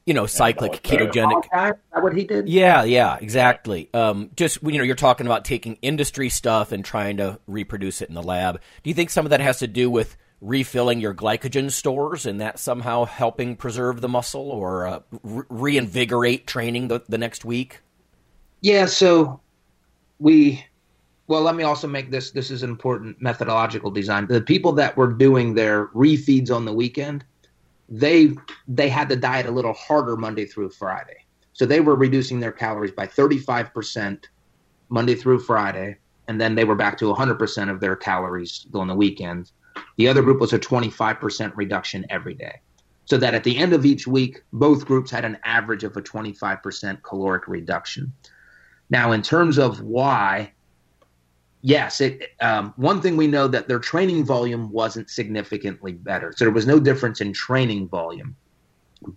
you 0.05 0.13
know, 0.13 0.25
cyclic 0.25 0.83
ketogenic. 0.83 1.43
Is 1.43 1.49
that 1.51 2.03
what 2.03 2.15
he 2.15 2.23
did? 2.23 2.49
Yeah, 2.49 2.83
yeah, 2.83 3.17
exactly. 3.21 3.89
Um, 3.93 4.31
just 4.35 4.61
you 4.63 4.77
know, 4.77 4.83
you're 4.83 4.95
talking 4.95 5.27
about 5.27 5.45
taking 5.45 5.77
industry 5.81 6.29
stuff 6.29 6.71
and 6.71 6.83
trying 6.83 7.17
to 7.17 7.39
reproduce 7.47 8.01
it 8.01 8.09
in 8.09 8.15
the 8.15 8.23
lab. 8.23 8.59
Do 8.83 8.89
you 8.89 8.93
think 8.93 9.09
some 9.09 9.25
of 9.25 9.29
that 9.29 9.41
has 9.41 9.59
to 9.59 9.67
do 9.67 9.89
with 9.89 10.17
refilling 10.41 10.99
your 10.99 11.13
glycogen 11.13 11.69
stores 11.69 12.25
and 12.25 12.41
that 12.41 12.57
somehow 12.57 13.05
helping 13.05 13.55
preserve 13.55 14.01
the 14.01 14.09
muscle 14.09 14.49
or 14.49 14.87
uh, 14.87 14.99
re- 15.21 15.43
reinvigorate 15.49 16.47
training 16.47 16.87
the, 16.87 17.01
the 17.07 17.17
next 17.17 17.45
week? 17.45 17.81
Yeah. 18.61 18.85
So 18.87 19.39
we. 20.19 20.65
Well, 21.27 21.43
let 21.43 21.55
me 21.55 21.63
also 21.63 21.87
make 21.87 22.11
this. 22.11 22.31
This 22.31 22.51
is 22.51 22.63
an 22.63 22.69
important 22.69 23.21
methodological 23.21 23.91
design. 23.91 24.27
The 24.27 24.41
people 24.41 24.73
that 24.73 24.97
were 24.97 25.13
doing 25.13 25.53
their 25.53 25.87
refeeds 25.89 26.51
on 26.53 26.65
the 26.65 26.73
weekend 26.73 27.23
they 27.91 28.31
they 28.67 28.89
had 28.89 29.09
to 29.09 29.15
diet 29.17 29.45
a 29.45 29.51
little 29.51 29.73
harder 29.73 30.15
Monday 30.15 30.45
through 30.45 30.69
Friday. 30.69 31.25
So 31.53 31.65
they 31.65 31.81
were 31.81 31.95
reducing 31.95 32.39
their 32.39 32.53
calories 32.53 32.91
by 32.91 33.05
35% 33.05 34.23
Monday 34.89 35.15
through 35.15 35.39
Friday, 35.39 35.97
and 36.27 36.39
then 36.39 36.55
they 36.55 36.63
were 36.63 36.75
back 36.75 36.97
to 36.99 37.13
100% 37.13 37.69
of 37.69 37.81
their 37.81 37.97
calories 37.97 38.65
on 38.73 38.87
the 38.87 38.95
weekend. 38.95 39.51
The 39.97 40.07
other 40.07 40.21
group 40.21 40.39
was 40.39 40.53
a 40.53 40.59
25% 40.59 41.51
reduction 41.55 42.05
every 42.09 42.33
day. 42.33 42.61
So 43.05 43.17
that 43.17 43.33
at 43.33 43.43
the 43.43 43.57
end 43.57 43.73
of 43.73 43.85
each 43.85 44.07
week, 44.07 44.41
both 44.53 44.85
groups 44.85 45.11
had 45.11 45.25
an 45.25 45.37
average 45.43 45.83
of 45.83 45.97
a 45.97 46.01
25% 46.01 47.03
caloric 47.03 47.47
reduction. 47.47 48.13
Now, 48.89 49.11
in 49.11 49.21
terms 49.21 49.57
of 49.57 49.81
why 49.81 50.53
yes, 51.61 52.01
it, 52.01 52.29
um, 52.41 52.73
one 52.75 53.01
thing 53.01 53.17
we 53.17 53.27
know 53.27 53.47
that 53.47 53.67
their 53.67 53.79
training 53.79 54.25
volume 54.25 54.71
wasn't 54.71 55.09
significantly 55.09 55.93
better. 55.93 56.33
So 56.35 56.45
there 56.45 56.53
was 56.53 56.67
no 56.67 56.79
difference 56.79 57.21
in 57.21 57.33
training 57.33 57.87
volume, 57.87 58.35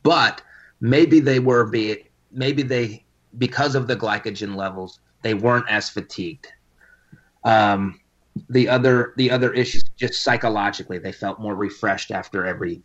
but 0.02 0.42
maybe 0.80 1.20
they 1.20 1.38
were 1.38 1.64
be 1.66 2.08
maybe 2.30 2.62
they 2.62 3.04
because 3.38 3.74
of 3.74 3.86
the 3.86 3.96
glycogen 3.96 4.56
levels 4.56 5.00
they 5.22 5.34
weren't 5.34 5.66
as 5.68 5.90
fatigued. 5.90 6.46
Um, 7.44 8.00
the 8.48 8.68
other 8.68 9.14
the 9.16 9.30
other 9.30 9.52
issues 9.52 9.84
just 9.96 10.22
psychologically 10.22 10.98
they 10.98 11.12
felt 11.12 11.40
more 11.40 11.54
refreshed 11.54 12.10
after 12.10 12.44
every 12.44 12.82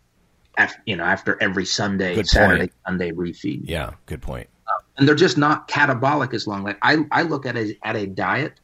after, 0.58 0.82
you 0.86 0.96
know 0.96 1.04
after 1.04 1.42
every 1.42 1.66
Sunday 1.66 2.16
Good 2.16 2.28
Saturday 2.28 2.60
point. 2.60 2.74
Sunday 2.86 3.12
refeed 3.12 3.62
Yeah, 3.66 3.94
good 4.06 4.22
point. 4.22 4.48
and 4.98 5.08
they're 5.08 5.16
just 5.16 5.38
not 5.38 5.68
catabolic 5.68 6.34
as 6.34 6.46
long. 6.46 6.64
Like 6.64 6.78
I, 6.82 7.00
I 7.12 7.24
look 7.24 7.46
at 7.46 7.58
a 7.58 7.76
at 7.84 7.96
a 7.96 8.06
diet 8.06 8.60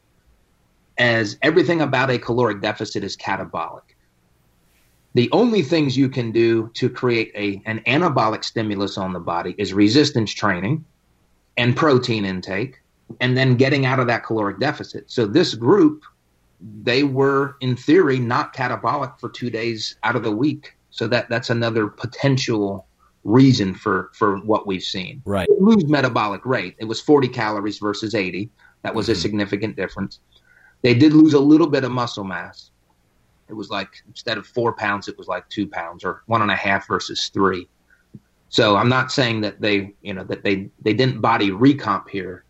as 0.98 1.38
everything 1.42 1.82
about 1.82 2.10
a 2.10 2.18
caloric 2.18 2.62
deficit 2.62 3.04
is 3.04 3.18
catabolic. 3.18 3.82
The 5.14 5.30
only 5.32 5.62
things 5.62 5.98
you 5.98 6.10
can 6.10 6.32
do 6.32 6.70
to 6.76 6.90
create 6.90 7.32
a 7.36 7.62
an 7.66 7.82
anabolic 7.88 8.44
stimulus 8.44 8.98
on 8.98 9.14
the 9.14 9.20
body 9.20 9.56
is 9.58 9.74
resistance 9.74 10.34
training 10.34 10.84
and 11.58 11.76
protein 11.76 12.26
intake 12.26 12.82
and 13.22 13.38
then 13.38 13.56
getting 13.56 13.86
out 13.86 14.00
of 14.00 14.08
that 14.08 14.26
caloric 14.26 14.60
deficit. 14.60 15.10
So 15.10 15.26
this 15.26 15.56
group 15.56 16.04
they 16.84 17.04
were 17.04 17.58
in 17.60 17.76
theory 17.76 18.18
not 18.18 18.56
catabolic 18.56 19.20
for 19.20 19.30
2 19.30 19.50
days 19.50 19.98
out 20.04 20.16
of 20.16 20.24
the 20.24 20.32
week. 20.32 20.76
So 20.90 21.08
that 21.08 21.30
that's 21.30 21.50
another 21.50 21.88
potential 21.88 22.88
reason 23.24 23.74
for 23.74 24.12
for 24.14 24.38
what 24.40 24.68
we've 24.68 24.84
seen. 24.84 25.22
Right. 25.26 25.48
They 25.48 25.56
lose 25.60 25.86
metabolic 25.88 26.46
rate. 26.46 26.76
It 26.80 26.86
was 26.86 27.02
40 27.02 27.28
calories 27.30 27.80
versus 27.80 28.16
80. 28.16 28.50
That 28.84 28.96
was 28.96 29.10
a 29.10 29.14
Mhm. 29.14 29.18
significant 29.18 29.76
difference. 29.76 30.20
They 30.86 30.94
did 30.94 31.14
lose 31.14 31.34
a 31.34 31.40
little 31.40 31.66
bit 31.66 31.84
of 31.84 31.92
muscle 31.92 32.24
mass. 32.24 32.70
It 33.50 33.54
was 33.54 33.72
like 33.72 34.04
instead 34.08 34.38
of 34.38 34.46
four 34.46 34.72
pounds, 34.72 35.08
it 35.08 35.18
was 35.18 35.28
like 35.28 35.50
two 35.50 35.66
pounds 35.66 36.04
or 36.04 36.22
one 36.28 36.44
and 36.44 36.52
a 36.52 36.56
half 36.56 36.88
versus 36.88 37.32
three. 37.34 37.68
So 38.50 38.76
I'm 38.76 38.88
not 38.88 39.12
saying 39.12 39.42
that 39.42 39.60
they, 39.60 39.96
you 40.04 40.14
know, 40.14 40.24
that 40.26 40.44
they 40.44 40.70
they 40.84 40.94
didn't 40.94 41.22
body 41.22 41.50
recomp 41.50 42.08
here, 42.08 42.44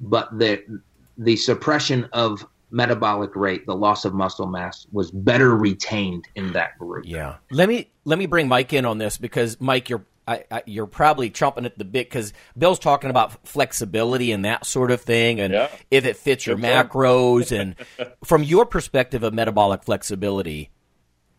but 0.00 0.38
the 0.38 0.82
the 1.16 1.34
suppression 1.36 2.06
of 2.12 2.46
metabolic 2.70 3.34
rate, 3.34 3.64
the 3.64 3.74
loss 3.74 4.04
of 4.04 4.12
muscle 4.12 4.46
mass, 4.46 4.86
was 4.92 5.10
better 5.10 5.56
retained 5.56 6.28
in 6.34 6.52
that 6.52 6.78
group. 6.78 7.06
Yeah. 7.08 7.36
Let 7.50 7.70
me 7.70 7.90
let 8.04 8.18
me 8.18 8.26
bring 8.26 8.48
Mike 8.48 8.74
in 8.74 8.84
on 8.84 8.98
this 8.98 9.16
because 9.16 9.58
Mike, 9.62 9.88
you're 9.88 10.04
I, 10.28 10.44
I, 10.50 10.62
you're 10.66 10.86
probably 10.86 11.30
chomping 11.30 11.64
at 11.64 11.78
the 11.78 11.84
bit 11.84 12.08
because 12.08 12.32
Bill's 12.56 12.78
talking 12.78 13.08
about 13.10 13.46
flexibility 13.46 14.30
and 14.32 14.44
that 14.44 14.66
sort 14.66 14.90
of 14.90 15.00
thing, 15.00 15.40
and 15.40 15.54
Yeah. 15.54 15.68
if 15.90 16.04
it 16.04 16.16
fits 16.16 16.46
your 16.46 16.56
macros. 16.58 17.50
and 17.58 17.74
from 18.24 18.42
your 18.42 18.66
perspective 18.66 19.22
of 19.22 19.32
metabolic 19.32 19.82
flexibility, 19.84 20.70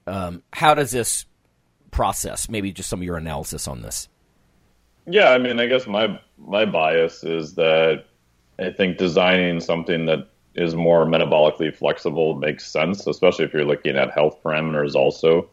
um, 0.07 0.41
how 0.51 0.73
does 0.73 0.91
this 0.91 1.25
process? 1.91 2.49
Maybe 2.49 2.71
just 2.71 2.89
some 2.89 2.99
of 2.99 3.03
your 3.03 3.17
analysis 3.17 3.67
on 3.67 3.81
this. 3.81 4.09
Yeah, 5.05 5.29
I 5.29 5.37
mean, 5.37 5.59
I 5.59 5.67
guess 5.67 5.85
my 5.87 6.19
my 6.37 6.65
bias 6.65 7.23
is 7.23 7.55
that 7.55 8.05
I 8.59 8.71
think 8.71 8.97
designing 8.97 9.59
something 9.59 10.05
that 10.07 10.29
is 10.55 10.75
more 10.75 11.05
metabolically 11.05 11.73
flexible 11.75 12.35
makes 12.35 12.69
sense, 12.71 13.05
especially 13.07 13.45
if 13.45 13.53
you're 13.53 13.65
looking 13.65 13.95
at 13.97 14.11
health 14.11 14.41
parameters 14.43 14.95
also. 14.95 15.49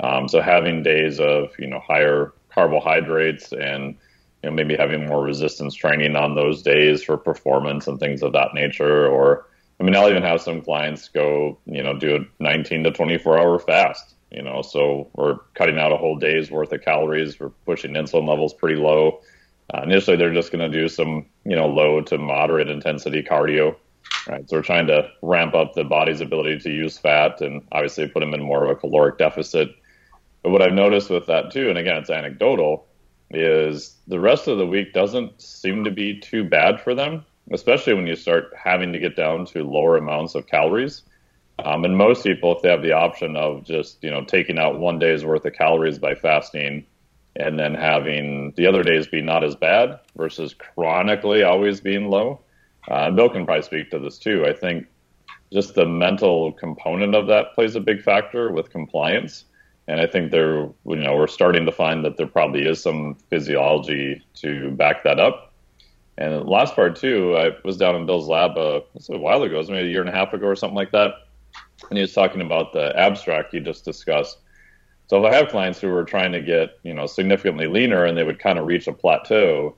Um, 0.00 0.28
so 0.28 0.40
having 0.40 0.82
days 0.82 1.18
of 1.20 1.50
you 1.58 1.66
know 1.66 1.80
higher 1.80 2.32
carbohydrates 2.56 3.52
and 3.52 3.94
you 4.42 4.50
know 4.50 4.50
maybe 4.50 4.76
having 4.76 5.06
more 5.06 5.22
resistance 5.22 5.74
training 5.74 6.16
on 6.16 6.34
those 6.34 6.62
days 6.62 7.04
for 7.04 7.16
performance 7.16 7.86
and 7.86 8.00
things 8.00 8.22
of 8.22 8.32
that 8.32 8.54
nature, 8.54 9.06
or 9.06 9.46
I 9.78 9.84
mean, 9.84 9.94
I'll 9.94 10.08
even 10.08 10.22
have 10.22 10.40
some 10.40 10.62
clients 10.62 11.08
go 11.08 11.58
you 11.66 11.82
know 11.82 11.96
do 11.96 12.16
a 12.16 12.42
19 12.42 12.84
to 12.84 12.90
24 12.90 13.38
hour 13.38 13.58
fast. 13.58 14.14
You 14.32 14.42
know, 14.42 14.60
so 14.62 15.08
we're 15.14 15.38
cutting 15.54 15.78
out 15.78 15.92
a 15.92 15.96
whole 15.96 16.16
day's 16.18 16.50
worth 16.50 16.72
of 16.72 16.82
calories. 16.82 17.38
We're 17.38 17.50
pushing 17.64 17.92
insulin 17.92 18.28
levels 18.28 18.52
pretty 18.52 18.74
low. 18.74 19.20
Uh, 19.72 19.82
initially, 19.82 20.16
they're 20.16 20.34
just 20.34 20.52
going 20.52 20.70
to 20.70 20.80
do 20.80 20.88
some, 20.88 21.26
you 21.44 21.56
know, 21.56 21.68
low 21.68 22.00
to 22.00 22.18
moderate 22.18 22.68
intensity 22.68 23.22
cardio. 23.22 23.76
Right. 24.28 24.48
So 24.48 24.56
we're 24.56 24.62
trying 24.62 24.88
to 24.88 25.08
ramp 25.22 25.54
up 25.54 25.74
the 25.74 25.84
body's 25.84 26.20
ability 26.20 26.58
to 26.60 26.70
use 26.70 26.98
fat 26.98 27.40
and 27.40 27.62
obviously 27.70 28.08
put 28.08 28.20
them 28.20 28.34
in 28.34 28.42
more 28.42 28.64
of 28.64 28.70
a 28.70 28.74
caloric 28.76 29.18
deficit. 29.18 29.70
But 30.46 30.52
what 30.52 30.62
I've 30.62 30.74
noticed 30.74 31.10
with 31.10 31.26
that 31.26 31.50
too, 31.50 31.70
and 31.70 31.76
again, 31.76 31.96
it's 31.96 32.08
anecdotal, 32.08 32.86
is 33.32 33.96
the 34.06 34.20
rest 34.20 34.46
of 34.46 34.58
the 34.58 34.66
week 34.66 34.92
doesn't 34.92 35.42
seem 35.42 35.82
to 35.82 35.90
be 35.90 36.20
too 36.20 36.44
bad 36.44 36.80
for 36.80 36.94
them. 36.94 37.24
especially 37.50 37.94
when 37.94 38.06
you 38.06 38.14
start 38.14 38.52
having 38.56 38.92
to 38.92 39.00
get 39.00 39.16
down 39.16 39.44
to 39.46 39.64
lower 39.64 39.96
amounts 39.96 40.36
of 40.36 40.46
calories. 40.46 41.02
Um, 41.64 41.84
and 41.84 41.96
most 41.96 42.22
people, 42.22 42.54
if 42.54 42.62
they 42.62 42.68
have 42.70 42.82
the 42.82 42.92
option 42.92 43.34
of 43.34 43.64
just 43.64 44.04
you 44.04 44.10
know 44.12 44.24
taking 44.24 44.56
out 44.56 44.78
one 44.78 45.00
day's 45.00 45.24
worth 45.24 45.44
of 45.44 45.52
calories 45.52 45.98
by 45.98 46.14
fasting, 46.14 46.86
and 47.34 47.58
then 47.58 47.74
having 47.74 48.52
the 48.52 48.68
other 48.68 48.84
days 48.84 49.08
be 49.08 49.22
not 49.22 49.42
as 49.42 49.56
bad 49.56 49.98
versus 50.16 50.54
chronically 50.54 51.42
always 51.42 51.80
being 51.80 52.08
low. 52.08 52.40
Uh, 52.88 53.10
Bill 53.10 53.28
can 53.28 53.46
probably 53.46 53.62
speak 53.62 53.90
to 53.90 53.98
this 53.98 54.16
too. 54.16 54.46
I 54.46 54.52
think 54.52 54.86
just 55.52 55.74
the 55.74 55.86
mental 55.86 56.52
component 56.52 57.16
of 57.16 57.26
that 57.26 57.52
plays 57.56 57.74
a 57.74 57.80
big 57.80 58.00
factor 58.00 58.52
with 58.52 58.70
compliance. 58.70 59.45
And 59.88 60.00
I 60.00 60.06
think 60.06 60.32
there, 60.32 60.62
you 60.84 60.96
know, 60.96 61.14
we're 61.14 61.26
starting 61.28 61.64
to 61.66 61.72
find 61.72 62.04
that 62.04 62.16
there 62.16 62.26
probably 62.26 62.66
is 62.66 62.82
some 62.82 63.14
physiology 63.30 64.22
to 64.36 64.70
back 64.72 65.04
that 65.04 65.20
up. 65.20 65.52
And 66.18 66.48
last 66.48 66.74
part 66.74 66.96
too, 66.96 67.36
I 67.36 67.50
was 67.64 67.76
down 67.76 67.94
in 67.94 68.06
Bill's 68.06 68.28
lab 68.28 68.56
uh, 68.56 68.80
a 69.10 69.18
while 69.18 69.42
ago, 69.42 69.58
was 69.58 69.70
maybe 69.70 69.88
a 69.88 69.90
year 69.90 70.00
and 70.00 70.08
a 70.08 70.12
half 70.12 70.32
ago 70.32 70.46
or 70.46 70.56
something 70.56 70.76
like 70.76 70.92
that, 70.92 71.12
and 71.90 71.98
he 71.98 72.00
was 72.00 72.14
talking 72.14 72.40
about 72.40 72.72
the 72.72 72.98
abstract 72.98 73.52
you 73.52 73.60
just 73.60 73.84
discussed. 73.84 74.38
So 75.08 75.24
if 75.24 75.32
I 75.32 75.36
have 75.36 75.48
clients 75.48 75.80
who 75.80 75.88
were 75.88 76.04
trying 76.04 76.32
to 76.32 76.40
get, 76.40 76.78
you 76.82 76.94
know, 76.94 77.06
significantly 77.06 77.66
leaner 77.66 78.04
and 78.04 78.16
they 78.16 78.24
would 78.24 78.40
kind 78.40 78.58
of 78.58 78.66
reach 78.66 78.88
a 78.88 78.92
plateau, 78.92 79.76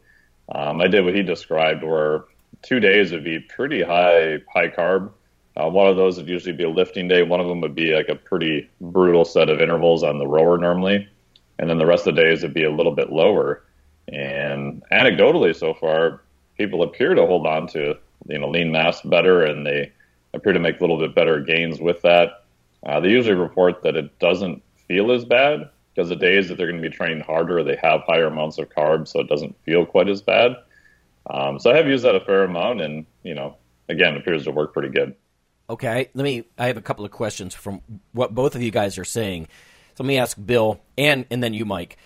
um, 0.54 0.80
I 0.80 0.86
did 0.86 1.04
what 1.04 1.14
he 1.14 1.22
described, 1.22 1.82
where 1.82 2.24
two 2.62 2.80
days 2.80 3.12
would 3.12 3.24
be 3.24 3.40
pretty 3.40 3.82
high 3.82 4.38
high 4.52 4.68
carb. 4.68 5.10
Uh, 5.58 5.68
one 5.68 5.88
of 5.88 5.96
those 5.96 6.16
would 6.16 6.28
usually 6.28 6.54
be 6.54 6.64
a 6.64 6.70
lifting 6.70 7.08
day. 7.08 7.22
One 7.22 7.40
of 7.40 7.48
them 7.48 7.60
would 7.62 7.74
be 7.74 7.94
like 7.94 8.08
a 8.08 8.14
pretty 8.14 8.70
brutal 8.80 9.24
set 9.24 9.48
of 9.48 9.60
intervals 9.60 10.04
on 10.04 10.18
the 10.18 10.26
rower 10.26 10.56
normally, 10.56 11.08
and 11.58 11.68
then 11.68 11.78
the 11.78 11.86
rest 11.86 12.06
of 12.06 12.14
the 12.14 12.22
days 12.22 12.42
would 12.42 12.54
be 12.54 12.64
a 12.64 12.70
little 12.70 12.94
bit 12.94 13.10
lower. 13.10 13.64
And 14.06 14.82
anecdotally, 14.92 15.54
so 15.56 15.74
far, 15.74 16.22
people 16.56 16.82
appear 16.82 17.14
to 17.14 17.26
hold 17.26 17.46
on 17.46 17.66
to 17.68 17.96
you 18.28 18.38
know 18.38 18.48
lean 18.48 18.70
mass 18.70 19.00
better, 19.02 19.44
and 19.44 19.66
they 19.66 19.92
appear 20.32 20.52
to 20.52 20.60
make 20.60 20.78
a 20.78 20.80
little 20.80 20.98
bit 20.98 21.14
better 21.14 21.40
gains 21.40 21.80
with 21.80 22.02
that. 22.02 22.44
Uh, 22.86 23.00
they 23.00 23.08
usually 23.08 23.34
report 23.34 23.82
that 23.82 23.96
it 23.96 24.16
doesn't 24.20 24.62
feel 24.86 25.10
as 25.10 25.24
bad 25.24 25.68
because 25.92 26.08
the 26.08 26.16
days 26.16 26.48
that 26.48 26.56
they're 26.56 26.70
going 26.70 26.80
to 26.80 26.88
be 26.88 26.94
training 26.94 27.20
harder, 27.20 27.64
they 27.64 27.76
have 27.82 28.02
higher 28.06 28.26
amounts 28.26 28.58
of 28.58 28.68
carbs, 28.68 29.08
so 29.08 29.18
it 29.18 29.28
doesn't 29.28 29.56
feel 29.64 29.84
quite 29.84 30.08
as 30.08 30.22
bad. 30.22 30.54
Um, 31.28 31.58
so 31.58 31.72
I 31.72 31.76
have 31.76 31.88
used 31.88 32.04
that 32.04 32.14
a 32.14 32.20
fair 32.20 32.44
amount, 32.44 32.80
and 32.80 33.04
you 33.24 33.34
know, 33.34 33.56
again, 33.88 34.14
it 34.14 34.20
appears 34.20 34.44
to 34.44 34.52
work 34.52 34.72
pretty 34.72 34.90
good. 34.90 35.16
Okay, 35.70 36.08
let 36.14 36.24
me. 36.24 36.44
I 36.56 36.66
have 36.68 36.78
a 36.78 36.82
couple 36.82 37.04
of 37.04 37.10
questions 37.10 37.54
from 37.54 37.82
what 38.12 38.34
both 38.34 38.54
of 38.54 38.62
you 38.62 38.70
guys 38.70 38.96
are 38.96 39.04
saying. 39.04 39.48
So 39.94 40.04
let 40.04 40.08
me 40.08 40.18
ask 40.18 40.36
Bill 40.42 40.80
and 40.96 41.26
and 41.30 41.42
then 41.42 41.52
you, 41.52 41.64
Mike. 41.64 41.98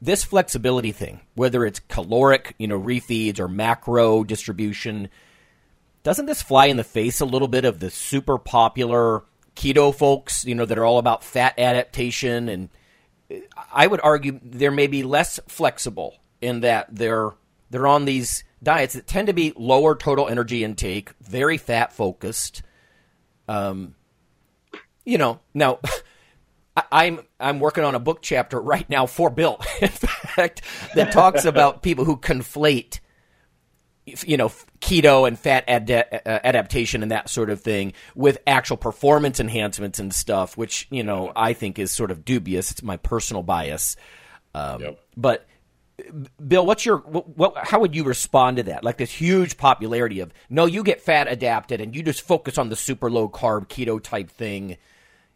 This 0.00 0.22
flexibility 0.22 0.92
thing, 0.92 1.20
whether 1.34 1.64
it's 1.64 1.80
caloric, 1.80 2.54
you 2.58 2.68
know, 2.68 2.78
refeeds 2.78 3.40
or 3.40 3.48
macro 3.48 4.22
distribution, 4.24 5.08
doesn't 6.02 6.26
this 6.26 6.42
fly 6.42 6.66
in 6.66 6.76
the 6.76 6.84
face 6.84 7.20
a 7.20 7.24
little 7.24 7.48
bit 7.48 7.64
of 7.64 7.80
the 7.80 7.90
super 7.90 8.38
popular 8.38 9.24
keto 9.56 9.92
folks, 9.92 10.44
you 10.44 10.54
know, 10.54 10.66
that 10.66 10.78
are 10.78 10.84
all 10.84 10.98
about 10.98 11.24
fat 11.24 11.58
adaptation? 11.58 12.48
And 12.48 12.68
I 13.72 13.86
would 13.86 14.00
argue 14.04 14.38
they're 14.44 14.70
maybe 14.70 15.02
less 15.02 15.40
flexible 15.48 16.18
in 16.40 16.60
that 16.60 16.94
they're 16.94 17.30
they're 17.70 17.88
on 17.88 18.04
these 18.04 18.44
diets 18.62 18.94
that 18.94 19.08
tend 19.08 19.26
to 19.26 19.32
be 19.32 19.52
lower 19.56 19.96
total 19.96 20.28
energy 20.28 20.62
intake, 20.62 21.10
very 21.20 21.56
fat 21.56 21.92
focused. 21.92 22.62
Um, 23.48 23.94
you 25.04 25.18
know, 25.18 25.40
now 25.54 25.78
I'm 26.92 27.20
I'm 27.40 27.60
working 27.60 27.84
on 27.84 27.94
a 27.94 28.00
book 28.00 28.20
chapter 28.22 28.60
right 28.60 28.88
now 28.90 29.06
for 29.06 29.30
Bill, 29.30 29.60
in 29.80 29.88
fact, 29.88 30.62
that 30.94 31.12
talks 31.12 31.44
about 31.46 31.82
people 31.82 32.04
who 32.04 32.16
conflate, 32.16 33.00
you 34.04 34.36
know, 34.36 34.50
keto 34.80 35.26
and 35.26 35.38
fat 35.38 35.64
ad- 35.68 35.90
adaptation 36.26 37.02
and 37.02 37.12
that 37.12 37.30
sort 37.30 37.50
of 37.50 37.60
thing 37.60 37.92
with 38.14 38.38
actual 38.46 38.76
performance 38.76 39.40
enhancements 39.40 39.98
and 39.98 40.12
stuff, 40.12 40.56
which 40.56 40.86
you 40.90 41.02
know 41.02 41.32
I 41.34 41.52
think 41.54 41.78
is 41.78 41.92
sort 41.92 42.10
of 42.10 42.24
dubious. 42.24 42.70
It's 42.70 42.82
my 42.82 42.96
personal 42.98 43.42
bias, 43.42 43.96
um, 44.54 44.82
yep. 44.82 45.00
but 45.16 45.46
Bill, 46.46 46.66
what's 46.66 46.84
your 46.84 46.98
what, 46.98 47.36
what, 47.36 47.66
How 47.66 47.80
would 47.80 47.94
you 47.94 48.04
respond 48.04 48.58
to 48.58 48.64
that? 48.64 48.84
Like 48.84 48.98
this 48.98 49.10
huge 49.10 49.56
popularity 49.56 50.20
of 50.20 50.32
no, 50.50 50.66
you 50.66 50.82
get 50.82 51.00
fat 51.00 51.26
adapted 51.26 51.80
and 51.80 51.96
you 51.96 52.02
just 52.02 52.20
focus 52.20 52.58
on 52.58 52.68
the 52.68 52.76
super 52.76 53.10
low 53.10 53.28
carb 53.28 53.68
keto 53.68 54.02
type 54.02 54.30
thing, 54.30 54.76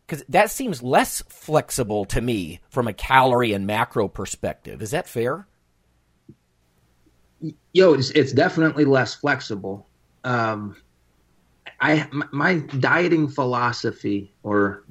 because 0.06 0.22
that 0.28 0.50
seems 0.50 0.82
less 0.82 1.22
flexible 1.28 2.04
to 2.06 2.20
me 2.20 2.60
from 2.68 2.86
a 2.86 2.92
calorie 2.92 3.54
and 3.54 3.66
macro 3.66 4.06
perspective. 4.06 4.82
Is 4.82 4.90
that 4.90 5.08
fair? 5.08 5.46
Yo, 7.72 7.94
it's, 7.94 8.10
it's 8.10 8.32
definitely 8.32 8.84
less 8.84 9.14
flexible. 9.14 9.88
Um, 10.24 10.76
I 11.80 12.06
my 12.32 12.56
dieting 12.78 13.28
philosophy 13.28 14.34
or 14.42 14.84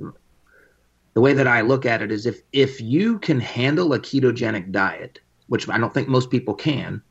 the 1.14 1.22
way 1.22 1.34
that 1.34 1.46
I 1.46 1.62
look 1.62 1.86
at 1.86 2.02
it 2.02 2.12
is 2.12 2.26
if 2.26 2.42
if 2.52 2.82
you 2.82 3.20
can 3.20 3.40
handle 3.40 3.94
a 3.94 4.00
ketogenic 4.00 4.72
diet 4.72 5.20
which 5.50 5.68
I 5.68 5.78
don't 5.78 5.94
think 5.94 6.08
most 6.08 6.32
people 6.32 6.54
can. 6.54 7.02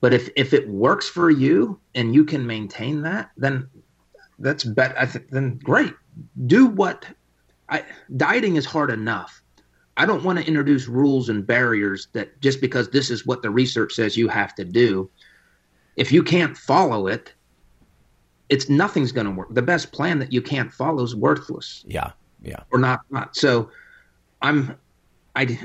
But 0.00 0.12
if 0.12 0.28
if 0.36 0.52
it 0.52 0.68
works 0.68 1.08
for 1.08 1.30
you 1.30 1.78
and 1.94 2.14
you 2.14 2.24
can 2.24 2.46
maintain 2.46 3.02
that, 3.02 3.30
then 3.36 3.68
that's 4.38 4.64
better. 4.64 4.94
I 4.98 5.06
think 5.06 5.30
then 5.30 5.58
great. 5.62 5.94
Do 6.46 6.66
what 6.66 7.06
I, 7.68 7.84
dieting 8.16 8.56
is 8.56 8.66
hard 8.66 8.90
enough. 8.90 9.40
I 9.96 10.06
don't 10.06 10.24
want 10.24 10.38
to 10.38 10.46
introduce 10.46 10.88
rules 10.88 11.28
and 11.28 11.46
barriers 11.46 12.08
that 12.12 12.40
just 12.40 12.60
because 12.60 12.90
this 12.90 13.10
is 13.10 13.24
what 13.26 13.42
the 13.42 13.50
research 13.50 13.94
says 13.94 14.16
you 14.16 14.28
have 14.28 14.54
to 14.56 14.64
do. 14.64 15.08
If 15.96 16.10
you 16.10 16.22
can't 16.22 16.56
follow 16.56 17.06
it, 17.06 17.32
it's 18.48 18.68
nothing's 18.68 19.12
going 19.12 19.26
to 19.26 19.32
work. 19.32 19.54
The 19.54 19.62
best 19.62 19.92
plan 19.92 20.18
that 20.18 20.32
you 20.32 20.42
can't 20.42 20.72
follow 20.72 21.02
is 21.02 21.14
worthless. 21.14 21.84
Yeah, 21.86 22.10
yeah, 22.42 22.64
or 22.72 22.78
not. 22.78 23.00
Not 23.10 23.36
so. 23.36 23.70
I'm. 24.42 24.76
I 25.36 25.58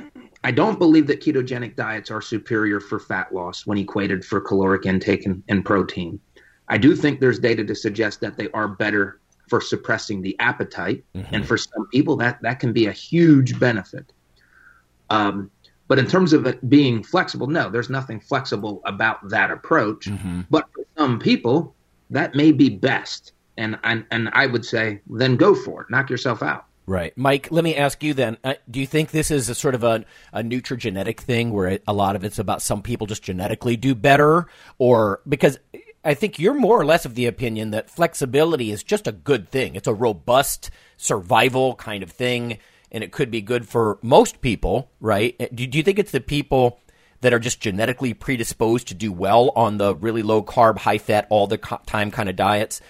I 0.44 0.52
don't 0.52 0.80
believe 0.80 1.08
that 1.08 1.22
ketogenic 1.22 1.76
diets 1.76 2.10
are 2.12 2.22
superior 2.22 2.80
for 2.80 3.00
fat 3.00 3.34
loss 3.34 3.66
when 3.66 3.78
equated 3.78 4.24
for 4.24 4.40
caloric 4.40 4.86
intake 4.86 5.26
and, 5.26 5.44
and, 5.50 5.66
protein. 5.66 6.20
I 6.70 6.78
do 6.78 6.96
think 6.96 7.20
there's 7.20 7.40
data 7.40 7.66
to 7.66 7.76
suggest 7.76 8.22
that 8.22 8.38
they 8.38 8.50
are 8.52 8.68
better 8.68 9.20
for 9.50 9.60
suppressing 9.60 10.22
the 10.22 10.40
appetite, 10.40 11.04
mm-hmm. 11.16 11.36
and 11.36 11.46
for 11.46 11.58
some 11.58 11.88
people 11.88 12.16
that 12.18 12.42
that 12.44 12.60
can 12.60 12.72
be 12.72 12.86
a 12.86 12.92
huge 12.92 13.60
benefit. 13.60 14.14
Um, 15.10 15.50
but 15.88 15.98
in 15.98 16.06
terms 16.06 16.34
of 16.34 16.46
it 16.46 16.70
being 16.70 17.04
flexible, 17.04 17.48
no, 17.48 17.70
there's 17.70 17.90
nothing 17.90 18.20
flexible 18.20 18.82
about 18.86 19.28
that 19.30 19.50
approach. 19.50 20.06
Mm-hmm. 20.06 20.42
But 20.50 20.70
for 20.72 20.86
some 20.96 21.20
people, 21.20 21.74
that 22.12 22.36
may 22.36 22.52
be 22.52 22.70
best, 22.70 23.34
and 23.58 23.78
and 23.84 24.06
and 24.12 24.30
I 24.34 24.46
would 24.46 24.64
say 24.64 25.02
then 25.10 25.36
go 25.36 25.54
for 25.56 25.82
it, 25.82 25.90
knock 25.90 26.10
yourself 26.10 26.44
out. 26.44 26.66
Right. 26.90 27.16
Mike, 27.16 27.52
let 27.52 27.64
me 27.64 27.76
ask 27.76 28.02
you 28.02 28.16
then 28.16 28.38
uh, 28.44 28.56
do 28.68 28.80
you 28.80 28.88
think 28.88 29.12
this 29.12 29.30
is 29.30 29.48
a 29.48 29.54
sort 29.54 29.76
of 29.76 29.84
a, 29.84 30.04
a 30.34 30.42
nutrigenetic 30.42 31.20
thing 31.20 31.52
where 31.52 31.78
a 31.88 31.94
lot 31.94 32.16
of 32.16 32.24
it's 32.24 32.40
about 32.40 32.64
some 32.64 32.82
people 32.82 33.06
just 33.06 33.22
genetically 33.22 33.78
do 33.78 33.94
better? 33.94 34.48
Or 34.80 35.22
because 35.30 35.60
I 36.04 36.16
think 36.16 36.40
you're 36.40 36.56
more 36.56 36.82
or 36.82 36.86
less 36.86 37.06
of 37.06 37.14
the 37.14 37.28
opinion 37.28 37.70
that 37.72 37.92
flexibility 37.92 38.72
is 38.72 38.82
just 38.82 39.06
a 39.06 39.12
good 39.12 39.50
thing, 39.50 39.76
it's 39.76 39.88
a 39.88 39.94
robust 39.94 40.72
survival 40.98 41.76
kind 41.76 42.02
of 42.02 42.10
thing, 42.10 42.58
and 42.92 43.04
it 43.04 43.12
could 43.12 43.30
be 43.30 43.42
good 43.42 43.68
for 43.68 44.00
most 44.02 44.42
people, 44.42 44.90
right? 45.00 45.36
Uh, 45.40 45.46
do, 45.54 45.68
do 45.68 45.78
you 45.78 45.84
think 45.84 46.00
it's 46.00 46.12
the 46.12 46.20
people 46.20 46.80
that 47.22 47.34
are 47.34 47.40
just 47.40 47.62
genetically 47.62 48.16
predisposed 48.16 48.88
to 48.88 48.96
do 48.96 49.12
well 49.12 49.52
on 49.56 49.78
the 49.78 49.94
really 49.94 50.24
low 50.24 50.42
carb, 50.42 50.80
high 50.80 50.98
fat, 50.98 51.28
all 51.30 51.46
the 51.46 51.58
time 51.86 52.10
kind 52.10 52.30
of 52.30 52.36
diets? 52.36 52.82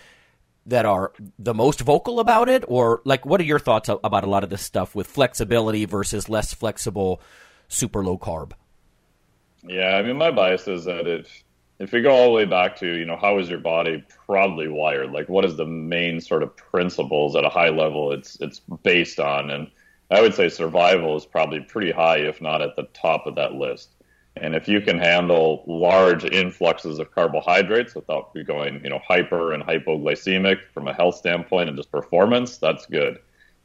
That 0.69 0.85
are 0.85 1.11
the 1.37 1.53
most 1.53 1.81
vocal 1.81 2.19
about 2.19 2.49
it? 2.49 2.63
Or 2.67 3.01
like 3.05 3.25
what 3.25 3.41
are 3.41 3.45
your 3.45 3.59
thoughts 3.59 3.89
about 3.89 4.23
a 4.23 4.29
lot 4.29 4.43
of 4.43 4.49
this 4.49 4.61
stuff 4.61 4.95
with 4.95 5.07
flexibility 5.07 5.85
versus 5.85 6.29
less 6.29 6.53
flexible 6.53 7.21
super 7.67 8.03
low 8.03 8.17
carb? 8.17 8.53
Yeah 9.67 9.97
i 9.97 10.01
mean 10.01 10.17
my 10.17 10.31
bias 10.31 10.67
is 10.67 10.85
that 10.85 11.05
if 11.05 11.43
if 11.79 11.91
we 11.91 12.01
go 12.01 12.11
all 12.11 12.25
the 12.25 12.31
way 12.31 12.45
back 12.45 12.77
to 12.77 12.87
you 12.87 13.05
know 13.05 13.17
how 13.17 13.37
is 13.39 13.49
your 13.49 13.59
body 13.59 14.03
probably 14.25 14.67
wired? 14.67 15.11
Like 15.11 15.29
what 15.29 15.45
is 15.45 15.57
the 15.57 15.65
main 15.65 16.21
sort 16.21 16.43
of 16.43 16.55
principles 16.55 17.35
at 17.35 17.45
a 17.45 17.49
high 17.49 17.69
level 17.69 18.11
it's 18.11 18.37
it's 18.39 18.61
based 18.83 19.19
on? 19.19 19.49
And 19.49 19.69
i 20.11 20.21
would 20.21 20.33
say 20.33 20.49
survival 20.49 21.15
is 21.15 21.25
probably 21.25 21.59
pretty 21.59 21.91
high 21.91 22.17
if 22.17 22.41
not 22.41 22.61
at 22.61 22.75
the 22.75 22.87
top 22.93 23.27
of 23.27 23.35
that 23.35 23.53
list 23.53 23.89
and 24.41 24.55
if 24.55 24.67
you 24.67 24.81
can 24.81 24.97
handle 24.97 25.63
large 25.67 26.25
influxes 26.25 26.99
of 26.99 27.13
carbohydrates 27.13 27.95
without 27.95 28.33
going, 28.45 28.81
you 28.83 28.89
know, 28.89 28.99
hyper 29.07 29.53
and 29.53 29.63
hypoglycemic 29.63 30.59
from 30.73 30.87
a 30.87 30.93
health 30.93 31.15
standpoint 31.15 31.69
and 31.69 31.77
just 31.77 31.91
performance, 31.91 32.57
that's 32.57 32.85
good. 32.85 33.19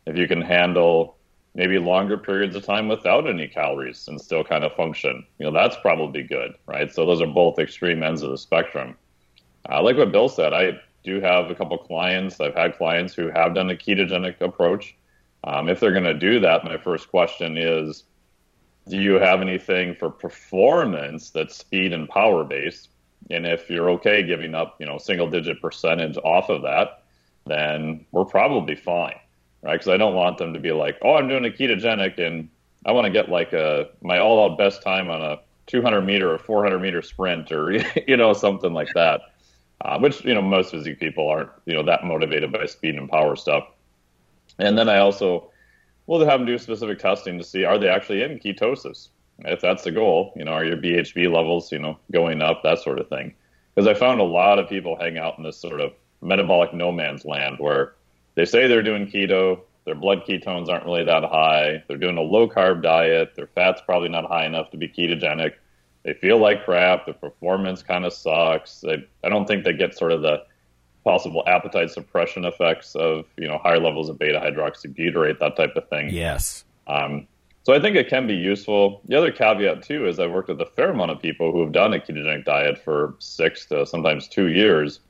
If 0.06 0.16
you 0.16 0.28
can 0.28 0.40
handle 0.40 1.16
maybe 1.54 1.78
longer 1.78 2.18
periods 2.18 2.56
of 2.56 2.64
time 2.64 2.88
without 2.88 3.28
any 3.28 3.46
calories 3.46 4.08
and 4.08 4.20
still 4.20 4.42
kind 4.42 4.64
of 4.64 4.72
function, 4.74 5.24
you 5.38 5.46
know, 5.46 5.52
that's 5.52 5.76
probably 5.76 6.22
good, 6.22 6.54
right? 6.66 6.92
So 6.92 7.06
those 7.06 7.22
are 7.22 7.26
both 7.26 7.58
extreme 7.58 8.02
ends 8.02 8.22
of 8.22 8.30
the 8.30 8.38
spectrum. 8.38 8.96
Uh, 9.70 9.82
like 9.82 9.96
what 9.96 10.12
Bill 10.12 10.28
said, 10.28 10.52
I 10.52 10.80
do 11.04 11.20
have 11.20 11.50
a 11.50 11.54
couple 11.54 11.78
clients. 11.78 12.40
I've 12.40 12.54
had 12.54 12.76
clients 12.76 13.14
who 13.14 13.30
have 13.30 13.54
done 13.54 13.70
a 13.70 13.74
ketogenic 13.74 14.40
approach. 14.40 14.96
Um, 15.44 15.68
if 15.68 15.78
they're 15.78 15.92
going 15.92 16.04
to 16.04 16.14
do 16.14 16.40
that, 16.40 16.64
my 16.64 16.76
first 16.76 17.08
question 17.08 17.56
is, 17.56 18.04
do 18.88 19.00
you 19.00 19.14
have 19.14 19.40
anything 19.40 19.94
for 19.94 20.10
performance 20.10 21.30
that's 21.30 21.56
speed 21.56 21.92
and 21.92 22.08
power 22.08 22.44
based? 22.44 22.88
And 23.30 23.46
if 23.46 23.70
you're 23.70 23.88
okay 23.90 24.22
giving 24.22 24.54
up, 24.54 24.76
you 24.78 24.86
know, 24.86 24.98
single 24.98 25.28
digit 25.28 25.60
percentage 25.60 26.18
off 26.18 26.50
of 26.50 26.62
that, 26.62 27.02
then 27.46 28.04
we're 28.12 28.24
probably 28.24 28.74
fine, 28.74 29.18
right? 29.62 29.72
Because 29.72 29.88
I 29.88 29.96
don't 29.96 30.14
want 30.14 30.38
them 30.38 30.52
to 30.52 30.60
be 30.60 30.72
like, 30.72 30.98
oh, 31.02 31.14
I'm 31.14 31.28
doing 31.28 31.46
a 31.46 31.50
ketogenic 31.50 32.18
and 32.18 32.48
I 32.84 32.92
want 32.92 33.06
to 33.06 33.10
get 33.10 33.30
like 33.30 33.52
a 33.52 33.88
my 34.02 34.18
all 34.18 34.44
out 34.44 34.58
best 34.58 34.82
time 34.82 35.08
on 35.08 35.22
a 35.22 35.40
200 35.66 36.02
meter 36.02 36.32
or 36.32 36.38
400 36.38 36.78
meter 36.78 37.00
sprint 37.00 37.50
or 37.50 37.72
you 38.06 38.16
know 38.16 38.32
something 38.32 38.74
like 38.74 38.92
that. 38.94 39.22
Uh, 39.80 39.98
which 39.98 40.24
you 40.24 40.32
know 40.34 40.40
most 40.40 40.70
physique 40.70 41.00
people 41.00 41.28
aren't 41.28 41.50
you 41.66 41.74
know 41.74 41.82
that 41.82 42.04
motivated 42.04 42.52
by 42.52 42.66
speed 42.66 42.94
and 42.96 43.08
power 43.08 43.36
stuff. 43.36 43.66
And 44.58 44.78
then 44.78 44.88
I 44.88 44.98
also 44.98 45.50
will 46.06 46.24
have 46.24 46.40
them 46.40 46.46
do 46.46 46.58
specific 46.58 46.98
testing 46.98 47.38
to 47.38 47.44
see 47.44 47.64
are 47.64 47.78
they 47.78 47.88
actually 47.88 48.22
in 48.22 48.38
ketosis. 48.38 49.08
If 49.40 49.60
that's 49.60 49.82
the 49.82 49.90
goal, 49.90 50.32
you 50.36 50.44
know, 50.44 50.52
are 50.52 50.64
your 50.64 50.76
BHB 50.76 51.32
levels 51.34 51.72
you 51.72 51.78
know 51.78 51.98
going 52.12 52.42
up 52.42 52.62
that 52.62 52.78
sort 52.78 52.98
of 52.98 53.08
thing. 53.08 53.34
Because 53.74 53.88
I 53.88 53.94
found 53.94 54.20
a 54.20 54.24
lot 54.24 54.58
of 54.58 54.68
people 54.68 54.96
hang 54.96 55.18
out 55.18 55.38
in 55.38 55.44
this 55.44 55.58
sort 55.58 55.80
of 55.80 55.92
metabolic 56.22 56.72
no 56.72 56.92
man's 56.92 57.24
land 57.24 57.56
where 57.58 57.94
they 58.36 58.44
say 58.44 58.66
they're 58.66 58.82
doing 58.82 59.06
keto, 59.06 59.60
their 59.84 59.94
blood 59.96 60.24
ketones 60.24 60.68
aren't 60.68 60.84
really 60.84 61.04
that 61.04 61.24
high, 61.24 61.82
they're 61.88 61.96
doing 61.96 62.16
a 62.16 62.22
low 62.22 62.48
carb 62.48 62.82
diet, 62.82 63.34
their 63.34 63.48
fat's 63.48 63.82
probably 63.82 64.08
not 64.08 64.26
high 64.26 64.46
enough 64.46 64.70
to 64.70 64.76
be 64.76 64.88
ketogenic 64.88 65.54
they 66.04 66.12
feel 66.12 66.38
like 66.38 66.64
crap. 66.64 67.06
their 67.06 67.14
performance 67.14 67.82
kind 67.82 68.04
of 68.04 68.12
sucks. 68.12 68.80
They, 68.80 69.06
I 69.24 69.28
don't 69.28 69.46
think 69.46 69.64
they 69.64 69.72
get 69.72 69.96
sort 69.96 70.12
of 70.12 70.22
the 70.22 70.44
possible 71.04 71.44
appetite 71.46 71.90
suppression 71.90 72.44
effects 72.44 72.94
of 72.94 73.26
you 73.36 73.46
know 73.46 73.58
higher 73.58 73.78
levels 73.78 74.08
of 74.08 74.18
beta 74.18 74.40
hydroxybutyrate, 74.40 75.38
that 75.38 75.56
type 75.56 75.76
of 75.76 75.88
thing. 75.88 76.10
Yes. 76.10 76.64
Um, 76.86 77.26
so 77.62 77.72
I 77.72 77.80
think 77.80 77.96
it 77.96 78.10
can 78.10 78.26
be 78.26 78.34
useful. 78.34 79.00
The 79.06 79.16
other 79.16 79.32
caveat 79.32 79.82
too 79.82 80.06
is 80.06 80.18
I've 80.18 80.32
worked 80.32 80.48
with 80.48 80.60
a 80.60 80.66
fair 80.66 80.90
amount 80.90 81.12
of 81.12 81.20
people 81.20 81.52
who 81.52 81.62
have 81.62 81.72
done 81.72 81.94
a 81.94 81.98
ketogenic 81.98 82.44
diet 82.44 82.78
for 82.78 83.14
six 83.20 83.66
to 83.66 83.86
sometimes 83.86 84.28
two 84.28 84.48
years, 84.48 85.00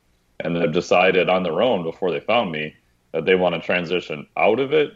and 0.41 0.55
they've 0.55 0.73
decided 0.73 1.29
on 1.29 1.43
their 1.43 1.63
own 1.63 1.83
before 1.83 2.11
they 2.13 2.21
found 2.21 2.53
me 2.53 2.75
that 3.13 3.25
they 3.25 3.35
want 3.35 3.55
to 3.55 3.61
transition 3.61 4.27
out 4.37 4.61
of 4.61 4.73
it, 4.73 4.93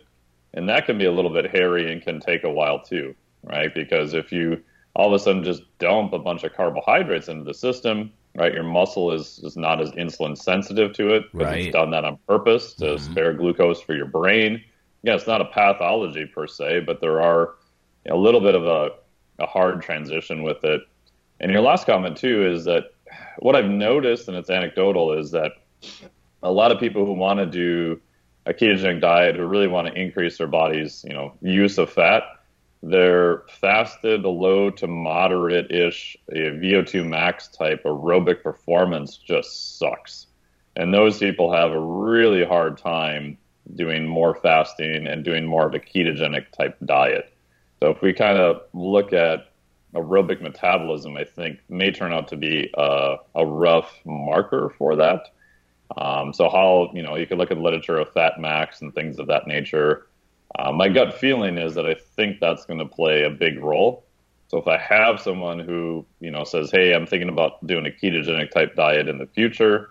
and 0.55 0.69
that 0.69 0.87
can 0.87 0.99
be 0.99 1.05
a 1.05 1.13
little 1.13 1.33
bit 1.33 1.51
hairy 1.51 1.93
and 1.93 2.03
can 2.03 2.21
take 2.21 2.45
a 2.45 2.51
while 2.51 2.81
too, 2.81 3.15
right? 3.45 3.75
Because 3.75 4.15
if 4.15 4.31
you 4.33 4.63
all 4.95 5.09
of 5.09 5.13
a 5.13 5.19
sudden 5.19 5.45
just 5.45 5.63
dump 5.79 6.13
a 6.13 6.19
bunch 6.19 6.43
of 6.43 6.53
carbohydrates 6.55 7.29
into 7.29 7.45
the 7.45 7.55
system, 7.55 8.13
right? 8.37 8.53
Your 8.53 8.63
muscle 8.63 9.13
is, 9.13 9.41
is 9.43 9.57
not 9.57 9.81
as 9.81 9.91
insulin 9.93 10.37
sensitive 10.37 10.93
to 10.95 11.15
it 11.15 11.25
because 11.33 11.47
Right. 11.47 11.65
it's 11.67 11.73
done 11.73 11.91
that 11.91 12.05
on 12.05 12.19
purpose 12.27 12.75
to 12.75 12.85
mm-hmm. 12.85 13.13
spare 13.13 13.33
glucose 13.33 13.81
for 13.81 13.95
your 13.95 14.07
brain. 14.07 14.63
Yeah, 15.03 15.15
it's 15.15 15.27
not 15.27 15.41
a 15.41 15.47
pathology 15.47 16.27
per 16.27 16.47
se, 16.47 16.81
but 16.81 17.01
there 17.01 17.21
are 17.21 17.55
a 18.07 18.17
little 18.17 18.41
bit 18.41 18.55
of 18.55 18.67
a, 18.67 18.91
a 19.39 19.47
hard 19.47 19.83
transition 19.83 20.43
with 20.43 20.65
it. 20.65 20.83
And 21.41 21.53
your 21.53 21.61
last 21.61 21.87
comment 21.87 22.17
too 22.17 22.47
is 22.47 22.65
that 22.65 22.85
what 23.39 23.55
I've 23.55 23.71
noticed, 23.71 24.29
and 24.29 24.37
it's 24.37 24.51
anecdotal, 24.51 25.13
is 25.13 25.31
that 25.31 25.53
a 26.43 26.51
lot 26.51 26.73
of 26.73 26.81
people 26.81 27.07
who 27.07 27.13
want 27.13 27.39
to 27.39 27.47
do 27.47 28.01
a 28.47 28.55
ketogenic 28.55 29.01
diet, 29.01 29.37
who 29.37 29.47
really 29.47 29.69
want 29.69 29.87
to 29.87 29.95
increase 29.95 30.39
their 30.39 30.47
body's, 30.47 31.05
you 31.07 31.13
know, 31.13 31.33
use 31.43 31.79
of 31.79 31.91
fat, 31.91 32.23
their 32.83 33.43
fasted 33.61 34.23
low 34.23 34.71
to 34.71 34.87
moderate 34.87 35.71
ish 35.71 36.17
VO2 36.33 37.07
max 37.07 37.49
type 37.49 37.83
aerobic 37.85 38.43
performance 38.43 39.17
just 39.17 39.79
sucks. 39.79 40.27
And 40.77 40.95
those 40.95 41.19
people 41.19 41.53
have 41.53 41.73
a 41.73 41.81
really 41.81 42.45
hard 42.45 42.79
time 42.79 43.37
doing 43.75 44.07
more 44.07 44.35
fasting 44.35 45.07
and 45.07 45.25
doing 45.25 45.45
more 45.45 45.67
of 45.67 45.75
a 45.75 45.81
ketogenic 45.81 46.51
type 46.53 46.77
diet. 46.85 47.33
So 47.81 47.91
if 47.91 48.01
we 48.01 48.13
kind 48.13 48.39
of 48.39 48.63
look 48.73 49.13
at 49.13 49.51
aerobic 49.95 50.41
metabolism, 50.41 51.17
I 51.17 51.25
think 51.25 51.61
may 51.69 51.91
turn 51.91 52.13
out 52.13 52.29
to 52.29 52.37
be 52.37 52.71
a, 52.75 53.17
a 53.35 53.47
rough 53.47 53.99
marker 54.05 54.73
for 54.79 54.97
that. 54.97 55.33
Um, 55.97 56.33
so 56.33 56.51
how 56.51 56.91
you 56.95 57.03
know 57.03 57.17
you 57.17 57.27
could 57.27 57.39
look 57.39 57.51
at 57.51 57.59
literature 57.59 57.99
of 57.99 58.13
fat 58.13 58.39
max 58.39 58.83
and 58.83 58.95
things 58.95 59.19
of 59.19 59.27
that 59.29 59.47
nature. 59.47 60.07
Uh, 60.57 60.73
my 60.73 60.89
gut 60.89 61.15
feeling 61.15 61.59
is 61.59 61.75
that 61.75 61.87
I 61.87 61.95
think 61.95 62.41
that's 62.41 62.65
going 62.65 62.79
to 62.79 62.87
play 62.87 63.25
a 63.25 63.31
big 63.31 63.59
role. 63.59 64.05
So 64.49 64.57
if 64.57 64.67
I 64.67 64.79
have 64.79 65.21
someone 65.21 65.59
who 65.59 66.07
you 66.21 66.31
know 66.31 66.45
says, 66.45 66.71
"Hey, 66.71 66.95
I'm 66.95 67.07
thinking 67.07 67.29
about 67.29 67.67
doing 67.67 67.87
a 67.87 67.91
ketogenic 67.91 68.51
type 68.51 68.75
diet 68.75 69.09
in 69.09 69.19
the 69.19 69.27
future," 69.27 69.91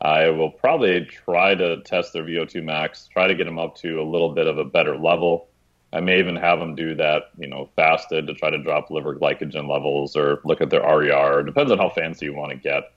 I 0.00 0.30
will 0.30 0.50
probably 0.50 1.04
try 1.04 1.54
to 1.54 1.82
test 1.82 2.12
their 2.12 2.22
VO2 2.22 2.62
max, 2.62 3.08
try 3.08 3.26
to 3.26 3.34
get 3.34 3.44
them 3.44 3.58
up 3.58 3.76
to 3.76 4.00
a 4.00 4.04
little 4.04 4.30
bit 4.30 4.46
of 4.46 4.56
a 4.58 4.64
better 4.64 4.96
level. 4.96 5.48
I 5.92 6.00
may 6.00 6.18
even 6.18 6.36
have 6.36 6.58
them 6.58 6.74
do 6.74 6.94
that, 6.96 7.30
you 7.38 7.48
know, 7.48 7.68
fasted 7.74 8.26
to 8.26 8.34
try 8.34 8.50
to 8.50 8.58
drop 8.58 8.90
liver 8.90 9.14
glycogen 9.14 9.68
levels 9.68 10.16
or 10.16 10.40
look 10.44 10.60
at 10.60 10.70
their 10.70 10.82
RER. 10.82 11.40
It 11.40 11.46
depends 11.46 11.72
on 11.72 11.78
how 11.78 11.88
fancy 11.88 12.26
you 12.26 12.34
want 12.34 12.52
to 12.52 12.58
get. 12.58 12.92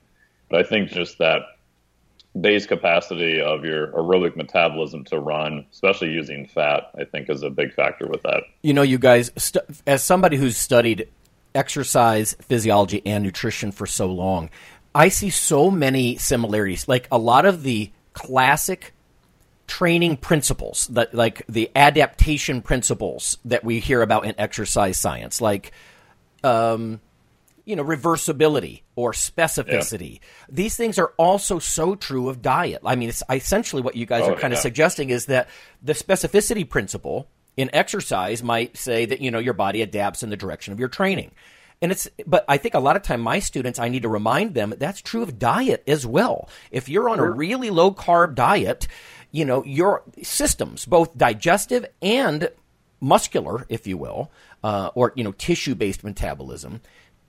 But 0.48 0.60
I 0.60 0.62
think 0.68 0.90
just 0.90 1.18
that 1.18 1.42
base 2.40 2.66
capacity 2.66 3.40
of 3.40 3.64
your 3.64 3.88
aerobic 3.88 4.36
metabolism 4.36 5.04
to 5.04 5.18
run, 5.18 5.66
especially 5.72 6.10
using 6.10 6.46
fat, 6.46 6.90
I 6.98 7.04
think 7.04 7.28
is 7.28 7.42
a 7.42 7.50
big 7.50 7.74
factor 7.74 8.06
with 8.06 8.22
that. 8.22 8.44
You 8.62 8.72
know, 8.72 8.82
you 8.82 8.98
guys, 8.98 9.30
st- 9.36 9.64
as 9.86 10.02
somebody 10.02 10.36
who's 10.36 10.56
studied 10.56 11.08
exercise, 11.54 12.34
physiology, 12.40 13.02
and 13.04 13.22
nutrition 13.22 13.70
for 13.70 13.86
so 13.86 14.06
long, 14.06 14.48
I 14.94 15.08
see 15.08 15.30
so 15.30 15.70
many 15.70 16.16
similarities. 16.16 16.88
Like 16.88 17.06
a 17.10 17.18
lot 17.18 17.44
of 17.44 17.62
the 17.62 17.90
classic 18.14 18.94
training 19.66 20.16
principles, 20.16 20.86
that 20.88 21.14
like 21.14 21.46
the 21.48 21.70
adaptation 21.76 22.62
principles 22.62 23.38
that 23.44 23.64
we 23.64 23.78
hear 23.78 24.02
about 24.02 24.24
in 24.24 24.34
exercise 24.38 24.98
science, 24.98 25.40
like 25.40 25.72
um, 26.44 27.00
you 27.64 27.76
know, 27.76 27.84
reversibility 27.84 28.81
or 28.94 29.12
specificity. 29.12 30.20
These 30.48 30.76
things 30.76 30.98
are 30.98 31.12
also 31.16 31.58
so 31.58 31.94
true 31.94 32.28
of 32.28 32.42
diet. 32.42 32.82
I 32.84 32.94
mean, 32.94 33.08
it's 33.08 33.22
essentially 33.30 33.82
what 33.82 33.96
you 33.96 34.06
guys 34.06 34.24
Oh, 34.26 34.32
are 34.32 34.36
kind 34.38 34.52
of 34.52 34.58
suggesting 34.58 35.10
is 35.10 35.26
that 35.26 35.48
the 35.82 35.94
specificity 35.94 36.68
principle 36.68 37.28
in 37.56 37.70
exercise 37.72 38.42
might 38.42 38.76
say 38.76 39.06
that, 39.06 39.20
you 39.20 39.30
know, 39.30 39.38
your 39.38 39.54
body 39.54 39.82
adapts 39.82 40.22
in 40.22 40.30
the 40.30 40.36
direction 40.36 40.72
of 40.72 40.78
your 40.78 40.88
training. 40.88 41.32
And 41.80 41.90
it's, 41.90 42.08
but 42.26 42.44
I 42.48 42.58
think 42.58 42.74
a 42.74 42.80
lot 42.80 42.96
of 42.96 43.02
time 43.02 43.20
my 43.20 43.40
students, 43.40 43.78
I 43.78 43.88
need 43.88 44.02
to 44.02 44.08
remind 44.08 44.54
them 44.54 44.74
that's 44.78 45.02
true 45.02 45.22
of 45.22 45.38
diet 45.38 45.82
as 45.86 46.06
well. 46.06 46.48
If 46.70 46.88
you're 46.88 47.08
on 47.08 47.18
a 47.18 47.28
really 47.28 47.70
low 47.70 47.92
carb 47.92 48.34
diet, 48.36 48.86
you 49.32 49.44
know, 49.44 49.64
your 49.64 50.02
systems, 50.22 50.86
both 50.86 51.16
digestive 51.16 51.86
and 52.00 52.50
muscular, 53.00 53.66
if 53.68 53.86
you 53.86 53.98
will, 53.98 54.30
uh, 54.62 54.90
or 54.94 55.12
you 55.16 55.24
know, 55.24 55.32
tissue-based 55.32 56.04
metabolism, 56.04 56.80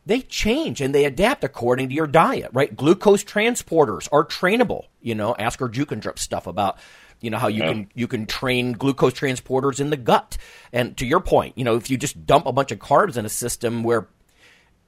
they 0.05 0.21
change 0.21 0.81
and 0.81 0.93
they 0.93 1.05
adapt 1.05 1.43
according 1.43 1.89
to 1.89 1.95
your 1.95 2.07
diet. 2.07 2.51
Right? 2.53 2.75
Glucose 2.75 3.23
transporters 3.23 4.07
are 4.11 4.25
trainable. 4.25 4.85
You 5.01 5.15
know, 5.15 5.35
Asker 5.37 5.69
Jeukendrup 5.69 6.19
stuff 6.19 6.47
about 6.47 6.77
you 7.21 7.29
know 7.29 7.37
how 7.37 7.47
you 7.47 7.63
Yeah. 7.63 7.69
can 7.69 7.89
you 7.93 8.07
can 8.07 8.25
train 8.25 8.73
glucose 8.73 9.13
transporters 9.13 9.79
in 9.79 9.89
the 9.89 9.97
gut. 9.97 10.37
And 10.73 10.97
to 10.97 11.05
your 11.05 11.21
point, 11.21 11.57
you 11.57 11.63
know, 11.63 11.75
if 11.75 11.89
you 11.89 11.97
just 11.97 12.25
dump 12.25 12.45
a 12.45 12.51
bunch 12.51 12.71
of 12.71 12.79
carbs 12.79 13.15
in 13.17 13.25
a 13.25 13.29
system 13.29 13.83
where 13.83 14.07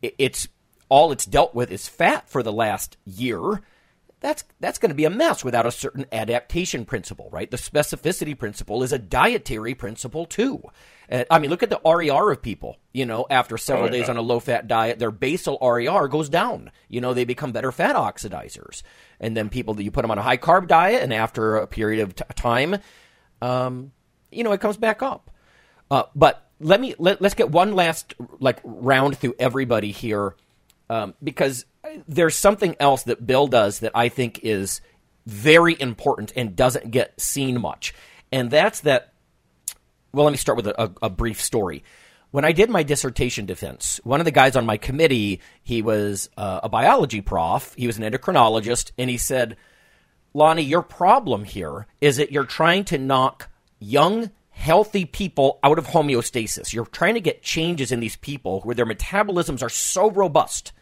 it's 0.01 0.47
all 0.89 1.11
it's 1.11 1.25
dealt 1.25 1.55
with 1.55 1.71
is 1.71 1.87
fat 1.87 2.29
for 2.29 2.43
the 2.43 2.51
last 2.51 2.97
year, 3.05 3.61
that's 4.25 4.43
that's 4.59 4.79
going 4.79 4.89
to 4.89 4.95
be 4.95 5.05
a 5.05 5.09
mess 5.09 5.43
without 5.43 5.67
a 5.67 5.71
certain 5.71 6.07
adaptation 6.11 6.83
principle, 6.83 7.29
right? 7.31 7.49
The 7.49 7.57
specificity 7.57 8.37
principle 8.37 8.81
is 8.81 8.91
a 8.91 8.97
dietary 8.97 9.75
principle 9.75 10.25
too. 10.25 10.63
Uh, 11.11 11.25
I 11.29 11.37
mean, 11.37 11.51
look 11.51 11.61
at 11.61 11.69
the 11.69 11.79
RER 11.85 12.31
of 12.31 12.41
people. 12.41 12.77
You 12.91 13.05
know, 13.05 13.27
after 13.29 13.55
several 13.57 13.87
Oh, 13.87 13.91
days 13.91 14.09
on 14.09 14.17
a 14.17 14.21
low-fat 14.21 14.67
diet, 14.67 14.97
their 14.97 15.11
basal 15.11 15.59
RER 15.61 16.07
goes 16.07 16.27
down. 16.27 16.71
You 16.89 17.01
know, 17.01 17.13
they 17.13 17.23
become 17.23 17.51
better 17.51 17.71
fat 17.71 17.95
oxidizers. 17.95 18.81
And 19.19 19.37
then 19.37 19.49
people 19.49 19.75
that 19.75 19.83
you 19.83 19.91
put 19.91 20.01
them 20.01 20.09
on 20.11 20.17
a 20.17 20.23
high-carb 20.23 20.67
diet, 20.67 21.03
and 21.03 21.13
after 21.13 21.57
a 21.57 21.67
period 21.67 22.01
of 22.01 22.15
t- 22.15 22.23
time, 22.35 22.77
um, 23.43 23.91
you 24.31 24.43
know, 24.43 24.53
it 24.53 24.61
comes 24.61 24.77
back 24.77 25.03
up. 25.03 25.29
Uh, 25.91 26.03
but 26.15 26.49
let 26.59 26.81
me 26.81 26.95
let, 26.97 27.21
let's 27.21 27.35
get 27.35 27.51
one 27.51 27.75
last 27.75 28.15
like 28.39 28.59
round 28.63 29.17
through 29.19 29.35
everybody 29.37 29.91
here 29.91 30.35
um, 30.89 31.13
because 31.23 31.65
there's 32.07 32.35
something 32.35 32.75
else 32.79 33.03
that 33.03 33.25
Bill 33.25 33.47
does 33.47 33.79
that 33.79 33.91
I 33.95 34.09
think 34.09 34.39
is 34.43 34.81
very 35.25 35.79
important 35.79 36.33
and 36.35 36.55
doesn't 36.55 36.91
get 36.91 37.19
seen 37.19 37.59
much, 37.59 37.93
and 38.31 38.51
that's 38.51 38.81
that. 38.81 39.13
Well, 40.13 40.25
let 40.25 40.31
me 40.31 40.37
start 40.37 40.55
with 40.55 40.67
a, 40.67 40.93
a, 41.01 41.09
brief 41.09 41.41
story. 41.41 41.83
When 42.31 42.45
I 42.45 42.53
did 42.53 42.69
my 42.69 42.83
dissertation 42.83 43.45
defense, 43.45 43.99
one 44.05 44.21
of 44.21 44.25
the 44.25 44.31
guys 44.31 44.55
on 44.55 44.65
my 44.65 44.77
committee, 44.77 45.41
he 45.61 45.81
was 45.81 46.29
uh, 46.37 46.61
a 46.63 46.69
biology 46.69 47.19
prof, 47.19 47.73
he 47.77 47.85
was 47.85 47.97
an 47.97 48.03
endocrinologist, 48.03 48.91
and 48.97 49.09
he 49.09 49.17
said, 49.17 49.57
Lonnie, 50.33 50.63
your 50.63 50.81
problem 50.81 51.43
here 51.43 51.87
is 52.01 52.17
that 52.17 52.31
you're 52.31 52.45
trying 52.45 52.83
to 52.85 52.97
knock 52.97 53.49
young, 53.79 54.31
healthy 54.49 55.05
people 55.05 55.59
out 55.63 55.79
of 55.79 55.87
homeostasis. 55.87 56.73
You're 56.73 56.85
trying 56.85 57.13
to 57.13 57.21
get 57.21 57.41
changes 57.41 57.91
in 57.91 58.01
these 58.01 58.17
people 58.17 58.61
where 58.61 58.75
their 58.75 58.85
metabolisms 58.85 59.61
are 59.61 59.69
so 59.69 60.11
robust. 60.11 60.73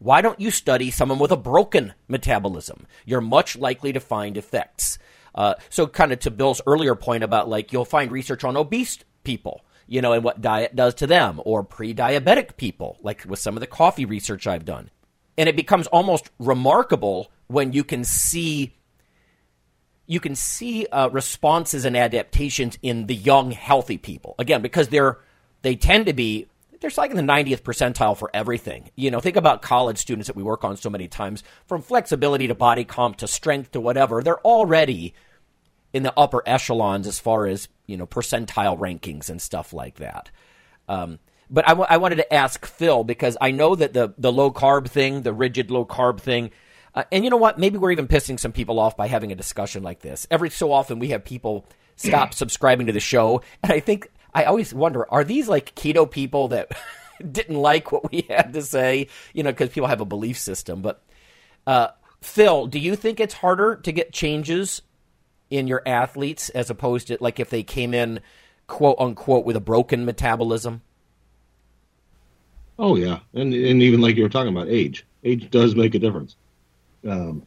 Why 0.00 0.20
don't 0.20 0.40
you 0.40 0.50
study 0.50 0.90
someone 0.90 1.20
with 1.20 1.30
a 1.30 1.36
broken 1.36 1.94
metabolism? 2.08 2.88
You're 3.06 3.20
much 3.20 3.56
likely 3.56 3.92
to 3.92 4.00
find 4.00 4.36
effects. 4.36 4.98
Uh, 5.32 5.54
so, 5.68 5.86
kind 5.86 6.10
of 6.10 6.18
to 6.20 6.30
Bill's 6.32 6.60
earlier 6.66 6.96
point 6.96 7.22
about 7.22 7.48
like 7.48 7.72
you'll 7.72 7.84
find 7.84 8.10
research 8.10 8.42
on 8.42 8.56
obese 8.56 8.98
people, 9.22 9.64
you 9.86 10.02
know, 10.02 10.12
and 10.12 10.24
what 10.24 10.40
diet 10.40 10.74
does 10.74 10.94
to 10.96 11.06
them, 11.06 11.40
or 11.44 11.62
pre 11.62 11.94
diabetic 11.94 12.56
people, 12.56 12.98
like 13.00 13.24
with 13.24 13.38
some 13.38 13.56
of 13.56 13.60
the 13.60 13.68
coffee 13.68 14.04
research 14.04 14.48
I've 14.48 14.64
done 14.64 14.90
and 15.40 15.48
it 15.48 15.56
becomes 15.56 15.86
almost 15.86 16.28
remarkable 16.38 17.32
when 17.46 17.72
you 17.72 17.82
can 17.82 18.04
see 18.04 18.76
you 20.06 20.20
can 20.20 20.34
see 20.34 20.84
uh, 20.86 21.08
responses 21.08 21.86
and 21.86 21.96
adaptations 21.96 22.76
in 22.82 23.06
the 23.06 23.14
young, 23.14 23.52
healthy 23.52 23.96
people. 23.96 24.34
Again, 24.38 24.60
because 24.60 24.88
they're 24.88 25.16
they 25.62 25.76
tend 25.76 26.04
to 26.06 26.12
be 26.12 26.46
they're 26.80 26.90
like 26.96 27.10
in 27.10 27.16
the 27.16 27.22
90th 27.22 27.62
percentile 27.62 28.16
for 28.16 28.30
everything. 28.32 28.90
You 28.96 29.10
know, 29.10 29.20
think 29.20 29.36
about 29.36 29.62
college 29.62 29.98
students 29.98 30.26
that 30.26 30.36
we 30.36 30.42
work 30.42 30.64
on 30.64 30.76
so 30.76 30.90
many 30.90 31.08
times, 31.08 31.42
from 31.66 31.82
flexibility 31.82 32.46
to 32.48 32.54
body 32.54 32.84
comp 32.84 33.16
to 33.18 33.28
strength 33.28 33.72
to 33.72 33.80
whatever. 33.80 34.22
They're 34.22 34.40
already 34.40 35.14
in 35.92 36.02
the 36.02 36.12
upper 36.16 36.42
echelons 36.46 37.06
as 37.06 37.18
far 37.18 37.46
as 37.46 37.68
you 37.86 37.96
know 37.96 38.06
percentile 38.06 38.78
rankings 38.78 39.28
and 39.28 39.40
stuff 39.40 39.72
like 39.72 39.96
that. 39.96 40.30
Um, 40.88 41.18
but 41.50 41.66
I, 41.66 41.72
w- 41.72 41.86
I 41.88 41.96
wanted 41.96 42.16
to 42.16 42.32
ask 42.32 42.64
Phil 42.64 43.04
because 43.04 43.36
I 43.40 43.50
know 43.50 43.74
that 43.74 43.92
the 43.92 44.14
the 44.16 44.32
low 44.32 44.50
carb 44.50 44.88
thing, 44.88 45.22
the 45.22 45.32
rigid 45.32 45.70
low 45.70 45.84
carb 45.84 46.20
thing 46.20 46.50
uh, 46.94 47.04
and 47.12 47.24
you 47.24 47.30
know 47.30 47.36
what? 47.36 47.58
Maybe 47.58 47.78
we're 47.78 47.92
even 47.92 48.08
pissing 48.08 48.38
some 48.38 48.52
people 48.52 48.80
off 48.80 48.96
by 48.96 49.06
having 49.06 49.32
a 49.32 49.36
discussion 49.36 49.82
like 49.82 50.00
this. 50.00 50.26
Every 50.30 50.50
so 50.50 50.72
often, 50.72 50.98
we 50.98 51.10
have 51.10 51.24
people 51.24 51.66
stop 51.96 52.34
subscribing 52.34 52.86
to 52.88 52.92
the 52.92 53.00
show, 53.00 53.42
and 53.62 53.72
I 53.72 53.80
think 53.80 54.10
I 54.34 54.44
always 54.44 54.72
wonder: 54.72 55.10
are 55.10 55.24
these 55.24 55.48
like 55.48 55.74
keto 55.74 56.10
people 56.10 56.48
that 56.48 56.70
didn't 57.32 57.56
like 57.56 57.92
what 57.92 58.10
we 58.10 58.26
had 58.28 58.52
to 58.52 58.62
say? 58.62 59.08
You 59.32 59.42
know, 59.42 59.50
because 59.50 59.70
people 59.70 59.88
have 59.88 60.00
a 60.00 60.06
belief 60.06 60.38
system. 60.38 60.82
But 60.82 61.02
uh, 61.66 61.88
Phil, 62.20 62.66
do 62.66 62.78
you 62.78 62.96
think 62.96 63.20
it's 63.20 63.34
harder 63.34 63.76
to 63.76 63.92
get 63.92 64.12
changes 64.12 64.82
in 65.50 65.66
your 65.66 65.82
athletes 65.84 66.48
as 66.50 66.70
opposed 66.70 67.08
to 67.08 67.18
like 67.20 67.40
if 67.40 67.50
they 67.50 67.62
came 67.62 67.92
in 67.92 68.20
quote 68.66 68.96
unquote 68.98 69.44
with 69.44 69.56
a 69.56 69.60
broken 69.60 70.04
metabolism? 70.04 70.82
Oh 72.78 72.96
yeah, 72.96 73.18
and 73.34 73.52
and 73.52 73.82
even 73.82 74.00
like 74.00 74.16
you 74.16 74.22
were 74.22 74.28
talking 74.28 74.54
about 74.54 74.68
age, 74.68 75.04
age 75.24 75.50
does 75.50 75.74
make 75.74 75.94
a 75.94 75.98
difference. 75.98 76.36
Um, 77.06 77.46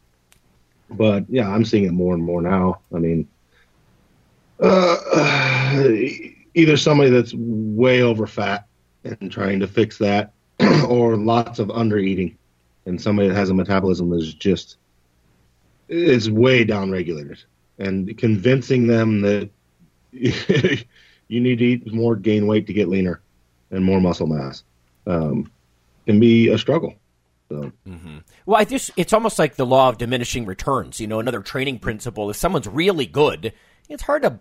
but 0.90 1.24
yeah, 1.28 1.48
I'm 1.48 1.64
seeing 1.64 1.84
it 1.84 1.92
more 1.92 2.14
and 2.14 2.22
more 2.22 2.40
now. 2.40 2.80
I 2.94 2.98
mean, 2.98 3.26
uh, 4.60 4.96
either 6.54 6.76
somebody 6.76 7.10
that's 7.10 7.34
way 7.34 8.02
over 8.02 8.26
fat 8.26 8.66
and 9.04 9.30
trying 9.30 9.60
to 9.60 9.66
fix 9.66 9.98
that, 9.98 10.32
or 10.88 11.16
lots 11.16 11.58
of 11.58 11.70
under 11.70 11.98
eating, 11.98 12.36
and 12.86 13.00
somebody 13.00 13.28
that 13.28 13.34
has 13.34 13.50
a 13.50 13.54
metabolism 13.54 14.10
that's 14.10 14.32
just 14.32 14.78
is 15.88 16.30
way 16.30 16.64
down 16.64 16.90
regulated, 16.90 17.42
and 17.78 18.16
convincing 18.16 18.86
them 18.86 19.20
that 19.20 19.50
you 20.12 21.40
need 21.40 21.58
to 21.58 21.64
eat 21.64 21.92
more, 21.92 22.16
gain 22.16 22.46
weight 22.46 22.66
to 22.66 22.72
get 22.72 22.88
leaner 22.88 23.20
and 23.70 23.84
more 23.84 24.00
muscle 24.00 24.26
mass 24.26 24.62
um, 25.06 25.50
can 26.06 26.20
be 26.20 26.48
a 26.48 26.58
struggle. 26.58 26.94
So. 27.48 27.72
Mm-hmm. 27.86 28.18
Well, 28.46 28.60
I 28.60 28.64
just 28.64 28.90
it's 28.96 29.12
almost 29.12 29.38
like 29.38 29.56
the 29.56 29.66
law 29.66 29.88
of 29.90 29.98
diminishing 29.98 30.46
returns. 30.46 31.00
You 31.00 31.06
know, 31.06 31.20
another 31.20 31.40
training 31.40 31.78
principle. 31.78 32.30
If 32.30 32.36
someone's 32.36 32.66
really 32.66 33.06
good, 33.06 33.52
it's 33.88 34.02
hard 34.02 34.22
to 34.22 34.40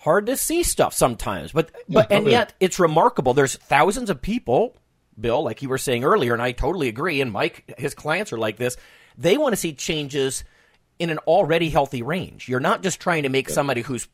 hard 0.00 0.26
to 0.26 0.36
see 0.36 0.62
stuff 0.62 0.94
sometimes. 0.94 1.52
But 1.52 1.70
but 1.88 2.10
and 2.10 2.26
yet 2.26 2.52
it's 2.60 2.78
remarkable. 2.78 3.34
There's 3.34 3.56
thousands 3.56 4.10
of 4.10 4.20
people, 4.20 4.76
Bill, 5.18 5.42
like 5.42 5.62
you 5.62 5.68
were 5.68 5.78
saying 5.78 6.04
earlier, 6.04 6.32
and 6.32 6.42
I 6.42 6.52
totally 6.52 6.88
agree. 6.88 7.20
And 7.20 7.30
Mike, 7.30 7.74
his 7.78 7.94
clients 7.94 8.32
are 8.32 8.38
like 8.38 8.56
this. 8.56 8.76
They 9.16 9.36
want 9.36 9.52
to 9.52 9.56
see 9.56 9.72
changes 9.72 10.44
in 10.98 11.10
an 11.10 11.18
already 11.18 11.70
healthy 11.70 12.02
range. 12.02 12.48
You're 12.48 12.60
not 12.60 12.82
just 12.82 13.00
trying 13.00 13.22
to 13.22 13.28
make 13.28 13.48
somebody 13.48 13.82
who's 13.82 14.08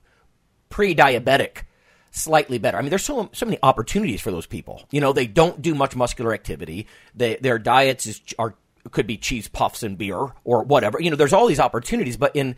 pre-diabetic 0.69 1.63
slightly 2.11 2.59
better. 2.59 2.79
I 2.79 2.81
mean, 2.81 2.91
there's 2.91 3.05
so 3.05 3.29
so 3.33 3.47
many 3.47 3.59
opportunities 3.63 4.21
for 4.21 4.31
those 4.31 4.47
people. 4.47 4.85
You 4.91 5.01
know, 5.01 5.13
they 5.13 5.27
don't 5.27 5.61
do 5.63 5.75
much 5.75 5.95
muscular 5.95 6.33
activity. 6.33 6.87
They, 7.15 7.37
their 7.37 7.59
diets 7.59 8.07
is, 8.07 8.21
are 8.39 8.55
could 8.91 9.07
be 9.07 9.17
cheese 9.17 9.49
puffs 9.49 9.83
and 9.83 9.99
beer 9.99 10.33
or 10.45 10.63
whatever. 10.65 11.01
You 11.01 11.11
know, 11.11 11.17
there's 11.17 11.33
all 11.33 11.47
these 11.47 11.61
opportunities, 11.61 12.17
but 12.17 12.35
in 12.35 12.57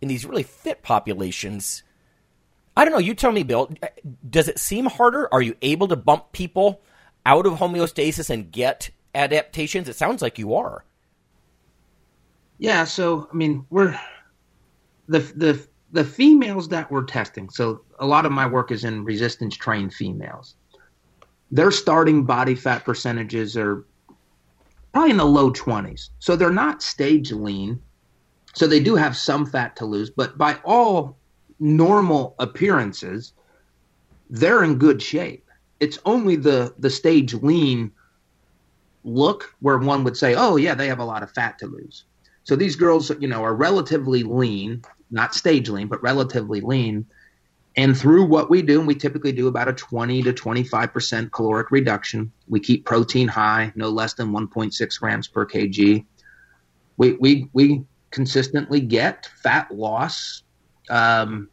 in 0.00 0.08
these 0.08 0.24
really 0.24 0.42
fit 0.42 0.82
populations, 0.82 1.82
I 2.76 2.84
don't 2.84 2.92
know. 2.92 2.98
You 2.98 3.14
tell 3.14 3.32
me, 3.32 3.42
Bill. 3.42 3.70
Uh, 3.82 3.88
does 4.28 4.48
it 4.48 4.58
seem 4.58 4.86
harder? 4.86 5.28
Are 5.32 5.42
you 5.42 5.56
able 5.62 5.88
to 5.88 5.96
bump 5.96 6.32
people 6.32 6.82
out 7.26 7.46
of 7.46 7.54
homeostasis 7.54 8.30
and 8.30 8.50
get 8.50 8.90
adaptations? 9.14 9.88
It 9.88 9.96
sounds 9.96 10.22
like 10.22 10.38
you 10.38 10.54
are. 10.54 10.84
Yeah. 12.58 12.84
So 12.84 13.28
I 13.32 13.36
mean, 13.36 13.66
we're 13.70 13.98
the 15.08 15.18
the 15.18 15.66
the 15.92 16.04
females 16.04 16.68
that 16.68 16.90
we're 16.90 17.04
testing, 17.04 17.50
so 17.50 17.82
a 17.98 18.06
lot 18.06 18.24
of 18.24 18.32
my 18.32 18.46
work 18.46 18.70
is 18.70 18.84
in 18.84 19.04
resistance 19.04 19.56
trained 19.56 19.92
females. 19.92 20.54
Their 21.50 21.72
starting 21.72 22.24
body 22.24 22.54
fat 22.54 22.84
percentages 22.84 23.56
are 23.56 23.84
probably 24.92 25.10
in 25.10 25.16
the 25.16 25.24
low 25.24 25.52
20s. 25.52 26.10
So 26.18 26.36
they're 26.36 26.50
not 26.50 26.82
stage 26.82 27.32
lean. 27.32 27.80
So 28.54 28.66
they 28.66 28.80
do 28.80 28.96
have 28.96 29.16
some 29.16 29.46
fat 29.46 29.76
to 29.76 29.84
lose, 29.84 30.10
but 30.10 30.36
by 30.36 30.58
all 30.64 31.16
normal 31.60 32.34
appearances, 32.38 33.32
they're 34.28 34.64
in 34.64 34.78
good 34.78 35.00
shape. 35.00 35.46
It's 35.78 35.98
only 36.04 36.36
the 36.36 36.74
the 36.78 36.90
stage 36.90 37.34
lean 37.34 37.92
look 39.04 39.54
where 39.60 39.78
one 39.78 40.04
would 40.04 40.16
say, 40.16 40.34
"Oh 40.34 40.56
yeah, 40.56 40.74
they 40.74 40.88
have 40.88 40.98
a 40.98 41.04
lot 41.04 41.22
of 41.22 41.30
fat 41.30 41.58
to 41.60 41.66
lose." 41.66 42.04
So 42.44 42.56
these 42.56 42.74
girls, 42.74 43.10
you 43.20 43.28
know, 43.28 43.44
are 43.44 43.54
relatively 43.54 44.22
lean 44.22 44.82
not 45.10 45.34
stage 45.34 45.68
lean, 45.68 45.88
but 45.88 46.02
relatively 46.02 46.60
lean. 46.60 47.06
And 47.76 47.96
through 47.96 48.24
what 48.24 48.50
we 48.50 48.62
do, 48.62 48.78
and 48.78 48.86
we 48.86 48.94
typically 48.94 49.32
do 49.32 49.46
about 49.46 49.68
a 49.68 49.72
20 49.72 50.22
to 50.22 50.32
25% 50.32 51.32
caloric 51.32 51.70
reduction. 51.70 52.32
We 52.48 52.60
keep 52.60 52.84
protein 52.84 53.28
high, 53.28 53.72
no 53.74 53.90
less 53.90 54.14
than 54.14 54.32
1.6 54.32 55.00
grams 55.00 55.28
per 55.28 55.46
kg. 55.46 56.04
We, 56.96 57.12
we, 57.12 57.48
we 57.52 57.84
consistently 58.10 58.80
get 58.80 59.28
fat 59.42 59.70
loss, 59.70 60.42
um, 60.90 61.48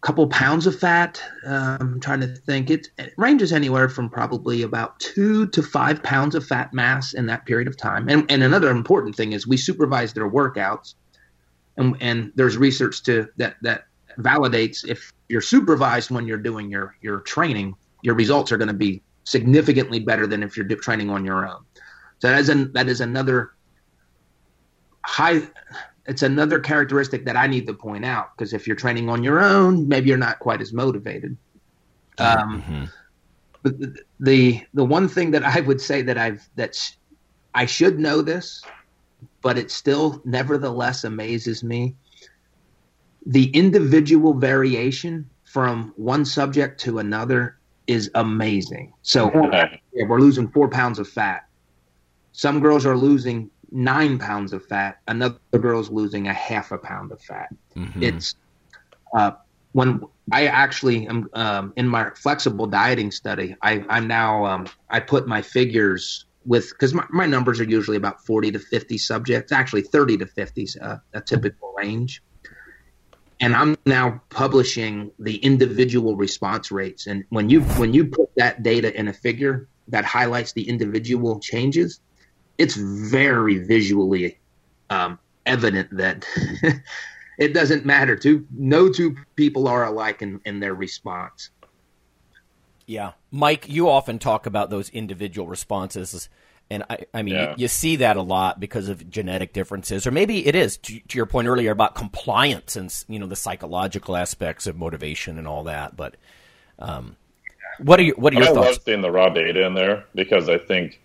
couple 0.00 0.26
pounds 0.28 0.66
of 0.66 0.78
fat. 0.78 1.20
Um, 1.44 1.78
I'm 1.80 2.00
trying 2.00 2.20
to 2.20 2.28
think. 2.28 2.70
It, 2.70 2.88
it, 2.98 3.12
ranges 3.16 3.52
anywhere 3.52 3.88
from 3.88 4.08
probably 4.08 4.62
about 4.62 4.98
two 5.00 5.46
to 5.48 5.62
five 5.62 6.02
pounds 6.02 6.34
of 6.34 6.46
fat 6.46 6.72
mass 6.72 7.14
in 7.14 7.26
that 7.26 7.46
period 7.46 7.68
of 7.68 7.76
time. 7.76 8.08
And, 8.08 8.24
and 8.30 8.42
another 8.42 8.70
important 8.70 9.16
thing 9.16 9.32
is 9.32 9.46
we 9.46 9.56
supervise 9.56 10.12
their 10.12 10.30
workouts 10.30 10.94
and, 11.78 11.96
and 12.00 12.32
there's 12.34 12.58
research 12.58 13.02
to 13.04 13.28
that 13.36 13.56
that 13.62 13.84
validates 14.18 14.86
if 14.86 15.12
you're 15.28 15.40
supervised 15.40 16.10
when 16.10 16.26
you're 16.26 16.36
doing 16.36 16.70
your 16.70 16.96
your 17.00 17.20
training, 17.20 17.74
your 18.02 18.14
results 18.14 18.52
are 18.52 18.58
going 18.58 18.68
to 18.68 18.74
be 18.74 19.02
significantly 19.24 20.00
better 20.00 20.26
than 20.26 20.42
if 20.42 20.56
you're 20.56 20.66
training 20.66 21.08
on 21.08 21.24
your 21.24 21.46
own. 21.46 21.64
So 22.18 22.28
that 22.28 22.40
is 22.40 22.48
an, 22.48 22.72
that 22.72 22.88
is 22.88 23.00
another 23.00 23.52
high. 25.04 25.42
It's 26.08 26.22
another 26.22 26.58
characteristic 26.58 27.24
that 27.26 27.36
I 27.36 27.46
need 27.46 27.66
to 27.66 27.74
point 27.74 28.04
out 28.04 28.36
because 28.36 28.52
if 28.52 28.66
you're 28.66 28.76
training 28.76 29.08
on 29.08 29.22
your 29.22 29.40
own, 29.40 29.86
maybe 29.86 30.08
you're 30.08 30.18
not 30.18 30.40
quite 30.40 30.60
as 30.60 30.72
motivated. 30.72 31.36
Um, 32.18 32.62
mm-hmm. 32.62 32.84
But 33.62 33.78
the, 33.78 33.98
the 34.18 34.66
the 34.74 34.84
one 34.84 35.08
thing 35.08 35.30
that 35.32 35.44
I 35.44 35.60
would 35.60 35.80
say 35.80 36.02
that 36.02 36.18
I've 36.18 36.48
that's 36.56 36.96
I 37.54 37.66
should 37.66 37.98
know 37.98 38.22
this 38.22 38.64
but 39.42 39.58
it 39.58 39.70
still 39.70 40.20
nevertheless 40.24 41.04
amazes 41.04 41.62
me. 41.62 41.94
The 43.26 43.46
individual 43.50 44.34
variation 44.34 45.28
from 45.44 45.92
one 45.96 46.24
subject 46.24 46.80
to 46.82 46.98
another 46.98 47.58
is 47.86 48.10
amazing. 48.14 48.92
So 49.02 49.30
yeah, 49.52 49.76
we're 50.06 50.20
losing 50.20 50.48
four 50.48 50.68
pounds 50.68 50.98
of 50.98 51.08
fat. 51.08 51.46
Some 52.32 52.60
girls 52.60 52.86
are 52.86 52.96
losing 52.96 53.50
nine 53.70 54.18
pounds 54.18 54.52
of 54.52 54.64
fat. 54.66 54.98
Another 55.06 55.38
girl's 55.52 55.90
losing 55.90 56.28
a 56.28 56.32
half 56.32 56.72
a 56.72 56.78
pound 56.78 57.12
of 57.12 57.20
fat. 57.20 57.48
Mm-hmm. 57.76 58.02
It's 58.02 58.34
uh, 59.14 59.32
when 59.72 60.02
I 60.32 60.46
actually 60.46 61.06
am 61.06 61.28
um, 61.32 61.72
in 61.76 61.88
my 61.88 62.10
flexible 62.10 62.66
dieting 62.66 63.10
study. 63.10 63.56
I, 63.62 63.84
I'm 63.88 64.06
now 64.06 64.44
um, 64.46 64.66
I 64.88 65.00
put 65.00 65.26
my 65.26 65.42
figures 65.42 66.26
with 66.44 66.70
because 66.70 66.94
my, 66.94 67.04
my 67.10 67.26
numbers 67.26 67.60
are 67.60 67.64
usually 67.64 67.96
about 67.96 68.24
40 68.24 68.52
to 68.52 68.58
50 68.58 68.98
subjects 68.98 69.52
actually 69.52 69.82
30 69.82 70.18
to 70.18 70.26
50 70.26 70.62
is 70.62 70.76
a, 70.76 71.02
a 71.12 71.20
typical 71.20 71.74
range 71.76 72.22
and 73.40 73.54
i'm 73.54 73.76
now 73.84 74.20
publishing 74.30 75.10
the 75.18 75.36
individual 75.36 76.16
response 76.16 76.70
rates 76.70 77.06
and 77.06 77.24
when 77.28 77.50
you 77.50 77.60
when 77.62 77.92
you 77.92 78.06
put 78.06 78.30
that 78.36 78.62
data 78.62 78.96
in 78.98 79.08
a 79.08 79.12
figure 79.12 79.68
that 79.88 80.04
highlights 80.04 80.52
the 80.52 80.68
individual 80.68 81.38
changes 81.40 82.00
it's 82.58 82.74
very 82.74 83.58
visually 83.58 84.38
um, 84.90 85.18
evident 85.46 85.88
that 85.96 86.26
it 87.38 87.54
doesn't 87.54 87.86
matter 87.86 88.16
two 88.16 88.46
no 88.50 88.90
two 88.90 89.16
people 89.36 89.68
are 89.68 89.84
alike 89.84 90.22
in, 90.22 90.40
in 90.44 90.60
their 90.60 90.74
response 90.74 91.50
yeah. 92.88 93.12
Mike, 93.30 93.68
you 93.68 93.90
often 93.90 94.18
talk 94.18 94.46
about 94.46 94.70
those 94.70 94.88
individual 94.88 95.46
responses. 95.46 96.30
And 96.70 96.84
I, 96.88 97.00
I 97.12 97.22
mean, 97.22 97.34
yeah. 97.34 97.50
you, 97.50 97.54
you, 97.58 97.68
see 97.68 97.96
that 97.96 98.16
a 98.16 98.22
lot 98.22 98.58
because 98.58 98.88
of 98.88 99.10
genetic 99.10 99.52
differences, 99.52 100.06
or 100.06 100.10
maybe 100.10 100.46
it 100.46 100.54
is 100.54 100.78
to, 100.78 100.98
to, 100.98 101.16
your 101.18 101.26
point 101.26 101.48
earlier 101.48 101.70
about 101.70 101.94
compliance 101.94 102.76
and 102.76 102.92
you 103.06 103.18
know 103.18 103.26
the 103.26 103.36
psychological 103.36 104.16
aspects 104.16 104.66
of 104.66 104.76
motivation 104.76 105.36
and 105.36 105.46
all 105.46 105.64
that. 105.64 105.96
But 105.96 106.16
um, 106.78 107.16
what 107.78 108.00
are 108.00 108.04
your 108.04 108.16
what 108.16 108.32
are 108.32 108.36
your 108.36 108.44
I 108.44 108.54
thoughts? 108.54 108.66
I 108.66 108.70
love 108.70 108.82
seeing 108.84 109.00
the 109.02 109.10
raw 109.10 109.28
data 109.28 109.66
in 109.66 109.74
there 109.74 110.04
because 110.14 110.48
I 110.48 110.56
think 110.56 110.98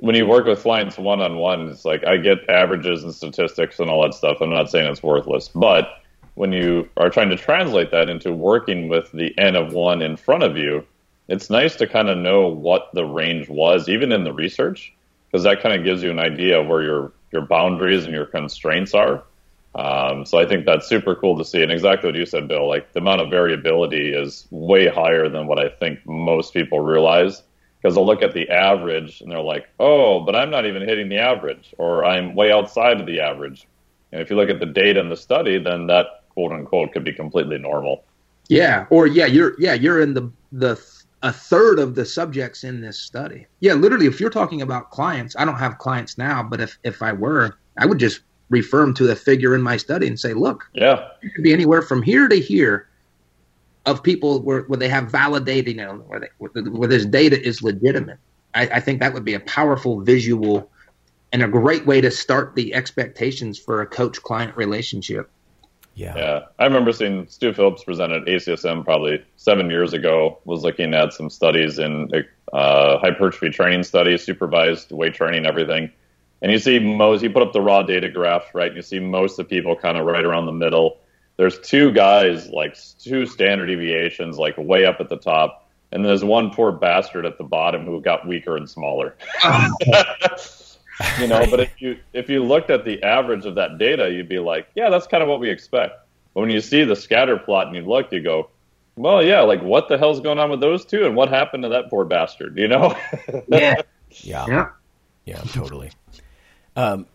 when 0.00 0.14
you 0.14 0.26
work 0.26 0.46
with 0.46 0.62
clients 0.62 0.96
one 0.96 1.20
on 1.20 1.36
one, 1.36 1.68
it's 1.68 1.84
like 1.84 2.06
I 2.06 2.16
get 2.16 2.48
averages 2.48 3.02
and 3.04 3.14
statistics 3.14 3.78
and 3.80 3.90
all 3.90 4.02
that 4.02 4.14
stuff. 4.14 4.38
I'm 4.40 4.50
not 4.50 4.70
saying 4.70 4.90
it's 4.90 5.02
worthless, 5.02 5.48
but 5.48 6.02
when 6.34 6.52
you 6.52 6.88
are 6.96 7.10
trying 7.10 7.30
to 7.30 7.36
translate 7.36 7.90
that 7.90 8.08
into 8.08 8.32
working 8.32 8.88
with 8.88 9.10
the 9.12 9.36
N 9.38 9.56
of 9.56 9.72
one 9.72 10.00
in 10.02 10.16
front 10.16 10.44
of 10.44 10.56
you, 10.56 10.86
it's 11.26 11.50
nice 11.50 11.74
to 11.76 11.86
kind 11.86 12.08
of 12.08 12.16
know 12.16 12.46
what 12.46 12.90
the 12.94 13.04
range 13.04 13.48
was, 13.48 13.88
even 13.88 14.12
in 14.12 14.24
the 14.24 14.32
research, 14.32 14.94
because 15.26 15.42
that 15.44 15.60
kind 15.60 15.74
of 15.74 15.84
gives 15.84 16.02
you 16.02 16.10
an 16.10 16.20
idea 16.20 16.60
of 16.60 16.68
where 16.68 16.82
your 16.82 17.12
your 17.32 17.42
boundaries 17.42 18.04
and 18.04 18.14
your 18.14 18.26
constraints 18.26 18.94
are. 18.94 19.24
Um, 19.74 20.24
so 20.24 20.38
I 20.38 20.46
think 20.46 20.64
that's 20.64 20.88
super 20.88 21.14
cool 21.14 21.36
to 21.36 21.44
see. 21.44 21.62
And 21.62 21.70
exactly 21.70 22.08
what 22.08 22.18
you 22.18 22.24
said, 22.24 22.48
Bill, 22.48 22.66
like 22.66 22.92
the 22.92 23.00
amount 23.00 23.20
of 23.20 23.30
variability 23.30 24.14
is 24.14 24.46
way 24.50 24.88
higher 24.88 25.28
than 25.28 25.46
what 25.46 25.58
I 25.58 25.68
think 25.68 26.04
most 26.06 26.54
people 26.54 26.80
realize 26.80 27.42
because 27.80 27.94
they'll 27.94 28.06
look 28.06 28.22
at 28.22 28.34
the 28.34 28.48
average 28.50 29.20
and 29.20 29.30
they're 29.30 29.40
like, 29.40 29.68
oh, 29.78 30.20
but 30.20 30.34
I'm 30.34 30.50
not 30.50 30.66
even 30.66 30.82
hitting 30.82 31.08
the 31.08 31.18
average 31.18 31.74
or 31.78 32.04
I'm 32.04 32.34
way 32.34 32.50
outside 32.52 33.00
of 33.00 33.06
the 33.06 33.20
average. 33.20 33.66
And 34.12 34.20
if 34.20 34.30
you 34.30 34.36
look 34.36 34.50
at 34.50 34.60
the 34.60 34.66
data 34.66 35.00
in 35.00 35.08
the 35.08 35.16
study, 35.16 35.58
then 35.58 35.86
that 35.86 36.24
quote 36.30 36.52
unquote 36.52 36.92
could 36.92 37.04
be 37.04 37.12
completely 37.12 37.58
normal. 37.58 38.04
Yeah. 38.48 38.86
Or 38.90 39.06
yeah, 39.06 39.26
you're, 39.26 39.54
yeah, 39.60 39.74
you're 39.74 40.00
in 40.00 40.14
the, 40.14 40.30
the, 40.52 40.80
a 41.22 41.32
third 41.32 41.78
of 41.78 41.94
the 41.94 42.04
subjects 42.04 42.64
in 42.64 42.80
this 42.80 42.98
study. 42.98 43.46
Yeah, 43.60 43.74
literally, 43.74 44.06
if 44.06 44.20
you're 44.20 44.30
talking 44.30 44.62
about 44.62 44.90
clients, 44.90 45.36
I 45.36 45.44
don't 45.44 45.58
have 45.58 45.78
clients 45.78 46.16
now, 46.16 46.42
but 46.42 46.60
if, 46.60 46.78
if 46.84 47.02
I 47.02 47.12
were, 47.12 47.58
I 47.76 47.86
would 47.86 47.98
just 47.98 48.20
refer 48.50 48.80
them 48.80 48.94
to 48.94 49.06
the 49.06 49.16
figure 49.16 49.54
in 49.54 49.62
my 49.62 49.76
study 49.76 50.06
and 50.06 50.18
say, 50.18 50.32
look, 50.32 50.68
yeah, 50.72 51.08
it 51.22 51.34
could 51.34 51.44
be 51.44 51.52
anywhere 51.52 51.82
from 51.82 52.02
here 52.02 52.28
to 52.28 52.40
here 52.40 52.87
of 53.88 54.02
people 54.02 54.40
where, 54.40 54.62
where 54.62 54.78
they 54.78 54.88
have 54.88 55.10
validated, 55.10 55.76
you 55.76 55.82
know, 55.82 55.94
where, 56.06 56.20
they, 56.20 56.60
where 56.60 56.88
this 56.88 57.06
data 57.06 57.40
is 57.40 57.62
legitimate. 57.62 58.18
I, 58.54 58.62
I 58.68 58.80
think 58.80 59.00
that 59.00 59.14
would 59.14 59.24
be 59.24 59.34
a 59.34 59.40
powerful 59.40 60.02
visual 60.02 60.70
and 61.32 61.42
a 61.42 61.48
great 61.48 61.86
way 61.86 62.00
to 62.00 62.10
start 62.10 62.54
the 62.54 62.74
expectations 62.74 63.58
for 63.58 63.82
a 63.82 63.86
coach 63.86 64.22
client 64.22 64.56
relationship. 64.56 65.30
Yeah. 65.94 66.16
Yeah. 66.16 66.40
I 66.58 66.64
remember 66.64 66.92
seeing 66.92 67.26
Stu 67.28 67.52
Phillips 67.52 67.84
present 67.84 68.12
at 68.12 68.24
ACSM 68.24 68.84
probably 68.84 69.24
seven 69.36 69.68
years 69.68 69.92
ago, 69.92 70.38
was 70.44 70.62
looking 70.62 70.94
at 70.94 71.12
some 71.12 71.28
studies 71.28 71.78
in 71.78 72.10
uh, 72.52 72.98
hypertrophy 72.98 73.50
training 73.50 73.82
studies, 73.82 74.22
supervised 74.22 74.92
weight 74.92 75.14
training, 75.14 75.44
everything. 75.44 75.90
And 76.40 76.52
you 76.52 76.58
see 76.58 76.78
most, 76.78 77.20
he 77.20 77.28
put 77.28 77.42
up 77.42 77.52
the 77.52 77.60
raw 77.60 77.82
data 77.82 78.08
graph, 78.08 78.54
right? 78.54 78.68
And 78.68 78.76
you 78.76 78.82
see 78.82 79.00
most 79.00 79.38
of 79.38 79.48
the 79.48 79.56
people 79.56 79.74
kind 79.74 79.98
of 79.98 80.06
right 80.06 80.24
around 80.24 80.46
the 80.46 80.52
middle. 80.52 80.98
There's 81.38 81.58
two 81.60 81.92
guys, 81.92 82.48
like 82.50 82.76
two 82.98 83.24
standard 83.24 83.66
deviations, 83.66 84.36
like 84.38 84.58
way 84.58 84.84
up 84.84 85.00
at 85.00 85.08
the 85.08 85.16
top. 85.16 85.68
And 85.92 86.04
there's 86.04 86.22
one 86.22 86.50
poor 86.50 86.72
bastard 86.72 87.24
at 87.24 87.38
the 87.38 87.44
bottom 87.44 87.86
who 87.86 88.00
got 88.02 88.26
weaker 88.26 88.56
and 88.56 88.68
smaller. 88.68 89.16
you 91.18 91.26
know, 91.28 91.46
but 91.48 91.60
if 91.60 91.80
you 91.80 91.98
if 92.12 92.28
you 92.28 92.44
looked 92.44 92.70
at 92.70 92.84
the 92.84 93.02
average 93.02 93.46
of 93.46 93.54
that 93.54 93.78
data, 93.78 94.10
you'd 94.10 94.28
be 94.28 94.40
like, 94.40 94.68
yeah, 94.74 94.90
that's 94.90 95.06
kind 95.06 95.22
of 95.22 95.28
what 95.28 95.40
we 95.40 95.48
expect. 95.48 95.94
But 96.34 96.40
when 96.40 96.50
you 96.50 96.60
see 96.60 96.84
the 96.84 96.96
scatter 96.96 97.38
plot 97.38 97.68
and 97.68 97.76
you 97.76 97.82
look, 97.82 98.12
you 98.12 98.20
go, 98.20 98.50
well, 98.96 99.22
yeah, 99.22 99.40
like 99.42 99.62
what 99.62 99.88
the 99.88 99.96
hell's 99.96 100.20
going 100.20 100.40
on 100.40 100.50
with 100.50 100.60
those 100.60 100.84
two, 100.84 101.06
and 101.06 101.14
what 101.14 101.28
happened 101.28 101.62
to 101.62 101.68
that 101.70 101.88
poor 101.88 102.04
bastard? 102.04 102.58
You 102.58 102.68
know? 102.68 102.96
yeah. 103.48 103.80
Yeah. 104.10 104.46
Yeah. 104.48 104.68
Yeah. 105.24 105.40
Totally. 105.52 105.92
Um, 106.74 107.06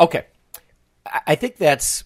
okay, 0.00 0.26
I 1.26 1.34
think 1.34 1.58
that's 1.58 2.04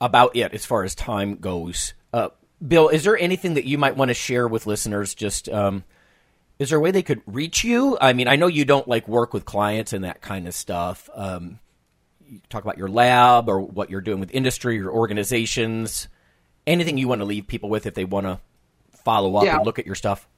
about 0.00 0.34
it 0.36 0.52
as 0.54 0.64
far 0.64 0.84
as 0.84 0.94
time 0.94 1.36
goes. 1.36 1.94
Uh, 2.12 2.28
Bill, 2.66 2.88
is 2.88 3.04
there 3.04 3.16
anything 3.18 3.54
that 3.54 3.64
you 3.64 3.78
might 3.78 3.96
want 3.96 4.08
to 4.08 4.14
share 4.14 4.46
with 4.48 4.66
listeners? 4.66 5.14
Just 5.14 5.48
um, 5.48 5.84
is 6.58 6.70
there 6.70 6.78
a 6.78 6.80
way 6.82 6.90
they 6.90 7.02
could 7.02 7.22
reach 7.26 7.64
you? 7.64 7.96
I 8.00 8.12
mean, 8.12 8.28
I 8.28 8.36
know 8.36 8.46
you 8.46 8.64
don't 8.64 8.86
like 8.88 9.08
work 9.08 9.32
with 9.32 9.44
clients 9.44 9.92
and 9.92 10.04
that 10.04 10.20
kind 10.20 10.46
of 10.46 10.54
stuff. 10.54 11.08
Um, 11.14 11.58
you 12.28 12.40
talk 12.48 12.62
about 12.62 12.78
your 12.78 12.88
lab 12.88 13.48
or 13.48 13.60
what 13.60 13.90
you're 13.90 14.00
doing 14.00 14.20
with 14.20 14.30
industry 14.32 14.80
or 14.80 14.90
organizations. 14.90 16.08
Anything 16.66 16.98
you 16.98 17.08
want 17.08 17.20
to 17.20 17.24
leave 17.24 17.46
people 17.46 17.70
with 17.70 17.86
if 17.86 17.94
they 17.94 18.04
want 18.04 18.26
to 18.26 18.38
follow 19.04 19.36
up 19.36 19.44
Yeah. 19.44 19.56
and 19.56 19.66
look 19.66 19.78
at 19.78 19.86
your 19.86 19.94
stuff? 19.94 20.28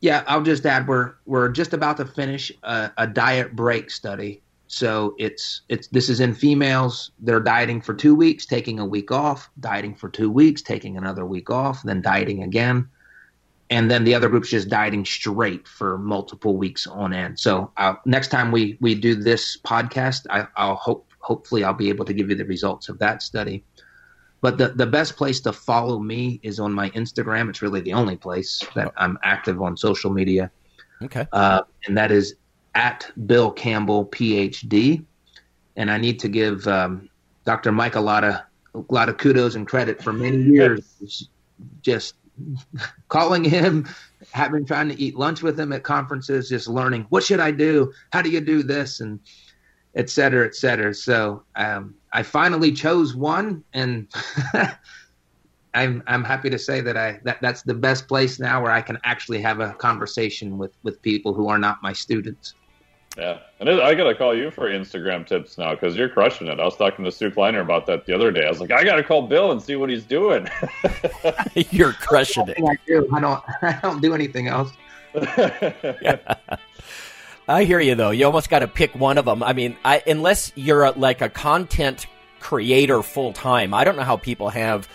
Yeah, 0.00 0.22
I'll 0.26 0.42
just 0.42 0.66
add 0.66 0.86
we're 0.86 1.14
we're 1.24 1.48
just 1.48 1.72
about 1.72 1.96
to 1.96 2.04
finish 2.04 2.52
a, 2.62 2.92
a 2.98 3.06
diet 3.06 3.56
break 3.56 3.90
study. 3.90 4.42
So 4.68 5.14
it's 5.18 5.62
it's 5.68 5.88
this 5.88 6.08
is 6.08 6.20
in 6.20 6.34
females. 6.34 7.12
They're 7.20 7.40
dieting 7.40 7.80
for 7.80 7.94
two 7.94 8.14
weeks, 8.14 8.46
taking 8.46 8.78
a 8.80 8.86
week 8.86 9.10
off, 9.12 9.48
dieting 9.60 9.94
for 9.94 10.08
two 10.08 10.30
weeks, 10.30 10.62
taking 10.62 10.96
another 10.96 11.24
week 11.24 11.50
off, 11.50 11.82
then 11.82 12.02
dieting 12.02 12.42
again, 12.42 12.88
and 13.70 13.90
then 13.90 14.04
the 14.04 14.14
other 14.14 14.28
group's 14.28 14.50
just 14.50 14.68
dieting 14.68 15.04
straight 15.04 15.68
for 15.68 15.98
multiple 15.98 16.56
weeks 16.56 16.86
on 16.86 17.12
end. 17.12 17.38
So 17.38 17.70
uh, 17.76 17.94
next 18.04 18.28
time 18.28 18.50
we 18.50 18.76
we 18.80 18.94
do 18.94 19.14
this 19.14 19.56
podcast, 19.56 20.26
I, 20.30 20.46
I'll 20.56 20.76
hope 20.76 21.12
hopefully 21.18 21.64
I'll 21.64 21.74
be 21.74 21.88
able 21.88 22.04
to 22.04 22.12
give 22.12 22.30
you 22.30 22.36
the 22.36 22.44
results 22.44 22.88
of 22.88 22.98
that 22.98 23.22
study. 23.22 23.64
But 24.40 24.58
the, 24.58 24.68
the 24.68 24.86
best 24.86 25.16
place 25.16 25.40
to 25.40 25.52
follow 25.52 25.98
me 25.98 26.38
is 26.42 26.60
on 26.60 26.72
my 26.72 26.90
Instagram. 26.90 27.48
It's 27.48 27.62
really 27.62 27.80
the 27.80 27.94
only 27.94 28.16
place 28.16 28.64
that 28.74 28.92
I'm 28.96 29.18
active 29.22 29.60
on 29.62 29.76
social 29.76 30.12
media. 30.12 30.50
Okay. 31.02 31.26
Uh, 31.32 31.62
and 31.86 31.96
that 31.96 32.12
is 32.12 32.36
at 32.76 33.10
Bill 33.26 33.50
Campbell, 33.50 34.06
PhD. 34.06 35.02
And 35.76 35.90
I 35.90 35.96
need 35.96 36.20
to 36.20 36.28
give 36.28 36.68
um, 36.68 37.08
Dr. 37.44 37.72
Mike 37.72 37.96
a 37.96 38.00
lot 38.00 38.22
of 38.22 38.34
a 38.74 38.92
lot 38.92 39.08
of 39.08 39.16
kudos 39.16 39.54
and 39.54 39.66
credit 39.66 40.02
for 40.02 40.12
many 40.12 40.36
years, 40.36 41.28
just 41.80 42.14
calling 43.08 43.42
him, 43.42 43.88
having 44.32 44.66
trying 44.66 44.90
to 44.90 45.00
eat 45.00 45.16
lunch 45.16 45.42
with 45.42 45.58
him 45.58 45.72
at 45.72 45.82
conferences, 45.82 46.50
just 46.50 46.68
learning 46.68 47.06
what 47.08 47.24
should 47.24 47.40
I 47.40 47.50
do, 47.50 47.90
how 48.12 48.20
do 48.20 48.28
you 48.28 48.42
do 48.42 48.62
this, 48.62 49.00
and 49.00 49.18
et 49.94 50.10
cetera, 50.10 50.44
et 50.44 50.54
cetera. 50.54 50.92
So 50.92 51.42
um, 51.56 51.94
I 52.12 52.22
finally 52.22 52.72
chose 52.72 53.16
one, 53.16 53.64
and 53.72 54.08
I'm 55.74 56.02
I'm 56.06 56.24
happy 56.24 56.50
to 56.50 56.58
say 56.58 56.82
that 56.82 56.98
I 56.98 57.20
that 57.24 57.40
that's 57.40 57.62
the 57.62 57.74
best 57.74 58.08
place 58.08 58.38
now 58.38 58.62
where 58.62 58.72
I 58.72 58.82
can 58.82 58.98
actually 59.04 59.40
have 59.40 59.60
a 59.60 59.72
conversation 59.72 60.58
with 60.58 60.74
with 60.82 61.00
people 61.00 61.32
who 61.32 61.48
are 61.48 61.58
not 61.58 61.82
my 61.82 61.94
students. 61.94 62.54
Yeah, 63.16 63.38
and 63.60 63.70
I 63.70 63.94
got 63.94 64.04
to 64.04 64.14
call 64.14 64.36
you 64.36 64.50
for 64.50 64.68
Instagram 64.68 65.26
tips 65.26 65.56
now 65.56 65.70
because 65.74 65.96
you're 65.96 66.10
crushing 66.10 66.48
it. 66.48 66.60
I 66.60 66.64
was 66.64 66.76
talking 66.76 67.02
to 67.06 67.10
Sue 67.10 67.30
Kleiner 67.30 67.60
about 67.60 67.86
that 67.86 68.04
the 68.04 68.12
other 68.12 68.30
day. 68.30 68.44
I 68.44 68.50
was 68.50 68.60
like, 68.60 68.70
I 68.70 68.84
got 68.84 68.96
to 68.96 69.02
call 69.02 69.26
Bill 69.26 69.52
and 69.52 69.62
see 69.62 69.74
what 69.76 69.88
he's 69.88 70.04
doing. 70.04 70.46
You're 71.70 71.94
crushing 71.94 72.46
it. 72.48 72.58
I 72.58 72.76
do. 72.86 73.08
I 73.14 73.20
don't. 73.20 73.42
I 73.62 73.78
don't 73.82 74.02
do 74.02 74.12
anything 74.12 74.48
else. 74.48 74.70
I 77.48 77.64
hear 77.64 77.80
you 77.80 77.94
though. 77.94 78.10
You 78.10 78.26
almost 78.26 78.50
got 78.50 78.58
to 78.58 78.68
pick 78.68 78.94
one 78.94 79.16
of 79.16 79.24
them. 79.24 79.42
I 79.42 79.54
mean, 79.54 79.76
I, 79.82 80.02
unless 80.06 80.52
you're 80.54 80.84
a, 80.84 80.90
like 80.90 81.22
a 81.22 81.30
content 81.30 82.06
creator 82.40 83.02
full 83.02 83.32
time, 83.32 83.72
I 83.72 83.84
don't 83.84 83.96
know 83.96 84.02
how 84.02 84.18
people 84.18 84.50
have 84.50 84.88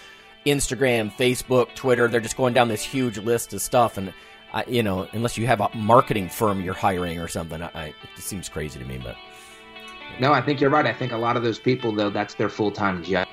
Instagram, 0.45 1.11
Facebook, 1.13 1.74
Twitter. 1.74 2.07
They're 2.07 2.22
just 2.22 2.38
going 2.38 2.53
down 2.53 2.67
this 2.67 2.84
huge 2.84 3.17
list 3.17 3.53
of 3.53 3.61
stuff, 3.61 3.97
and 3.97 4.13
I, 4.53 4.63
you 4.67 4.83
know, 4.83 5.07
unless 5.13 5.37
you 5.37 5.47
have 5.47 5.61
a 5.61 5.69
marketing 5.75 6.29
firm 6.29 6.61
you're 6.61 6.73
hiring 6.73 7.19
or 7.19 7.27
something, 7.27 7.61
I, 7.61 7.69
I, 7.73 7.85
it 7.87 8.21
seems 8.21 8.49
crazy 8.49 8.79
to 8.79 8.85
me. 8.85 8.97
But 8.97 9.15
No, 10.19 10.33
I 10.33 10.41
think 10.41 10.59
you're 10.59 10.69
right. 10.69 10.85
I 10.85 10.93
think 10.93 11.11
a 11.11 11.17
lot 11.17 11.37
of 11.37 11.43
those 11.43 11.59
people 11.59 11.91
though, 11.91 12.09
that's 12.09 12.33
their 12.33 12.49
full 12.49 12.71
time 12.71 13.03
job, 13.03 13.27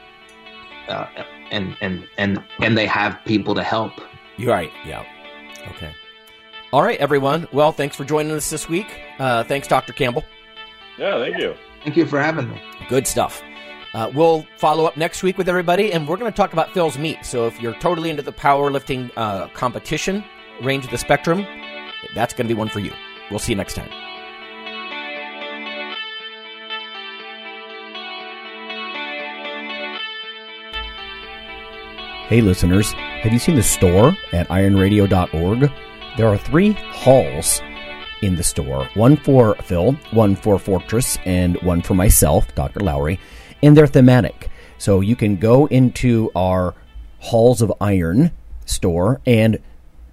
uh, 0.88 1.06
and 1.50 1.76
and 1.80 2.06
and 2.18 2.42
and 2.60 2.78
they 2.78 2.86
have 2.86 3.18
people 3.24 3.54
to 3.54 3.62
help. 3.62 3.92
You're 4.36 4.52
right. 4.52 4.70
Yeah. 4.86 5.04
Okay. 5.70 5.92
All 6.72 6.82
right, 6.82 6.98
everyone. 7.00 7.48
Well, 7.52 7.72
thanks 7.72 7.96
for 7.96 8.04
joining 8.04 8.32
us 8.32 8.50
this 8.50 8.68
week. 8.68 9.00
Uh, 9.18 9.42
thanks, 9.42 9.66
Dr. 9.66 9.92
Campbell. 9.92 10.24
yeah, 10.98 11.18
thank 11.18 11.38
you. 11.38 11.54
Thank 11.82 11.96
you 11.96 12.04
for 12.06 12.20
having 12.20 12.50
me. 12.50 12.60
Good 12.88 13.06
stuff. 13.06 13.42
Uh, 13.94 14.10
we'll 14.14 14.46
follow 14.58 14.84
up 14.84 14.96
next 14.96 15.22
week 15.22 15.38
with 15.38 15.48
everybody, 15.48 15.92
and 15.92 16.06
we're 16.06 16.18
going 16.18 16.30
to 16.30 16.36
talk 16.36 16.52
about 16.52 16.74
Phil's 16.74 16.98
meet. 16.98 17.24
So 17.24 17.46
if 17.46 17.58
you're 17.60 17.74
totally 17.74 18.10
into 18.10 18.22
the 18.22 18.32
powerlifting 18.34 19.10
uh, 19.16 19.48
competition 19.48 20.22
range 20.62 20.84
of 20.84 20.90
the 20.90 20.98
spectrum, 20.98 21.46
that's 22.14 22.34
going 22.34 22.46
to 22.48 22.54
be 22.54 22.59
one 22.59 22.68
for 22.68 22.80
you. 22.80 22.92
We'll 23.30 23.38
see 23.38 23.52
you 23.52 23.56
next 23.56 23.74
time. 23.74 23.90
Hey, 32.28 32.42
listeners, 32.42 32.92
have 32.92 33.32
you 33.32 33.38
seen 33.38 33.56
the 33.56 33.62
store 33.62 34.14
at 34.32 34.48
ironradio.org? 34.48 35.72
There 36.18 36.28
are 36.28 36.36
three 36.36 36.72
halls 36.72 37.62
in 38.20 38.36
the 38.36 38.42
store 38.42 38.84
one 38.94 39.16
for 39.16 39.54
Phil, 39.62 39.92
one 40.11 40.36
for 40.36 40.59
Fortress, 40.59 41.16
and 41.24 41.56
one 41.62 41.80
for 41.80 41.94
myself, 41.94 42.54
Dr. 42.54 42.80
Lowery, 42.80 43.18
and 43.62 43.76
they're 43.76 43.86
thematic. 43.86 44.50
So 44.76 45.00
you 45.00 45.16
can 45.16 45.36
go 45.36 45.66
into 45.66 46.30
our 46.36 46.74
Halls 47.20 47.62
of 47.62 47.72
Iron 47.80 48.30
store 48.66 49.20
and 49.24 49.59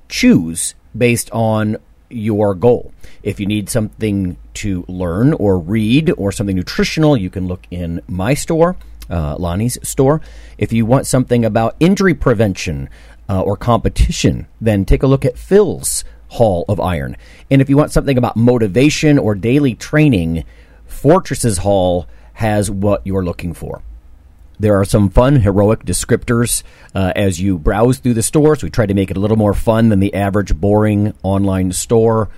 choose 0.10 0.76
based 0.98 1.30
on 1.32 1.78
your 2.10 2.56
goal. 2.56 2.94
If 3.24 3.40
you 3.40 3.46
need 3.46 3.70
something 3.70 4.38
to 4.56 4.86
learn 4.88 5.34
or 5.34 5.60
read 5.60 6.12
or 6.18 6.32
something 6.32 6.56
nutritional, 6.56 7.18
you 7.18 7.30
can 7.30 7.48
look 7.48 7.66
in 7.72 8.02
my 8.08 8.34
store, 8.34 8.78
uh, 9.10 9.36
Lonnie's 9.38 9.78
store. 9.84 10.22
If 10.58 10.72
you 10.72 10.86
want 10.86 11.08
something 11.08 11.44
about 11.44 11.76
injury 11.80 12.14
prevention 12.14 12.90
uh, 13.28 13.42
or 13.42 13.58
competition, 13.58 14.48
then 14.62 14.86
take 14.86 15.04
a 15.04 15.08
look 15.08 15.26
at 15.26 15.38
Phil's 15.38 16.04
Hall 16.30 16.66
of 16.68 16.80
Iron. 16.80 17.18
And 17.50 17.62
if 17.62 17.70
you 17.70 17.78
want 17.78 17.92
something 17.92 18.18
about 18.18 18.36
motivation 18.36 19.18
or 19.18 19.36
daily 19.36 19.76
training, 19.76 20.44
Fortress's 20.88 21.60
Hall 21.60 22.08
has 22.34 22.70
what 22.70 23.06
you're 23.06 23.24
looking 23.24 23.54
for. 23.54 23.82
There 24.60 24.80
are 24.80 24.86
some 24.86 25.10
fun, 25.10 25.38
heroic 25.38 25.84
descriptors 25.84 26.64
uh, 26.94 27.12
as 27.16 27.42
you 27.42 27.58
browse 27.58 27.98
through 27.98 28.14
the 28.14 28.24
stores. 28.24 28.64
We 28.64 28.70
try 28.70 28.86
to 28.86 28.94
make 28.94 29.12
it 29.12 29.18
a 29.18 29.20
little 29.20 29.38
more 29.38 29.54
fun 29.54 29.90
than 29.90 30.00
the 30.00 30.14
average 30.14 30.56
boring 30.56 31.14
online 31.24 31.72
store. 31.74 32.30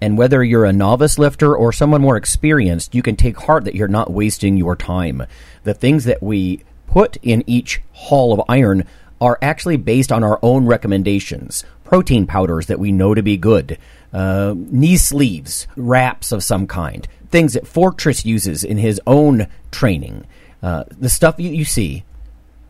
And 0.00 0.16
whether 0.16 0.42
you're 0.42 0.64
a 0.64 0.72
novice 0.72 1.18
lifter 1.18 1.54
or 1.54 1.72
someone 1.72 2.00
more 2.00 2.16
experienced, 2.16 2.94
you 2.94 3.02
can 3.02 3.16
take 3.16 3.36
heart 3.40 3.64
that 3.64 3.74
you're 3.74 3.88
not 3.88 4.12
wasting 4.12 4.56
your 4.56 4.76
time. 4.76 5.26
The 5.64 5.74
things 5.74 6.04
that 6.04 6.22
we 6.22 6.62
put 6.86 7.16
in 7.22 7.42
each 7.46 7.82
hall 7.92 8.32
of 8.32 8.42
iron 8.48 8.84
are 9.20 9.38
actually 9.42 9.76
based 9.76 10.12
on 10.12 10.22
our 10.22 10.38
own 10.42 10.66
recommendations. 10.66 11.64
Protein 11.84 12.26
powders 12.26 12.66
that 12.66 12.78
we 12.78 12.92
know 12.92 13.14
to 13.14 13.22
be 13.22 13.36
good, 13.36 13.78
uh, 14.12 14.54
knee 14.56 14.96
sleeves, 14.96 15.66
wraps 15.76 16.32
of 16.32 16.44
some 16.44 16.66
kind, 16.66 17.08
things 17.30 17.54
that 17.54 17.66
Fortress 17.66 18.24
uses 18.24 18.62
in 18.62 18.78
his 18.78 19.00
own 19.06 19.48
training. 19.70 20.24
Uh, 20.62 20.84
the 20.90 21.08
stuff 21.08 21.36
you, 21.38 21.50
you 21.50 21.64
see, 21.64 22.04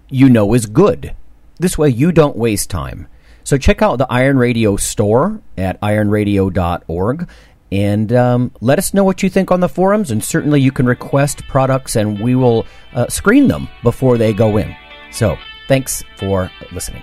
you 0.09 0.29
know 0.29 0.55
is 0.55 0.67
good. 0.67 1.15
This 1.59 1.77
way 1.77 1.89
you 1.89 2.13
don't 2.13 2.37
waste 2.37 2.71
time. 2.71 3.09
So 3.45 3.57
check 3.57 3.81
out 3.83 3.97
the 3.97 4.07
Iron 4.11 4.39
Radio 4.39 4.77
store 4.77 5.41
at 5.57 5.81
ironradio.org 5.81 7.29
and 7.71 8.13
um, 8.13 8.53
let 8.61 8.79
us 8.79 8.95
know 8.95 9.05
what 9.05 9.23
you 9.23 9.31
think 9.31 9.51
on 9.51 9.61
the 9.61 9.69
forums. 9.69 10.11
And 10.11 10.23
certainly 10.23 10.61
you 10.61 10.73
can 10.73 10.87
request 10.87 11.43
products 11.49 11.97
and 11.97 12.21
we 12.21 12.35
will 12.35 12.67
uh, 12.93 13.09
screen 13.09 13.49
them 13.49 13.69
before 13.83 14.19
they 14.19 14.33
go 14.33 14.57
in. 14.57 14.75
So 15.11 15.37
thanks 15.67 16.05
for 16.17 16.51
listening. 16.73 17.03